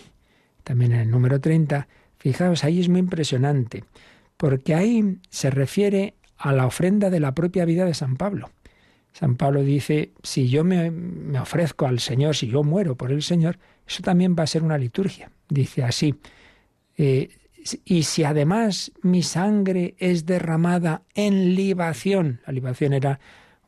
también 0.63 0.93
en 0.93 1.01
el 1.01 1.11
número 1.11 1.41
30, 1.41 1.89
fijaos, 2.19 2.63
ahí 2.63 2.79
es 2.79 2.89
muy 2.89 3.01
impresionante, 3.01 3.83
porque 4.37 4.77
ahí 4.77 5.19
se 5.31 5.51
refiere 5.51 6.15
a 6.37 6.53
la 6.53 6.65
ofrenda 6.65 7.11
de 7.11 7.19
la 7.19 7.35
propia 7.35 7.65
vida 7.65 7.85
de 7.85 7.95
San 7.95 8.17
Pablo. 8.17 8.51
San 9.13 9.35
Pablo 9.35 9.65
dice, 9.65 10.13
si 10.23 10.49
yo 10.49 10.63
me, 10.63 10.93
ofrezco 11.41 11.89
al 11.89 11.99
Señor, 11.99 12.37
si 12.37 12.47
yo 12.47 12.63
muero 12.63 12.95
por 12.97 13.11
el 13.11 13.23
Señor, 13.25 13.59
eso 13.85 14.01
también 14.01 14.37
va 14.39 14.45
a 14.45 14.47
ser 14.47 14.63
una 14.63 14.79
liturgia. 14.79 15.33
Dice 15.49 15.83
así, 15.83 16.15
eh, 16.97 17.31
y 17.85 18.03
si 18.03 18.25
además 18.25 18.93
mi 19.03 19.23
sangre 19.23 19.95
es 19.99 20.27
derramada 20.27 21.03
en 21.15 21.55
libación, 21.55 22.41
la 22.47 22.53
libación 22.53 22.93
era 22.93 23.21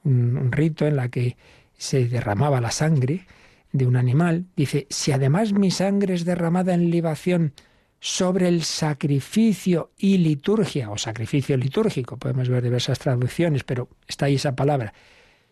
un, 0.05 0.53
rito 0.53 0.87
en 0.87 0.97
la 0.97 1.09
que 1.09 1.37
se 1.77 2.07
derramaba 2.09 2.61
la 2.61 2.71
sangre 2.71 3.27
de 3.73 3.87
un 3.87 3.97
animal, 3.97 4.47
dice, 4.57 4.87
si 4.91 5.13
además 5.13 5.53
mi 5.53 5.71
sangre 5.71 6.15
es 6.15 6.25
derramada 6.25 6.75
en 6.75 6.91
libación 6.91 7.53
sobre 8.01 8.49
el 8.49 8.63
sacrificio 8.63 9.93
y 9.97 10.19
liturgia, 10.19 10.91
o 10.91 10.99
sacrificio 10.99 11.57
litúrgico, 11.57 12.17
podemos 12.17 12.49
ver 12.49 12.63
diversas 12.63 12.99
traducciones, 12.99 13.65
pero 13.65 13.89
está 14.07 14.27
ahí 14.27 14.35
esa 14.35 14.55
palabra. 14.55 14.93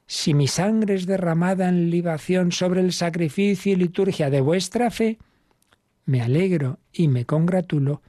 Si 0.06 0.34
mi 0.34 0.46
sangre 0.46 0.94
es 0.94 1.06
derramada 1.06 1.68
en 1.68 1.90
libación 1.90 2.52
sobre 2.52 2.80
el 2.80 2.92
sacrificio 2.92 3.72
y 3.72 3.76
liturgia 3.76 4.30
de 4.30 4.40
vuestra 4.40 4.90
fe, 4.90 5.18
me 6.04 6.20
alegro 6.20 6.78
y 6.92 7.08
me 7.08 7.24
congratulo 7.24 8.02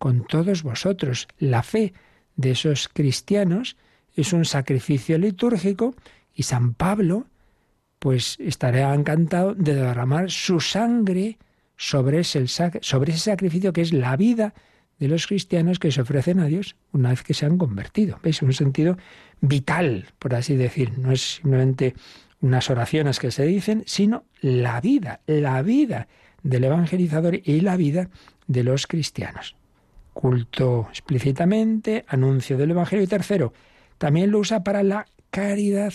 con 0.00 0.24
todos 0.24 0.62
vosotros. 0.62 1.28
La 1.38 1.62
fe 1.62 1.92
de 2.34 2.52
esos 2.52 2.88
cristianos 2.88 3.76
es 4.16 4.32
un 4.32 4.46
sacrificio 4.46 5.18
litúrgico 5.18 5.94
y 6.34 6.44
San 6.44 6.72
Pablo 6.72 7.26
pues 7.98 8.38
estará 8.40 8.94
encantado 8.94 9.54
de 9.54 9.74
derramar 9.74 10.30
su 10.30 10.58
sangre 10.58 11.36
sobre 11.76 12.20
ese, 12.20 12.48
sacrificio 12.48 13.74
que 13.74 13.82
es 13.82 13.92
la 13.92 14.16
vida 14.16 14.54
de 14.98 15.08
los 15.08 15.26
cristianos 15.26 15.78
que 15.78 15.92
se 15.92 16.00
ofrecen 16.00 16.40
a 16.40 16.46
Dios 16.46 16.76
una 16.92 17.10
vez 17.10 17.22
que 17.22 17.34
se 17.34 17.44
han 17.44 17.58
convertido. 17.58 18.18
¿Veis? 18.22 18.40
Un 18.40 18.54
sentido 18.54 18.96
vital, 19.42 20.06
por 20.18 20.34
así 20.34 20.56
decir. 20.56 20.96
No 20.98 21.12
es 21.12 21.36
simplemente 21.36 21.94
unas 22.40 22.70
oraciones 22.70 23.18
que 23.18 23.30
se 23.30 23.44
dicen, 23.44 23.82
sino 23.84 24.24
la 24.40 24.80
vida, 24.80 25.20
la 25.26 25.60
vida 25.60 26.08
del 26.42 26.64
evangelizador 26.64 27.38
y 27.44 27.60
la 27.60 27.76
vida 27.76 28.08
de 28.46 28.64
los 28.64 28.86
cristianos. 28.86 29.59
Culto 30.12 30.86
explícitamente, 30.90 32.04
anuncio 32.08 32.56
del 32.56 32.72
Evangelio. 32.72 33.04
Y 33.04 33.08
tercero, 33.08 33.52
también 33.98 34.30
lo 34.30 34.38
usa 34.38 34.62
para 34.64 34.82
la 34.82 35.06
caridad, 35.30 35.92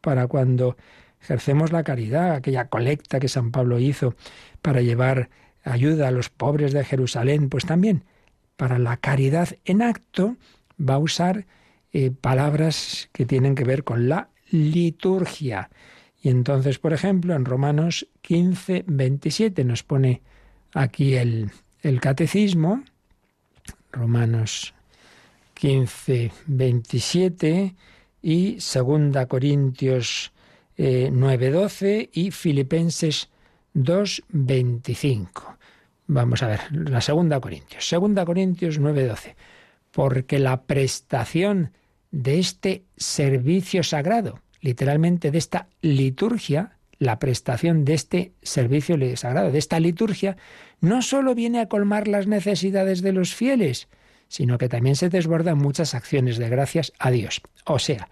para 0.00 0.26
cuando 0.26 0.76
ejercemos 1.20 1.72
la 1.72 1.84
caridad, 1.84 2.32
aquella 2.32 2.68
colecta 2.68 3.20
que 3.20 3.28
San 3.28 3.50
Pablo 3.50 3.78
hizo 3.78 4.14
para 4.62 4.80
llevar 4.80 5.30
ayuda 5.64 6.08
a 6.08 6.12
los 6.12 6.30
pobres 6.30 6.72
de 6.72 6.84
Jerusalén, 6.84 7.48
pues 7.48 7.66
también 7.66 8.04
para 8.56 8.78
la 8.78 8.96
caridad 8.96 9.48
en 9.64 9.82
acto 9.82 10.36
va 10.78 10.94
a 10.94 10.98
usar 10.98 11.46
eh, 11.92 12.10
palabras 12.10 13.08
que 13.12 13.24
tienen 13.24 13.54
que 13.54 13.64
ver 13.64 13.84
con 13.84 14.08
la 14.08 14.30
liturgia. 14.50 15.70
Y 16.20 16.28
entonces, 16.30 16.78
por 16.78 16.92
ejemplo, 16.92 17.34
en 17.34 17.44
Romanos 17.44 18.08
15, 18.22 18.84
27 18.86 19.64
nos 19.64 19.84
pone 19.84 20.22
aquí 20.74 21.14
el, 21.14 21.50
el 21.82 22.00
catecismo, 22.00 22.82
Romanos 23.92 24.74
15, 25.54 26.32
27 26.46 27.74
y 28.22 28.58
2 28.58 29.26
Corintios 29.26 30.32
9.12 30.76 31.82
eh, 31.86 32.10
y 32.12 32.30
Filipenses 32.30 33.28
2.25. 33.74 35.56
Vamos 36.06 36.42
a 36.42 36.48
ver, 36.48 36.60
la 36.72 37.00
segunda 37.00 37.40
Corintios. 37.40 37.86
Segunda 37.86 38.24
Corintios 38.24 38.80
9.12. 38.80 39.34
Porque 39.90 40.38
la 40.38 40.62
prestación 40.62 41.72
de 42.10 42.38
este 42.38 42.84
servicio 42.96 43.82
sagrado, 43.82 44.40
literalmente 44.60 45.30
de 45.30 45.38
esta 45.38 45.68
liturgia, 45.82 46.77
la 46.98 47.18
prestación 47.18 47.84
de 47.84 47.94
este 47.94 48.32
servicio 48.42 48.96
sagrado, 49.16 49.52
de 49.52 49.58
esta 49.58 49.80
liturgia, 49.80 50.36
no 50.80 51.02
solo 51.02 51.34
viene 51.34 51.60
a 51.60 51.68
colmar 51.68 52.08
las 52.08 52.26
necesidades 52.26 53.02
de 53.02 53.12
los 53.12 53.34
fieles, 53.34 53.88
sino 54.28 54.58
que 54.58 54.68
también 54.68 54.96
se 54.96 55.08
desbordan 55.08 55.58
muchas 55.58 55.94
acciones 55.94 56.38
de 56.38 56.48
gracias 56.48 56.92
a 56.98 57.10
Dios. 57.10 57.40
O 57.64 57.78
sea, 57.78 58.08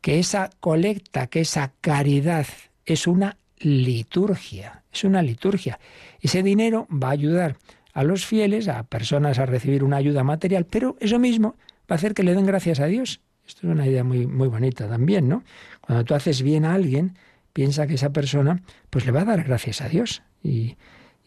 que 0.00 0.18
esa 0.18 0.50
colecta, 0.60 1.28
que 1.28 1.40
esa 1.40 1.72
caridad 1.80 2.46
es 2.84 3.06
una 3.06 3.38
liturgia, 3.58 4.82
es 4.92 5.04
una 5.04 5.22
liturgia. 5.22 5.78
Ese 6.20 6.42
dinero 6.42 6.86
va 6.90 7.08
a 7.08 7.12
ayudar 7.12 7.56
a 7.92 8.02
los 8.02 8.26
fieles, 8.26 8.68
a 8.68 8.82
personas 8.82 9.38
a 9.38 9.46
recibir 9.46 9.82
una 9.82 9.96
ayuda 9.96 10.22
material, 10.22 10.66
pero 10.66 10.96
eso 11.00 11.18
mismo 11.18 11.56
va 11.90 11.94
a 11.94 11.94
hacer 11.94 12.12
que 12.12 12.22
le 12.22 12.34
den 12.34 12.46
gracias 12.46 12.80
a 12.80 12.86
Dios. 12.86 13.20
Esto 13.46 13.66
es 13.66 13.72
una 13.72 13.86
idea 13.86 14.04
muy, 14.04 14.26
muy 14.26 14.48
bonita 14.48 14.88
también, 14.88 15.28
¿no? 15.28 15.44
Cuando 15.80 16.04
tú 16.04 16.14
haces 16.14 16.42
bien 16.42 16.64
a 16.64 16.74
alguien, 16.74 17.16
piensa 17.56 17.86
que 17.86 17.94
esa 17.94 18.10
persona 18.10 18.60
pues 18.90 19.06
le 19.06 19.12
va 19.12 19.22
a 19.22 19.24
dar 19.24 19.42
gracias 19.42 19.80
a 19.80 19.88
Dios. 19.88 20.22
Y, 20.42 20.76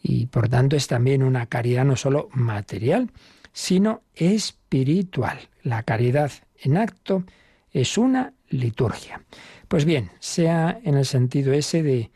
y 0.00 0.26
por 0.26 0.48
tanto 0.48 0.76
es 0.76 0.86
también 0.86 1.24
una 1.24 1.46
caridad 1.46 1.84
no 1.84 1.96
solo 1.96 2.28
material, 2.32 3.10
sino 3.52 4.02
espiritual. 4.14 5.40
La 5.64 5.82
caridad 5.82 6.30
en 6.62 6.76
acto 6.76 7.24
es 7.72 7.98
una 7.98 8.32
liturgia. 8.48 9.22
Pues 9.66 9.84
bien, 9.84 10.12
sea 10.20 10.78
en 10.84 10.96
el 10.96 11.04
sentido 11.04 11.52
ese 11.52 11.82
de, 11.82 12.10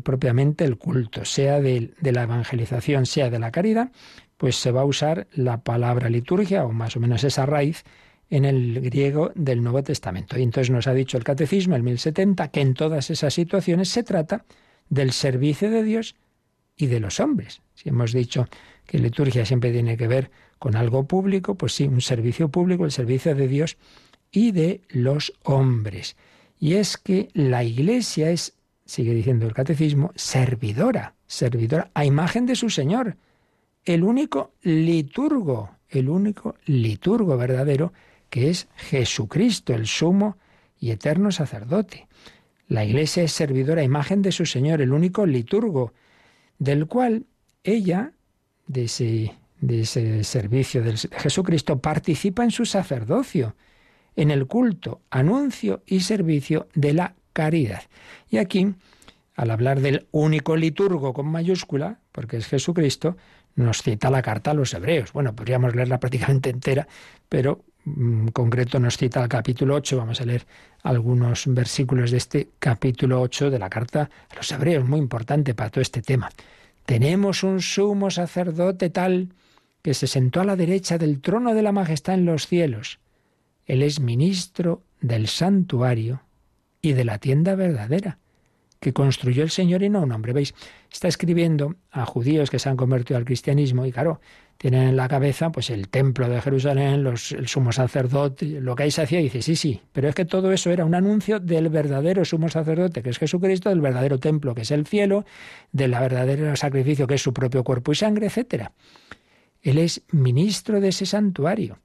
propiamente 0.00 0.64
el 0.64 0.76
culto, 0.76 1.24
sea 1.24 1.60
de, 1.60 1.94
de, 2.00 2.10
la 2.10 2.24
evangelización, 2.24 3.06
sea 3.06 3.30
de 3.30 3.38
la 3.38 3.52
caridad, 3.52 3.92
pues 4.38 4.56
se 4.56 4.72
va 4.72 4.80
a 4.80 4.86
usar 4.86 5.28
la 5.34 5.62
palabra 5.62 6.08
liturgia, 6.08 6.64
o 6.64 6.72
más 6.72 6.96
o 6.96 7.00
menos 7.00 7.22
esa 7.22 7.46
raíz, 7.46 7.84
en 8.32 8.46
el 8.46 8.80
griego 8.80 9.30
del 9.34 9.62
Nuevo 9.62 9.82
Testamento. 9.82 10.38
Y 10.38 10.42
entonces 10.42 10.70
nos 10.70 10.86
ha 10.86 10.94
dicho 10.94 11.18
el 11.18 11.24
Catecismo, 11.24 11.76
el 11.76 11.82
1070, 11.82 12.48
que 12.48 12.62
en 12.62 12.72
todas 12.72 13.10
esas 13.10 13.34
situaciones 13.34 13.90
se 13.90 14.02
trata 14.02 14.46
del 14.88 15.12
servicio 15.12 15.70
de 15.70 15.82
Dios 15.82 16.16
y 16.74 16.86
de 16.86 16.98
los 16.98 17.20
hombres. 17.20 17.60
Si 17.74 17.90
hemos 17.90 18.14
dicho 18.14 18.48
que 18.86 18.98
liturgia 18.98 19.44
siempre 19.44 19.70
tiene 19.70 19.98
que 19.98 20.08
ver 20.08 20.30
con 20.58 20.76
algo 20.76 21.06
público, 21.06 21.56
pues 21.56 21.74
sí, 21.74 21.84
un 21.84 22.00
servicio 22.00 22.48
público, 22.48 22.86
el 22.86 22.90
servicio 22.90 23.34
de 23.34 23.48
Dios 23.48 23.76
y 24.30 24.52
de 24.52 24.80
los 24.88 25.34
hombres. 25.42 26.16
Y 26.58 26.76
es 26.76 26.96
que 26.96 27.28
la 27.34 27.64
Iglesia 27.64 28.30
es, 28.30 28.54
sigue 28.86 29.12
diciendo 29.12 29.44
el 29.44 29.52
catecismo, 29.52 30.10
servidora, 30.14 31.16
servidora 31.26 31.90
a 31.92 32.06
imagen 32.06 32.46
de 32.46 32.56
su 32.56 32.70
Señor, 32.70 33.18
el 33.84 34.02
único 34.02 34.52
liturgo, 34.62 35.72
el 35.90 36.08
único 36.08 36.54
liturgo 36.64 37.36
verdadero 37.36 37.92
que 38.32 38.48
es 38.48 38.66
Jesucristo, 38.76 39.74
el 39.74 39.86
sumo 39.86 40.38
y 40.80 40.90
eterno 40.90 41.30
sacerdote. 41.32 42.08
La 42.66 42.82
Iglesia 42.82 43.22
es 43.22 43.32
servidora 43.32 43.82
a 43.82 43.84
imagen 43.84 44.22
de 44.22 44.32
su 44.32 44.46
Señor, 44.46 44.80
el 44.80 44.94
único 44.94 45.26
liturgo, 45.26 45.92
del 46.58 46.86
cual 46.86 47.26
ella, 47.62 48.12
de 48.66 48.84
ese, 48.84 49.34
de 49.60 49.82
ese 49.82 50.24
servicio 50.24 50.82
de 50.82 50.96
Jesucristo, 50.96 51.80
participa 51.80 52.42
en 52.42 52.50
su 52.50 52.64
sacerdocio 52.64 53.54
en 54.16 54.30
el 54.30 54.46
culto, 54.46 55.02
anuncio 55.10 55.82
y 55.84 56.00
servicio 56.00 56.68
de 56.74 56.94
la 56.94 57.14
caridad. 57.34 57.82
Y 58.30 58.38
aquí, 58.38 58.74
al 59.34 59.50
hablar 59.50 59.82
del 59.82 60.06
único 60.10 60.56
liturgo 60.56 61.12
con 61.12 61.26
mayúscula, 61.26 62.00
porque 62.12 62.38
es 62.38 62.46
Jesucristo, 62.46 63.14
nos 63.56 63.82
cita 63.82 64.10
la 64.10 64.22
carta 64.22 64.52
a 64.52 64.54
los 64.54 64.72
hebreos. 64.72 65.12
Bueno, 65.12 65.36
podríamos 65.36 65.74
leerla 65.74 66.00
prácticamente 66.00 66.48
entera, 66.48 66.88
pero 67.28 67.62
en 67.86 68.30
concreto 68.30 68.78
nos 68.78 68.96
cita 68.96 69.22
el 69.22 69.28
capítulo 69.28 69.74
8. 69.74 69.96
Vamos 69.96 70.20
a 70.20 70.24
leer 70.24 70.46
algunos 70.82 71.44
versículos 71.46 72.10
de 72.10 72.16
este 72.18 72.48
capítulo 72.58 73.20
8 73.20 73.50
de 73.50 73.58
la 73.58 73.70
carta 73.70 74.10
a 74.30 74.34
los 74.36 74.50
hebreos, 74.52 74.88
muy 74.88 74.98
importante 74.98 75.54
para 75.54 75.70
todo 75.70 75.82
este 75.82 76.02
tema. 76.02 76.30
Tenemos 76.86 77.42
un 77.42 77.60
sumo 77.60 78.10
sacerdote 78.10 78.90
tal 78.90 79.28
que 79.82 79.94
se 79.94 80.06
sentó 80.06 80.40
a 80.40 80.44
la 80.44 80.56
derecha 80.56 80.98
del 80.98 81.20
trono 81.20 81.54
de 81.54 81.62
la 81.62 81.72
majestad 81.72 82.14
en 82.14 82.24
los 82.24 82.46
cielos 82.46 83.00
él 83.66 83.82
es 83.82 84.00
ministro 84.00 84.82
del 85.00 85.28
santuario 85.28 86.22
y 86.80 86.92
de 86.92 87.04
la 87.04 87.18
tienda 87.18 87.54
verdadera 87.54 88.18
que 88.82 88.92
construyó 88.92 89.44
el 89.44 89.50
Señor 89.50 89.84
y 89.84 89.88
no 89.88 90.02
un 90.02 90.10
hombre. 90.10 90.32
¿Veis? 90.32 90.54
Está 90.92 91.06
escribiendo 91.06 91.76
a 91.92 92.04
judíos 92.04 92.50
que 92.50 92.58
se 92.58 92.68
han 92.68 92.76
convertido 92.76 93.16
al 93.16 93.24
cristianismo 93.24 93.86
y 93.86 93.92
claro, 93.92 94.20
tienen 94.58 94.88
en 94.88 94.96
la 94.96 95.06
cabeza 95.06 95.52
pues 95.52 95.70
el 95.70 95.88
templo 95.88 96.28
de 96.28 96.40
Jerusalén, 96.40 97.04
los, 97.04 97.30
el 97.30 97.46
sumo 97.46 97.70
sacerdote, 97.70 98.60
lo 98.60 98.74
que 98.74 98.82
ahí 98.82 98.90
se 98.90 99.02
hacía 99.02 99.20
y 99.20 99.24
dice, 99.24 99.40
sí, 99.40 99.54
sí, 99.54 99.80
pero 99.92 100.08
es 100.08 100.16
que 100.16 100.24
todo 100.24 100.50
eso 100.50 100.70
era 100.70 100.84
un 100.84 100.96
anuncio 100.96 101.38
del 101.38 101.68
verdadero 101.68 102.24
sumo 102.24 102.48
sacerdote, 102.48 103.04
que 103.04 103.10
es 103.10 103.18
Jesucristo, 103.20 103.68
del 103.68 103.80
verdadero 103.80 104.18
templo, 104.18 104.52
que 104.52 104.62
es 104.62 104.72
el 104.72 104.84
cielo, 104.84 105.24
del 105.70 105.92
verdadero 105.92 106.56
sacrificio, 106.56 107.06
que 107.06 107.14
es 107.14 107.22
su 107.22 107.32
propio 107.32 107.62
cuerpo 107.62 107.92
y 107.92 107.94
sangre, 107.94 108.26
etc. 108.26 108.70
Él 109.62 109.78
es 109.78 110.02
ministro 110.10 110.80
de 110.80 110.88
ese 110.88 111.06
santuario 111.06 111.78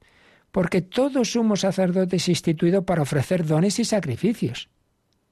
porque 0.50 0.80
todo 0.82 1.24
sumo 1.24 1.56
sacerdote 1.56 2.16
es 2.16 2.28
instituido 2.28 2.84
para 2.84 3.02
ofrecer 3.02 3.46
dones 3.46 3.78
y 3.78 3.84
sacrificios. 3.84 4.68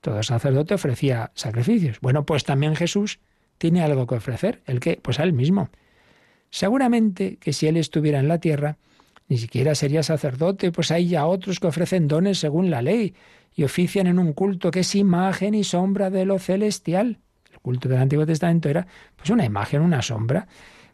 Todo 0.07 0.23
sacerdote 0.23 0.73
ofrecía 0.73 1.33
sacrificios. 1.35 1.99
Bueno, 2.01 2.25
pues 2.25 2.45
también 2.45 2.77
Jesús 2.77 3.19
tiene 3.59 3.83
algo 3.83 4.07
que 4.07 4.15
ofrecer. 4.15 4.63
¿El 4.65 4.79
qué? 4.79 5.01
Pues 5.03 5.19
a 5.19 5.25
él 5.25 5.33
mismo. 5.33 5.69
Seguramente 6.49 7.39
que 7.39 7.53
si 7.53 7.67
él 7.67 7.77
estuviera 7.77 8.21
en 8.21 8.29
la 8.29 8.39
tierra, 8.39 8.77
ni 9.27 9.37
siquiera 9.37 9.75
sería 9.75 10.05
sacerdote, 10.05 10.71
pues 10.71 10.93
hay 10.93 11.09
ya 11.09 11.27
otros 11.27 11.59
que 11.59 11.67
ofrecen 11.67 12.07
dones 12.07 12.39
según 12.39 12.71
la 12.71 12.83
ley 12.83 13.17
y 13.53 13.65
ofician 13.65 14.07
en 14.07 14.21
un 14.21 14.33
culto 14.33 14.71
que 14.71 14.79
es 14.79 14.95
imagen 14.95 15.55
y 15.55 15.65
sombra 15.65 16.09
de 16.09 16.25
lo 16.25 16.39
celestial. 16.39 17.19
El 17.53 17.59
culto 17.59 17.89
del 17.89 17.99
Antiguo 17.99 18.27
Testamento 18.27 18.69
era 18.69 18.87
pues 19.17 19.31
una 19.31 19.45
imagen, 19.45 19.83
una 19.83 20.03
sombra 20.03 20.47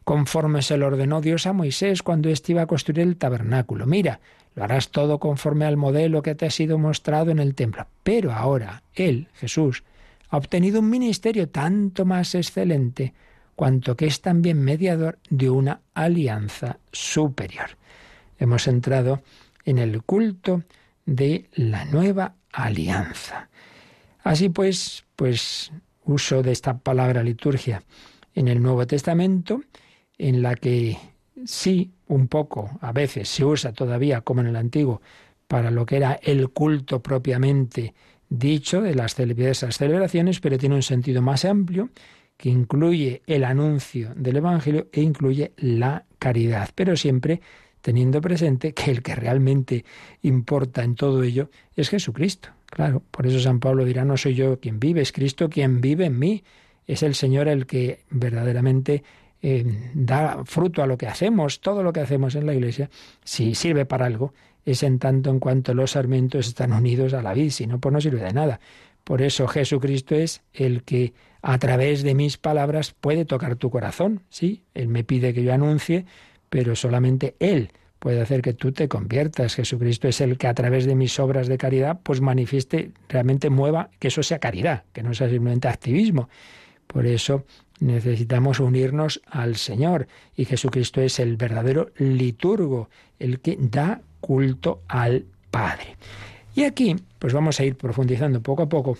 conforme 0.04 0.62
se 0.62 0.78
lo 0.78 0.86
ordenó 0.86 1.20
Dios 1.20 1.46
a 1.46 1.52
Moisés 1.52 2.02
cuando 2.02 2.30
éste 2.30 2.52
iba 2.52 2.62
a 2.62 2.66
construir 2.66 3.00
el 3.00 3.18
tabernáculo. 3.18 3.84
Mira, 3.84 4.20
lo 4.54 4.64
harás 4.64 4.90
todo 4.90 5.18
conforme 5.18 5.64
al 5.64 5.76
modelo 5.76 6.22
que 6.22 6.34
te 6.34 6.46
ha 6.46 6.50
sido 6.50 6.78
mostrado 6.78 7.30
en 7.30 7.38
el 7.38 7.54
templo. 7.54 7.86
Pero 8.02 8.32
ahora, 8.32 8.82
Él, 8.94 9.28
Jesús, 9.34 9.84
ha 10.28 10.36
obtenido 10.36 10.80
un 10.80 10.90
ministerio 10.90 11.48
tanto 11.48 12.04
más 12.04 12.34
excelente 12.34 13.14
cuanto 13.54 13.96
que 13.96 14.06
es 14.06 14.20
también 14.20 14.62
mediador 14.62 15.18
de 15.30 15.50
una 15.50 15.80
alianza 15.94 16.78
superior. 16.90 17.76
Hemos 18.38 18.66
entrado 18.66 19.22
en 19.64 19.78
el 19.78 20.02
culto 20.02 20.62
de 21.04 21.48
la 21.54 21.84
nueva 21.84 22.34
alianza. 22.52 23.48
Así 24.24 24.48
pues, 24.48 25.04
pues 25.16 25.72
uso 26.04 26.42
de 26.42 26.52
esta 26.52 26.78
palabra 26.78 27.22
liturgia 27.22 27.82
en 28.34 28.48
el 28.48 28.62
Nuevo 28.62 28.86
Testamento, 28.86 29.62
en 30.18 30.42
la 30.42 30.54
que 30.54 30.98
sí, 31.44 31.90
un 32.08 32.28
poco, 32.28 32.70
a 32.80 32.92
veces 32.92 33.28
se 33.28 33.44
usa 33.44 33.72
todavía 33.72 34.20
como 34.20 34.40
en 34.40 34.48
el 34.48 34.56
Antiguo, 34.56 35.00
para 35.46 35.70
lo 35.70 35.84
que 35.84 35.96
era 35.96 36.18
el 36.22 36.50
culto 36.50 37.02
propiamente 37.02 37.94
dicho 38.28 38.80
de 38.80 38.94
las 38.94 39.18
esas 39.18 39.76
celebraciones, 39.76 40.40
pero 40.40 40.58
tiene 40.58 40.74
un 40.74 40.82
sentido 40.82 41.20
más 41.20 41.44
amplio 41.44 41.90
que 42.36 42.48
incluye 42.48 43.22
el 43.26 43.44
anuncio 43.44 44.14
del 44.16 44.38
Evangelio 44.38 44.88
e 44.92 45.02
incluye 45.02 45.52
la 45.58 46.06
caridad, 46.18 46.70
pero 46.74 46.96
siempre 46.96 47.40
teniendo 47.82 48.20
presente 48.20 48.72
que 48.72 48.90
el 48.90 49.02
que 49.02 49.14
realmente 49.14 49.84
importa 50.22 50.82
en 50.82 50.94
todo 50.94 51.22
ello 51.22 51.50
es 51.76 51.90
Jesucristo. 51.90 52.48
Claro, 52.66 53.02
por 53.10 53.26
eso 53.26 53.38
San 53.38 53.60
Pablo 53.60 53.84
dirá, 53.84 54.04
no 54.04 54.16
soy 54.16 54.34
yo 54.34 54.58
quien 54.58 54.80
vive, 54.80 55.02
es 55.02 55.12
Cristo 55.12 55.50
quien 55.50 55.80
vive 55.80 56.06
en 56.06 56.18
mí. 56.18 56.42
Es 56.86 57.02
el 57.02 57.14
Señor 57.14 57.48
el 57.48 57.66
que 57.66 58.00
verdaderamente 58.10 59.04
eh, 59.42 59.64
da 59.94 60.44
fruto 60.44 60.82
a 60.82 60.86
lo 60.86 60.96
que 60.96 61.08
hacemos, 61.08 61.60
todo 61.60 61.82
lo 61.82 61.92
que 61.92 62.00
hacemos 62.00 62.34
en 62.36 62.46
la 62.46 62.54
iglesia, 62.54 62.88
si 63.24 63.54
sirve 63.54 63.84
para 63.84 64.06
algo, 64.06 64.32
es 64.64 64.82
en 64.84 64.98
tanto 64.98 65.30
en 65.30 65.40
cuanto 65.40 65.74
los 65.74 65.92
sarmientos 65.92 66.46
están 66.46 66.72
unidos 66.72 67.12
a 67.14 67.22
la 67.22 67.34
vid, 67.34 67.50
si 67.50 67.66
no, 67.66 67.80
pues 67.80 67.92
no 67.92 68.00
sirve 68.00 68.20
de 68.20 68.32
nada. 68.32 68.60
Por 69.04 69.20
eso 69.20 69.48
Jesucristo 69.48 70.14
es 70.14 70.42
el 70.52 70.84
que 70.84 71.12
a 71.42 71.58
través 71.58 72.04
de 72.04 72.14
mis 72.14 72.38
palabras 72.38 72.94
puede 72.98 73.24
tocar 73.24 73.56
tu 73.56 73.68
corazón. 73.68 74.22
Sí, 74.30 74.62
Él 74.74 74.86
me 74.88 75.02
pide 75.02 75.34
que 75.34 75.42
yo 75.42 75.52
anuncie, 75.52 76.06
pero 76.48 76.76
solamente 76.76 77.34
Él 77.40 77.72
puede 77.98 78.20
hacer 78.20 78.42
que 78.42 78.52
tú 78.52 78.70
te 78.70 78.88
conviertas. 78.88 79.56
Jesucristo 79.56 80.06
es 80.06 80.20
el 80.20 80.38
que 80.38 80.46
a 80.46 80.54
través 80.54 80.86
de 80.86 80.94
mis 80.94 81.18
obras 81.18 81.48
de 81.48 81.58
caridad, 81.58 81.98
pues 82.02 82.20
manifieste, 82.20 82.92
realmente 83.08 83.50
mueva 83.50 83.90
que 83.98 84.08
eso 84.08 84.22
sea 84.22 84.38
caridad, 84.38 84.84
que 84.92 85.02
no 85.02 85.14
sea 85.14 85.28
simplemente 85.28 85.66
activismo. 85.66 86.28
Por 86.86 87.06
eso 87.06 87.44
necesitamos 87.82 88.60
unirnos 88.60 89.20
al 89.26 89.56
Señor 89.56 90.06
y 90.36 90.44
Jesucristo 90.44 91.00
es 91.00 91.18
el 91.18 91.36
verdadero 91.36 91.90
liturgo, 91.98 92.88
el 93.18 93.40
que 93.40 93.58
da 93.60 94.00
culto 94.20 94.82
al 94.88 95.24
Padre. 95.50 95.96
Y 96.54 96.62
aquí, 96.64 96.96
pues 97.18 97.32
vamos 97.32 97.58
a 97.58 97.64
ir 97.64 97.76
profundizando 97.76 98.40
poco 98.40 98.62
a 98.62 98.68
poco, 98.68 98.98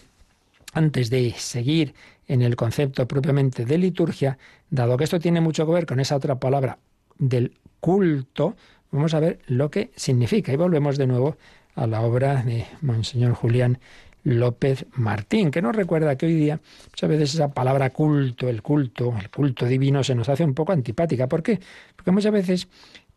antes 0.75 1.11
de 1.11 1.33
seguir 1.37 1.95
en 2.27 2.43
el 2.43 2.57
concepto 2.57 3.07
propiamente 3.07 3.65
de 3.65 3.79
liturgia, 3.79 4.39
dado 4.71 4.97
que 4.97 5.05
esto 5.05 5.21
tiene 5.21 5.41
mucho 5.41 5.65
que 5.67 5.73
ver 5.73 5.87
con 5.87 6.01
esa 6.01 6.17
otra 6.17 6.37
palabra 6.37 6.79
del 7.19 7.53
culto, 7.79 8.57
vamos 8.91 9.15
a 9.15 9.21
ver 9.21 9.39
lo 9.47 9.71
que 9.71 9.91
significa. 9.97 10.53
Y 10.53 10.57
volvemos 10.57 10.99
de 10.99 11.07
nuevo 11.07 11.37
a 11.75 11.87
la 11.87 12.01
obra 12.01 12.43
de 12.43 12.67
Monseñor 12.81 13.35
Julián 13.35 13.79
López 14.25 14.87
Martín, 14.93 15.51
que 15.51 15.63
nos 15.63 15.75
recuerda 15.75 16.17
que 16.17 16.27
hoy 16.27 16.35
día 16.35 16.61
muchas 16.91 17.11
veces 17.11 17.35
esa 17.35 17.53
palabra 17.53 17.91
culto, 17.91 18.49
el 18.49 18.63
culto, 18.63 19.15
el 19.19 19.31
culto 19.31 19.67
divino 19.67 20.05
se 20.05 20.15
nos 20.15 20.29
hace 20.29 20.45
un 20.45 20.55
poco 20.55 20.73
antipática. 20.73 21.29
¿Por 21.29 21.43
qué? 21.43 21.59
Porque 21.97 22.11
muchas 22.11 22.33
veces 22.33 22.69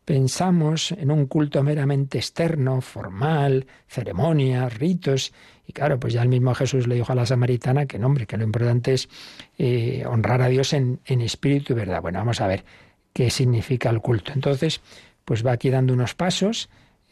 pensamos 0.05 0.91
en 0.91 1.09
un 1.11 1.25
culto 1.25 1.63
meramente 1.63 2.19
externo, 2.19 2.79
formal, 2.81 3.65
ceremonias, 3.87 4.77
ritos, 4.77 5.33
y 5.67 5.73
claro, 5.73 5.99
pues 5.99 6.13
ya 6.13 6.21
el 6.21 6.29
mismo 6.29 6.53
Jesús 6.53 6.87
le 6.87 6.95
dijo 6.95 7.11
a 7.11 7.15
la 7.15 7.25
samaritana 7.25 7.87
que 7.87 7.97
no, 7.97 8.05
hombre, 8.05 8.27
que 8.27 8.37
lo 8.37 8.43
importante 8.43 8.93
es 8.93 9.09
eh, 9.57 10.03
honrar 10.07 10.43
a 10.43 10.47
Dios 10.47 10.73
en, 10.73 10.99
en 11.05 11.21
espíritu 11.21 11.73
y 11.73 11.75
verdad. 11.75 12.01
Bueno, 12.01 12.19
vamos 12.19 12.39
a 12.39 12.47
ver 12.47 12.63
qué 13.13 13.31
significa 13.31 13.89
el 13.89 13.99
culto. 13.99 14.31
Entonces, 14.33 14.81
pues 15.25 15.45
va 15.45 15.53
aquí 15.53 15.71
dando 15.71 15.93
unos 15.93 16.13
pasos 16.13 16.69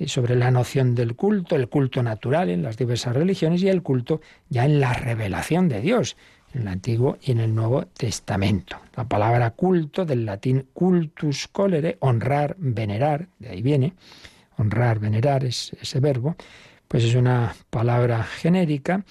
sobre 0.08 0.36
la 0.36 0.52
noción 0.52 0.96
del 0.96 1.16
culto, 1.16 1.56
el 1.56 1.70
culto 1.70 2.04
natural 2.04 2.50
en 2.50 2.64
las 2.64 2.78
diversas 2.78 3.16
religiones 3.16 3.62
y 3.64 3.70
el 3.70 3.82
culto 3.82 4.22
ya 4.50 4.66
en 4.66 4.80
la 4.80 4.94
revelación 4.94 5.70
de 5.70 5.82
Dios 5.82 6.16
en 6.54 6.62
el 6.62 6.68
Antiguo 6.68 7.18
y 7.22 7.32
en 7.32 7.40
el 7.40 7.54
Nuevo 7.54 7.86
Testamento. 7.88 8.78
La 8.96 9.08
palabra 9.08 9.52
culto, 9.52 10.06
del 10.06 10.26
latín 10.26 10.68
cultus 10.74 11.48
colere, 11.48 11.98
honrar, 12.00 12.56
venerar, 12.60 13.28
de 13.40 13.50
ahí 13.50 13.62
viene, 13.62 13.94
honrar, 14.58 15.00
venerar 15.00 15.44
es 15.44 15.76
ese 15.82 16.00
verbo, 16.00 16.36
pues 16.88 17.04
es 17.04 17.16
una 17.16 17.56
palabra 17.70 18.24
genérica, 18.24 19.04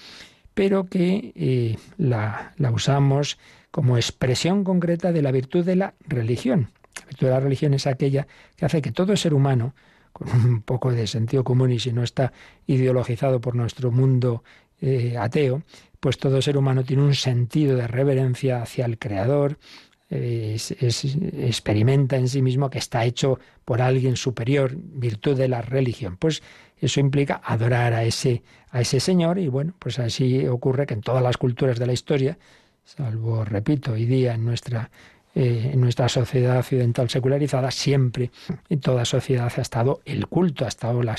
pero 0.53 0.85
que 0.85 1.33
eh, 1.35 1.77
la 1.97 2.53
usamos 2.71 3.37
como 3.71 3.97
expresión 3.97 4.63
concreta 4.63 5.11
de 5.11 5.21
la 5.21 5.31
virtud 5.31 5.65
de 5.65 5.75
la 5.75 5.93
religión. 6.07 6.69
La 6.99 7.05
virtud 7.07 7.27
de 7.27 7.33
la 7.33 7.39
religión 7.39 7.73
es 7.73 7.87
aquella 7.87 8.27
que 8.55 8.65
hace 8.65 8.81
que 8.81 8.91
todo 8.91 9.17
ser 9.17 9.33
humano, 9.33 9.73
con 10.13 10.29
un 10.29 10.61
poco 10.61 10.91
de 10.91 11.07
sentido 11.07 11.43
común 11.43 11.71
y 11.71 11.79
si 11.79 11.91
no 11.91 12.03
está 12.03 12.31
ideologizado 12.67 13.41
por 13.41 13.55
nuestro 13.55 13.91
mundo 13.91 14.43
eh, 14.79 15.17
ateo, 15.17 15.63
pues 15.99 16.17
todo 16.17 16.41
ser 16.41 16.57
humano 16.57 16.83
tiene 16.83 17.03
un 17.03 17.15
sentido 17.15 17.75
de 17.75 17.87
reverencia 17.87 18.61
hacia 18.61 18.85
el 18.85 18.99
Creador, 18.99 19.57
experimenta 20.09 22.17
en 22.17 22.27
sí 22.27 22.41
mismo 22.41 22.69
que 22.69 22.77
está 22.77 23.05
hecho 23.05 23.39
por 23.65 23.81
alguien 23.81 24.15
superior, 24.15 24.75
virtud 24.75 25.35
de 25.35 25.47
la 25.47 25.61
religión. 25.61 26.17
Pues 26.17 26.43
eso 26.77 26.99
implica 26.99 27.41
adorar 27.43 27.93
a 27.93 28.03
ese, 28.03 28.43
a 28.69 28.81
ese 28.81 28.99
Señor 28.99 29.39
y 29.39 29.47
bueno, 29.47 29.73
pues 29.79 29.99
así 29.99 30.45
ocurre 30.47 30.85
que 30.85 30.93
en 30.93 31.01
todas 31.01 31.23
las 31.23 31.37
culturas 31.37 31.79
de 31.79 31.87
la 31.87 31.93
historia, 31.93 32.37
salvo, 32.83 33.43
repito, 33.45 33.93
hoy 33.93 34.05
día 34.05 34.33
en 34.33 34.45
nuestra 34.45 34.91
eh, 35.35 35.71
en 35.73 35.81
nuestra 35.81 36.09
sociedad 36.09 36.59
occidental 36.59 37.09
secularizada, 37.09 37.71
siempre 37.71 38.31
en 38.69 38.79
toda 38.79 39.03
sociedad 39.05 39.51
ha 39.55 39.61
estado 39.61 40.01
el 40.05 40.27
culto, 40.27 40.65
ha 40.65 40.67
estado 40.67 41.01
la 41.01 41.17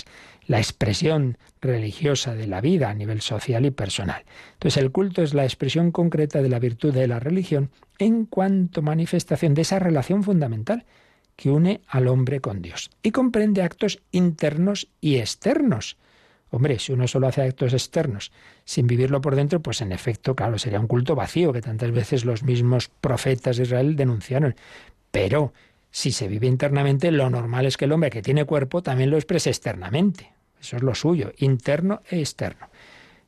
expresión 0.48 1.36
religiosa 1.60 2.34
de 2.34 2.46
la 2.46 2.60
vida 2.60 2.90
a 2.90 2.94
nivel 2.94 3.20
social 3.22 3.66
y 3.66 3.70
personal. 3.70 4.24
Entonces 4.52 4.82
el 4.82 4.92
culto 4.92 5.22
es 5.22 5.34
la 5.34 5.44
expresión 5.44 5.90
concreta 5.90 6.42
de 6.42 6.48
la 6.48 6.60
virtud 6.60 6.94
de 6.94 7.08
la 7.08 7.18
religión 7.18 7.70
en 7.98 8.26
cuanto 8.26 8.82
manifestación 8.82 9.54
de 9.54 9.62
esa 9.62 9.78
relación 9.78 10.22
fundamental 10.22 10.84
que 11.36 11.50
une 11.50 11.80
al 11.88 12.06
hombre 12.08 12.40
con 12.40 12.62
Dios 12.62 12.90
y 13.02 13.10
comprende 13.10 13.62
actos 13.62 14.00
internos 14.12 14.88
y 15.00 15.16
externos 15.16 15.96
Hombre, 16.50 16.78
si 16.78 16.92
uno 16.92 17.08
solo 17.08 17.26
hace 17.26 17.42
actos 17.42 17.72
externos 17.72 18.30
sin 18.64 18.86
vivirlo 18.86 19.20
por 19.20 19.34
dentro, 19.34 19.60
pues 19.60 19.80
en 19.80 19.92
efecto, 19.92 20.36
claro, 20.36 20.58
sería 20.58 20.80
un 20.80 20.86
culto 20.86 21.14
vacío 21.14 21.52
que 21.52 21.60
tantas 21.60 21.90
veces 21.90 22.24
los 22.24 22.42
mismos 22.42 22.90
profetas 23.00 23.56
de 23.56 23.64
Israel 23.64 23.96
denunciaron. 23.96 24.54
Pero 25.10 25.52
si 25.90 26.12
se 26.12 26.28
vive 26.28 26.46
internamente, 26.46 27.10
lo 27.10 27.30
normal 27.30 27.66
es 27.66 27.76
que 27.76 27.84
el 27.86 27.92
hombre 27.92 28.10
que 28.10 28.22
tiene 28.22 28.44
cuerpo 28.44 28.82
también 28.82 29.10
lo 29.10 29.16
exprese 29.16 29.50
externamente. 29.50 30.32
Eso 30.60 30.76
es 30.76 30.82
lo 30.82 30.94
suyo, 30.94 31.32
interno 31.38 32.02
e 32.08 32.20
externo. 32.20 32.68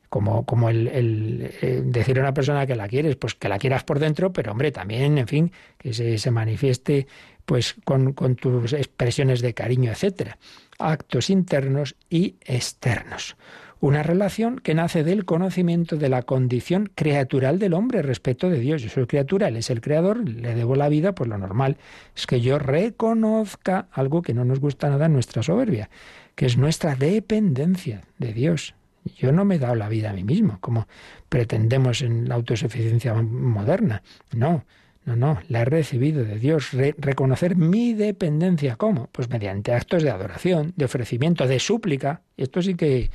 Como, 0.09 0.45
como 0.45 0.69
el, 0.69 1.51
eh, 1.61 1.81
decir 1.83 2.17
a 2.17 2.21
una 2.21 2.33
persona 2.33 2.65
que 2.65 2.75
la 2.75 2.87
quieres, 2.87 3.17
pues 3.17 3.35
que 3.35 3.49
la 3.49 3.59
quieras 3.59 3.83
por 3.83 3.99
dentro, 3.99 4.31
pero 4.31 4.53
hombre, 4.53 4.71
también, 4.71 5.17
en 5.17 5.27
fin, 5.27 5.51
que 5.77 5.93
se, 5.93 6.17
se 6.17 6.31
manifieste 6.31 7.07
pues 7.45 7.75
con, 7.83 8.13
con 8.13 8.35
tus 8.35 8.73
expresiones 8.73 9.41
de 9.41 9.53
cariño, 9.53 9.91
etcétera 9.91 10.37
actos 10.79 11.29
internos 11.29 11.95
y 12.09 12.35
externos. 12.41 13.35
Una 13.79 14.01
relación 14.01 14.57
que 14.57 14.73
nace 14.73 15.03
del 15.03 15.23
conocimiento 15.23 15.97
de 15.97 16.09
la 16.09 16.23
condición 16.23 16.89
creatural 16.95 17.59
del 17.59 17.75
hombre 17.75 18.01
respecto 18.01 18.49
de 18.49 18.59
Dios. 18.59 18.81
Yo 18.81 18.89
soy 18.89 19.05
criatura, 19.05 19.49
Él 19.49 19.57
es 19.57 19.69
el 19.69 19.81
creador, 19.81 20.27
le 20.27 20.55
debo 20.55 20.75
la 20.75 20.89
vida, 20.89 21.13
pues 21.13 21.29
lo 21.29 21.37
normal 21.37 21.77
es 22.15 22.25
que 22.25 22.41
yo 22.41 22.57
reconozca 22.57 23.87
algo 23.91 24.23
que 24.23 24.33
no 24.33 24.45
nos 24.45 24.59
gusta 24.59 24.89
nada 24.89 25.05
en 25.05 25.13
nuestra 25.13 25.43
soberbia, 25.43 25.91
que 26.33 26.47
es 26.47 26.57
nuestra 26.57 26.95
dependencia 26.95 28.01
de 28.17 28.33
Dios. 28.33 28.73
Yo 29.15 29.31
no 29.31 29.45
me 29.45 29.55
he 29.55 29.59
dado 29.59 29.75
la 29.75 29.89
vida 29.89 30.09
a 30.09 30.13
mí 30.13 30.23
mismo, 30.23 30.57
como 30.59 30.87
pretendemos 31.29 32.01
en 32.01 32.27
la 32.27 32.35
autosuficiencia 32.35 33.13
moderna. 33.13 34.03
No, 34.35 34.65
no, 35.05 35.15
no, 35.15 35.39
la 35.47 35.61
he 35.61 35.65
recibido 35.65 36.25
de 36.25 36.37
Dios. 36.37 36.71
reconocer 36.97 37.55
mi 37.55 37.93
dependencia. 37.93 38.75
¿Cómo? 38.75 39.07
Pues 39.11 39.29
mediante 39.29 39.71
actos 39.71 40.03
de 40.03 40.09
adoración, 40.09 40.73
de 40.75 40.85
ofrecimiento, 40.85 41.47
de 41.47 41.59
súplica. 41.59 42.23
Esto 42.35 42.61
sí 42.61 42.75
que, 42.75 43.09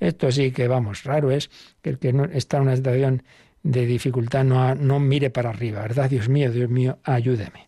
esto 0.00 0.32
sí 0.32 0.52
que, 0.52 0.68
vamos, 0.68 1.04
raro 1.04 1.30
es 1.30 1.50
que 1.82 1.90
el 1.90 1.98
que 1.98 2.14
no 2.14 2.24
está 2.24 2.56
en 2.56 2.62
una 2.62 2.76
situación 2.76 3.22
de 3.62 3.84
dificultad 3.86 4.44
no, 4.44 4.74
no 4.74 5.00
mire 5.00 5.28
para 5.28 5.50
arriba, 5.50 5.82
¿verdad? 5.82 6.08
Dios 6.08 6.28
mío, 6.28 6.50
Dios 6.50 6.70
mío, 6.70 6.98
ayúdeme. 7.02 7.66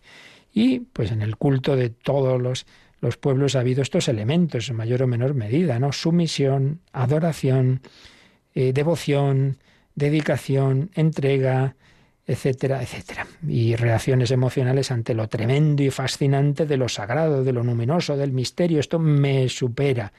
Y 0.52 0.80
pues 0.80 1.12
en 1.12 1.20
el 1.20 1.36
culto 1.36 1.76
de 1.76 1.90
todos 1.90 2.40
los, 2.40 2.66
los 3.06 3.16
pueblos 3.16 3.54
ha 3.54 3.60
habido 3.60 3.82
estos 3.82 4.08
elementos 4.08 4.68
en 4.68 4.74
mayor 4.74 5.04
o 5.04 5.06
menor 5.06 5.34
medida, 5.34 5.78
¿no? 5.78 5.92
Sumisión, 5.92 6.80
adoración, 6.92 7.80
eh, 8.52 8.72
devoción, 8.72 9.58
dedicación, 9.94 10.90
entrega, 10.92 11.76
etcétera, 12.26 12.82
etcétera. 12.82 13.28
Y 13.46 13.76
reacciones 13.76 14.32
emocionales 14.32 14.90
ante 14.90 15.14
lo 15.14 15.28
tremendo 15.28 15.84
y 15.84 15.90
fascinante 15.90 16.66
de 16.66 16.76
lo 16.76 16.88
sagrado, 16.88 17.44
de 17.44 17.52
lo 17.52 17.62
luminoso, 17.62 18.16
del 18.16 18.32
misterio. 18.32 18.80
Esto 18.80 18.98
me 18.98 19.48
supera. 19.48 20.12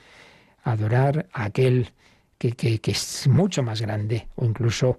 Adorar 0.63 1.27
a 1.33 1.43
aquel 1.43 1.91
que, 2.38 2.53
que, 2.53 2.79
que 2.79 2.91
es 2.91 3.27
mucho 3.27 3.63
más 3.63 3.81
grande 3.81 4.29
o 4.38 4.45
incluso 4.45 4.97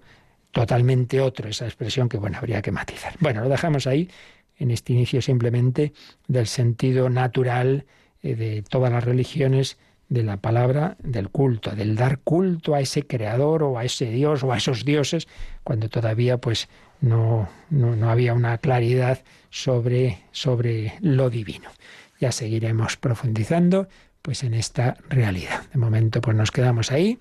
totalmente 0.51 1.23
otro, 1.23 1.49
esa 1.49 1.65
expresión 1.65 2.07
que, 2.09 2.19
bueno, 2.19 2.37
habría 2.37 2.61
que 2.61 2.71
matizar. 2.71 3.15
Bueno, 3.21 3.43
lo 3.43 3.49
dejamos 3.49 3.87
ahí 3.87 4.11
en 4.59 4.71
este 4.71 4.93
inicio 4.93 5.23
simplemente 5.23 5.93
del 6.27 6.47
sentido 6.47 7.09
natural 7.11 7.87
eh, 8.23 8.35
de 8.35 8.63
todas 8.63 8.93
las 8.93 9.05
religiones 9.05 9.79
de 10.09 10.23
la 10.23 10.39
palabra 10.39 10.97
del 11.03 11.29
culto, 11.29 11.71
del 11.73 11.95
dar 11.95 12.21
culto 12.21 12.75
a 12.75 12.81
ese 12.81 13.07
creador 13.07 13.63
o 13.63 13.79
a 13.79 13.85
ese 13.85 14.07
Dios 14.07 14.43
o 14.43 14.53
a 14.53 14.57
esos 14.57 14.85
dioses, 14.85 15.29
cuando 15.65 15.89
todavía 15.89 16.39
pues 16.39 16.69
no, 17.01 17.49
no, 17.71 18.11
había 18.11 18.35
una 18.35 18.59
claridad 18.59 19.23
sobre, 19.51 20.19
sobre 20.33 20.95
lo 21.01 21.31
divino. 21.31 21.71
Ya 22.21 22.33
seguiremos 22.33 22.97
profundizando 22.97 23.89
pues 24.23 24.43
en 24.43 24.55
esta 24.55 24.97
realidad. 25.09 25.63
De 25.73 25.79
momento 25.79 26.21
pues 26.21 26.37
nos 26.37 26.51
quedamos 26.51 26.91
ahí 26.91 27.19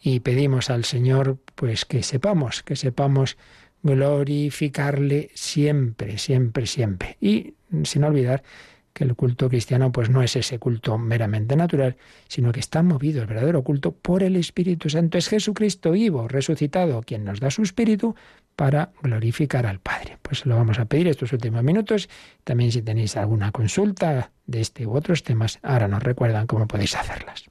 y 0.00 0.20
pedimos 0.20 0.70
al 0.70 0.84
Señor 0.84 1.38
pues 1.54 1.84
que 1.84 2.02
sepamos, 2.02 2.62
que 2.62 2.76
sepamos 2.76 3.38
glorificarle 3.86 5.30
siempre, 5.34 6.18
siempre, 6.18 6.66
siempre. 6.66 7.16
Y 7.20 7.54
sin 7.84 8.04
olvidar 8.04 8.42
que 8.92 9.04
el 9.04 9.14
culto 9.14 9.50
cristiano 9.50 9.92
pues 9.92 10.08
no 10.08 10.22
es 10.22 10.36
ese 10.36 10.58
culto 10.58 10.96
meramente 10.96 11.54
natural, 11.54 11.96
sino 12.28 12.50
que 12.50 12.60
está 12.60 12.82
movido 12.82 13.20
el 13.20 13.26
verdadero 13.26 13.62
culto 13.62 13.92
por 13.92 14.22
el 14.22 14.36
Espíritu 14.36 14.88
Santo. 14.88 15.18
Es 15.18 15.28
Jesucristo 15.28 15.90
vivo, 15.90 16.28
resucitado, 16.28 17.02
quien 17.02 17.22
nos 17.22 17.38
da 17.38 17.50
su 17.50 17.62
Espíritu 17.62 18.16
para 18.56 18.92
glorificar 19.02 19.66
al 19.66 19.80
Padre. 19.80 20.18
Pues 20.22 20.46
lo 20.46 20.56
vamos 20.56 20.78
a 20.78 20.86
pedir 20.86 21.08
estos 21.08 21.32
últimos 21.34 21.62
minutos. 21.62 22.08
También 22.42 22.72
si 22.72 22.80
tenéis 22.80 23.18
alguna 23.18 23.52
consulta 23.52 24.32
de 24.46 24.62
este 24.62 24.86
u 24.86 24.96
otros 24.96 25.22
temas, 25.22 25.58
ahora 25.62 25.88
nos 25.88 26.02
recuerdan 26.02 26.46
cómo 26.46 26.66
podéis 26.66 26.96
hacerlas. 26.96 27.50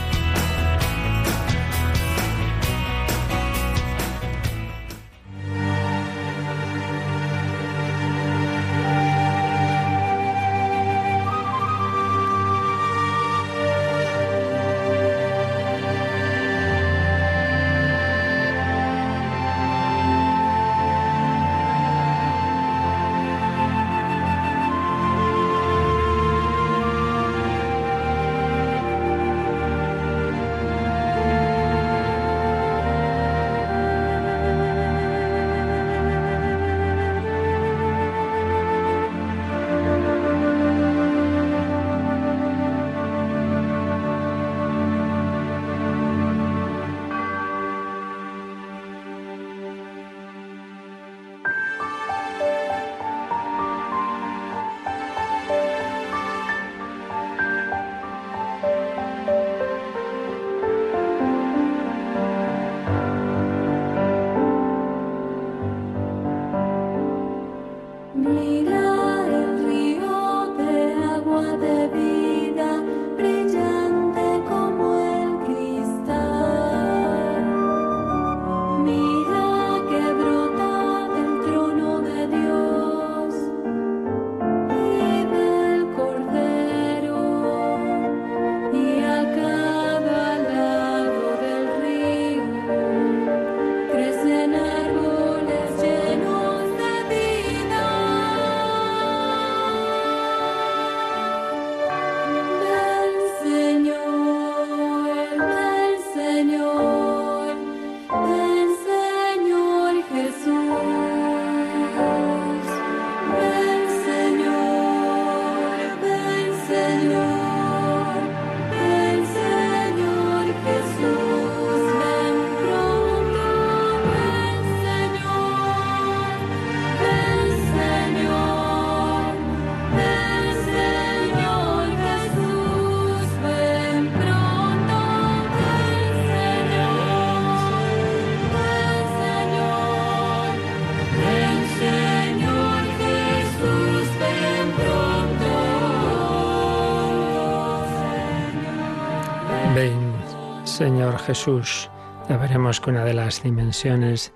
Jesús. 151.21 151.89
Ya 152.29 152.37
veremos 152.37 152.81
que 152.81 152.89
una 152.89 153.05
de 153.05 153.13
las 153.13 153.43
dimensiones 153.43 154.33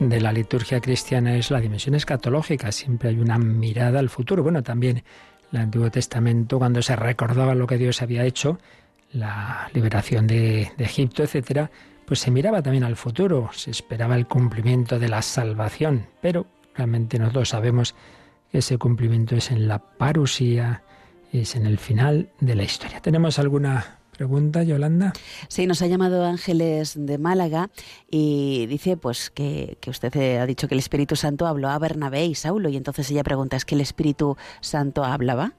de 0.00 0.20
la 0.20 0.32
liturgia 0.32 0.80
cristiana 0.80 1.36
es 1.36 1.50
la 1.50 1.60
dimensión 1.60 1.94
escatológica. 1.94 2.72
Siempre 2.72 3.10
hay 3.10 3.20
una 3.20 3.38
mirada 3.38 4.00
al 4.00 4.08
futuro. 4.08 4.42
Bueno, 4.42 4.62
también 4.62 5.04
el 5.52 5.58
Antiguo 5.58 5.90
Testamento, 5.90 6.58
cuando 6.58 6.82
se 6.82 6.96
recordaba 6.96 7.54
lo 7.54 7.66
que 7.66 7.78
Dios 7.78 8.02
había 8.02 8.24
hecho, 8.24 8.58
la 9.12 9.70
liberación 9.72 10.26
de, 10.26 10.72
Egipto, 10.78 11.22
etcétera, 11.22 11.70
pues 12.04 12.20
se 12.20 12.30
miraba 12.30 12.60
también 12.62 12.84
al 12.84 12.96
futuro, 12.96 13.50
se 13.52 13.70
esperaba 13.70 14.16
el 14.16 14.26
cumplimiento 14.26 14.98
de 14.98 15.08
la 15.08 15.22
salvación, 15.22 16.06
pero 16.20 16.46
realmente 16.74 17.18
nosotros 17.18 17.48
sabemos 17.48 17.94
que 18.50 18.58
ese 18.58 18.78
cumplimiento 18.78 19.36
es 19.36 19.50
en 19.50 19.68
la 19.68 19.78
parusía, 19.78 20.82
es 21.32 21.54
en 21.56 21.66
el 21.66 21.78
final 21.78 22.30
de 22.40 22.54
la 22.54 22.64
historia. 22.64 23.00
¿Tenemos 23.00 23.38
alguna 23.38 23.98
Pregunta, 24.16 24.62
Yolanda. 24.62 25.12
Sí, 25.48 25.66
nos 25.66 25.82
ha 25.82 25.86
llamado 25.86 26.24
Ángeles 26.24 26.94
de 26.96 27.18
Málaga 27.18 27.70
y 28.10 28.66
dice 28.66 28.96
pues 28.96 29.30
que, 29.30 29.76
usted 29.86 30.14
eh, 30.16 30.38
ha 30.38 30.46
dicho 30.46 30.68
que 30.68 30.74
el 30.74 30.78
Espíritu 30.78 31.16
Santo 31.16 31.46
habló 31.46 31.68
a 31.68 31.78
Bernabé 31.78 32.24
y 32.24 32.34
Saulo 32.34 32.68
y 32.68 32.76
entonces 32.76 33.10
ella 33.10 33.24
pregunta, 33.24 33.56
¿es 33.56 33.64
que 33.64 33.74
el 33.74 33.80
Espíritu 33.80 34.36
Santo 34.60 35.04
hablaba? 35.04 35.54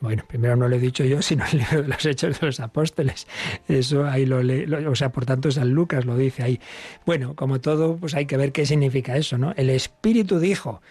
Bueno, 0.00 0.22
primero 0.28 0.54
no 0.54 0.68
lo 0.68 0.76
he 0.76 0.80
dicho 0.80 1.02
yo, 1.04 1.22
sino 1.22 1.44
el 1.46 1.58
libro 1.58 1.82
de 1.82 1.88
los 1.88 2.04
Hechos 2.04 2.38
de 2.38 2.46
los 2.46 2.60
Apóstoles. 2.60 3.26
Eso 3.68 4.04
ahí 4.04 4.26
lo 4.26 4.42
lee, 4.42 4.66
o 4.86 4.94
sea, 4.94 5.10
por 5.10 5.24
tanto 5.24 5.50
San 5.50 5.70
Lucas 5.70 6.04
lo 6.04 6.16
dice 6.16 6.42
ahí. 6.42 6.60
Bueno, 7.06 7.34
como 7.34 7.60
todo, 7.60 7.96
pues 7.96 8.14
hay 8.14 8.26
que 8.26 8.36
ver 8.36 8.52
qué 8.52 8.66
significa 8.66 9.16
eso, 9.16 9.38
¿no? 9.38 9.52
El 9.56 9.70
Espíritu 9.70 10.38
dijo, 10.40 10.82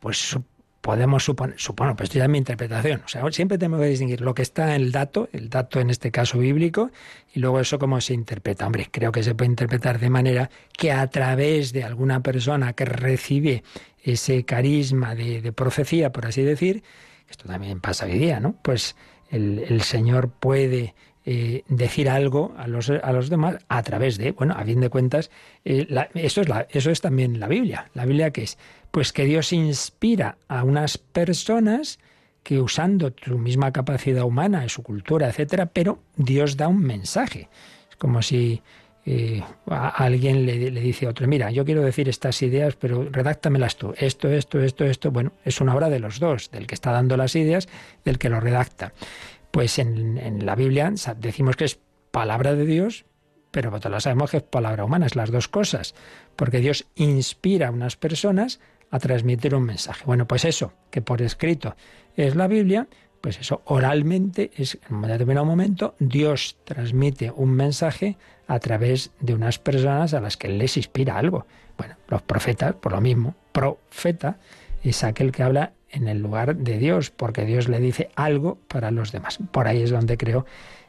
pues 0.00 0.38
podemos 0.84 1.24
suponer, 1.24 1.58
supongo, 1.58 1.96
pues 1.96 2.10
esto 2.10 2.18
ya 2.18 2.24
es 2.24 2.30
mi 2.30 2.36
interpretación. 2.36 3.00
O 3.06 3.08
sea, 3.08 3.22
siempre 3.32 3.56
tenemos 3.56 3.80
que 3.80 3.86
distinguir 3.86 4.20
lo 4.20 4.34
que 4.34 4.42
está 4.42 4.74
en 4.74 4.82
el 4.82 4.92
dato, 4.92 5.30
el 5.32 5.48
dato 5.48 5.80
en 5.80 5.88
este 5.88 6.10
caso 6.10 6.36
bíblico, 6.36 6.90
y 7.32 7.40
luego 7.40 7.58
eso 7.58 7.78
cómo 7.78 8.02
se 8.02 8.12
interpreta. 8.12 8.66
Hombre, 8.66 8.88
creo 8.90 9.10
que 9.10 9.22
se 9.22 9.34
puede 9.34 9.48
interpretar 9.50 9.98
de 9.98 10.10
manera 10.10 10.50
que 10.76 10.92
a 10.92 11.06
través 11.08 11.72
de 11.72 11.84
alguna 11.84 12.22
persona 12.22 12.74
que 12.74 12.84
recibe 12.84 13.64
ese 14.02 14.44
carisma 14.44 15.14
de, 15.14 15.50
profecía, 15.52 16.12
por 16.12 16.26
así 16.26 16.42
decir, 16.42 16.82
esto 17.30 17.48
también 17.48 17.80
pasa 17.80 18.04
hoy 18.04 18.18
día, 18.18 18.38
¿no? 18.38 18.54
Pues 18.60 18.94
el, 19.30 19.80
Señor 19.80 20.28
puede 20.28 20.94
eh, 21.26 21.62
decir 21.68 22.10
algo 22.10 22.54
a 22.58 22.66
los, 22.66 22.90
a 22.90 23.12
los 23.12 23.30
demás 23.30 23.56
a 23.68 23.82
través 23.82 24.18
de, 24.18 24.32
bueno, 24.32 24.54
a 24.56 24.64
fin 24.64 24.80
de 24.80 24.90
cuentas, 24.90 25.30
eh, 25.64 25.86
eso, 26.14 26.42
es 26.42 26.48
la, 26.48 26.66
eso 26.70 26.90
es 26.90 27.00
también 27.00 27.40
la 27.40 27.48
Biblia. 27.48 27.90
¿La 27.94 28.04
Biblia 28.04 28.30
qué 28.30 28.42
es? 28.42 28.58
Pues 28.90 29.12
que 29.12 29.24
Dios 29.24 29.52
inspira 29.52 30.36
a 30.48 30.64
unas 30.64 30.98
personas 30.98 31.98
que 32.42 32.60
usando 32.60 33.12
su 33.24 33.38
misma 33.38 33.72
capacidad 33.72 34.24
humana, 34.24 34.68
su 34.68 34.82
cultura, 34.82 35.28
etcétera, 35.28 35.66
pero 35.66 35.98
Dios 36.16 36.56
da 36.56 36.68
un 36.68 36.82
mensaje. 36.82 37.48
Es 37.90 37.96
como 37.96 38.20
si 38.20 38.62
eh, 39.06 39.42
alguien 39.66 40.46
le, 40.46 40.70
dice 40.70 41.06
a 41.06 41.10
otro, 41.10 41.26
mira, 41.26 41.50
yo 41.50 41.64
quiero 41.64 41.82
decir 41.82 42.08
estas 42.08 42.40
ideas, 42.42 42.76
pero 42.76 43.08
redáctamelas 43.10 43.76
tú. 43.76 43.94
Esto, 43.96 44.30
esto, 44.30 44.60
esto, 44.60 44.84
esto. 44.84 45.10
Bueno, 45.10 45.32
es 45.44 45.60
una 45.60 45.74
obra 45.74 45.90
de 45.90 46.00
los 46.00 46.20
dos, 46.20 46.50
del 46.50 46.66
que 46.66 46.74
está 46.74 46.92
dando 46.92 47.16
las 47.16 47.34
ideas, 47.36 47.68
del 48.04 48.18
que 48.18 48.28
lo 48.28 48.40
redacta. 48.40 48.92
Pues 49.54 49.78
en, 49.78 50.44
la 50.44 50.56
Biblia 50.56 50.92
decimos 51.18 51.54
que 51.54 51.64
es 51.64 51.78
palabra 52.10 52.56
de 52.56 52.66
Dios, 52.66 53.04
pero 53.52 53.70
todos 53.78 54.02
sabemos 54.02 54.32
que 54.32 54.38
es 54.38 54.42
palabra 54.42 54.84
humana, 54.84 55.06
es 55.06 55.14
las 55.14 55.30
dos 55.30 55.46
cosas, 55.46 55.94
porque 56.34 56.58
Dios 56.58 56.88
inspira 56.96 57.68
a 57.68 57.70
unas 57.70 57.94
personas 57.94 58.58
a 58.90 58.98
transmitir 58.98 59.54
un 59.54 59.62
mensaje. 59.62 60.02
Bueno, 60.06 60.26
pues 60.26 60.44
eso, 60.44 60.72
que 60.90 61.02
por 61.02 61.22
escrito 61.22 61.76
es 62.16 62.34
la 62.34 62.48
Biblia, 62.48 62.88
pues 63.20 63.38
eso, 63.38 63.62
oralmente 63.66 64.50
es 64.56 64.76
en 64.90 64.96
un 64.96 65.02
determinado 65.02 65.46
momento 65.46 65.94
Dios 66.00 66.56
transmite 66.64 67.30
un 67.30 67.52
mensaje 67.52 68.18
a 68.48 68.58
través 68.58 69.12
de 69.20 69.34
unas 69.34 69.60
personas 69.60 70.14
a 70.14 70.20
las 70.20 70.36
que 70.36 70.48
les 70.48 70.76
inspira 70.76 71.16
algo. 71.16 71.46
Bueno, 71.78 71.94
los 72.08 72.22
profetas, 72.22 72.74
por 72.74 72.90
lo 72.90 73.00
mismo, 73.00 73.36
profeta 73.52 74.36
es 74.82 75.04
aquel 75.04 75.30
que 75.30 75.44
habla 75.44 75.74
en 75.94 76.08
el 76.08 76.18
lugar 76.18 76.56
de 76.56 76.78
Dios, 76.78 77.10
porque 77.10 77.44
Dios 77.44 77.68
le 77.68 77.78
dice 77.80 78.10
algo 78.16 78.58
para 78.68 78.90
los 78.90 79.12
demás. 79.12 79.38
Por 79.50 79.68
ahí 79.68 79.82
es 79.82 79.90
donde 79.90 80.16
creo 80.16 80.44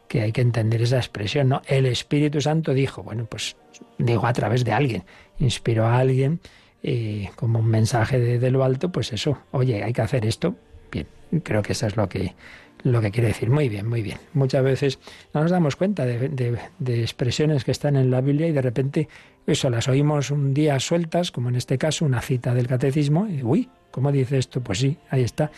que 0.08 0.22
hay 0.22 0.32
que 0.32 0.42
entender 0.42 0.82
esa 0.82 0.98
expresión, 0.98 1.50
¿no? 1.50 1.62
El 1.68 1.86
Espíritu 1.86 2.42
Santo 2.42 2.74
dijo, 2.74 3.04
bueno, 3.04 3.26
pues 3.26 3.56
dijo 3.98 4.26
a 4.28 4.34
través 4.34 4.64
de 4.64 4.72
alguien, 4.72 5.04
inspiró 5.40 5.86
a 5.86 5.98
alguien 5.98 6.40
y 6.82 7.28
como 7.36 7.60
un 7.60 7.68
mensaje 7.68 8.20
de, 8.20 8.52
lo 8.52 8.64
alto, 8.64 8.92
pues 8.92 9.12
eso, 9.14 9.40
oye, 9.52 9.84
hay 9.84 9.94
que 9.94 10.02
hacer 10.02 10.26
esto. 10.26 10.56
Bien, 10.92 11.08
creo 11.44 11.64
que 11.64 11.74
eso 11.74 11.88
es 11.88 11.98
lo 11.98 12.08
que, 12.08 12.36
lo 12.84 13.02
que 13.02 13.10
quiere 13.10 13.30
decir. 13.30 13.50
Muy 13.50 13.70
bien, 13.70 13.88
muy 13.88 14.04
bien. 14.04 14.20
Muchas 14.34 14.64
veces 14.64 15.00
no 15.34 15.42
nos 15.42 15.52
damos 15.52 15.76
cuenta 15.76 16.06
de, 16.06 16.30
de, 16.78 17.02
expresiones 17.02 17.64
que 17.64 17.72
están 17.72 17.96
en 17.96 18.12
la 18.12 18.22
Biblia 18.22 18.48
y 18.48 18.52
de 18.52 18.62
repente 18.62 19.10
eso 19.48 19.70
las 19.72 19.88
oímos 19.88 20.30
un 20.30 20.54
día 20.54 20.80
sueltas, 20.80 21.32
como 21.32 21.50
en 21.50 21.56
este 21.56 21.80
caso 21.80 22.06
una 22.06 22.22
cita 22.22 22.54
del 22.54 22.68
catecismo, 22.68 23.28
y 23.28 23.42
uy, 23.42 23.70
¿cómo 23.96 24.12
dice 24.12 24.38
esto? 24.38 24.60
Pues 24.60 24.80
sí, 24.80 24.98
ahí 25.10 25.24
está, 25.24 25.52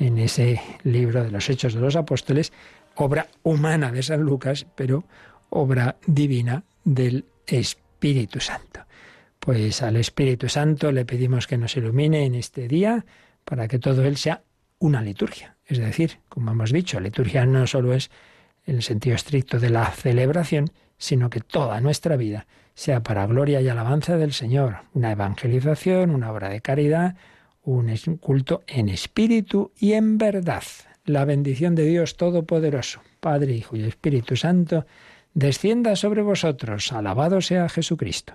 en 0.00 0.18
ese 0.18 0.60
libro 0.82 1.22
de 1.22 1.30
los 1.30 1.48
Hechos 1.48 1.72
de 1.72 1.80
los 1.80 1.94
Apóstoles, 1.94 2.52
obra 2.96 3.28
humana 3.44 3.92
de 3.92 4.02
San 4.02 4.22
Lucas, 4.22 4.66
pero 4.74 5.04
obra 5.50 5.94
divina 6.04 6.64
del 6.82 7.26
Espíritu 7.46 8.40
Santo. 8.40 8.80
Pues 9.38 9.82
al 9.82 9.94
Espíritu 9.98 10.48
Santo 10.48 10.90
le 10.90 11.04
pedimos 11.04 11.46
que 11.46 11.58
nos 11.58 11.76
ilumine 11.76 12.24
en 12.24 12.34
este 12.34 12.66
día 12.66 13.06
para 13.44 13.68
que 13.68 13.78
todo 13.78 14.02
él 14.04 14.16
sea 14.16 14.42
una 14.80 15.00
liturgia. 15.00 15.54
Es 15.64 15.78
decir, 15.78 16.18
como 16.28 16.50
hemos 16.50 16.72
dicho, 16.72 16.98
liturgia 16.98 17.46
no 17.46 17.68
solo 17.68 17.94
es 17.94 18.10
el 18.64 18.82
sentido 18.82 19.14
estricto 19.14 19.60
de 19.60 19.70
la 19.70 19.92
celebración, 19.92 20.72
sino 20.98 21.30
que 21.30 21.38
toda 21.38 21.80
nuestra 21.80 22.16
vida 22.16 22.48
sea 22.74 23.04
para 23.04 23.28
gloria 23.28 23.60
y 23.60 23.68
alabanza 23.68 24.16
del 24.16 24.32
Señor, 24.32 24.78
una 24.92 25.12
evangelización, 25.12 26.10
una 26.10 26.32
obra 26.32 26.48
de 26.48 26.60
caridad, 26.60 27.14
un 27.66 28.16
culto 28.20 28.62
en 28.66 28.88
espíritu 28.88 29.72
y 29.78 29.92
en 29.92 30.18
verdad. 30.18 30.62
La 31.04 31.24
bendición 31.24 31.74
de 31.74 31.84
Dios 31.84 32.16
Todopoderoso, 32.16 33.00
Padre, 33.20 33.54
Hijo 33.54 33.76
y 33.76 33.82
Espíritu 33.82 34.36
Santo, 34.36 34.86
descienda 35.34 35.96
sobre 35.96 36.22
vosotros. 36.22 36.92
Alabado 36.92 37.40
sea 37.40 37.68
Jesucristo. 37.68 38.34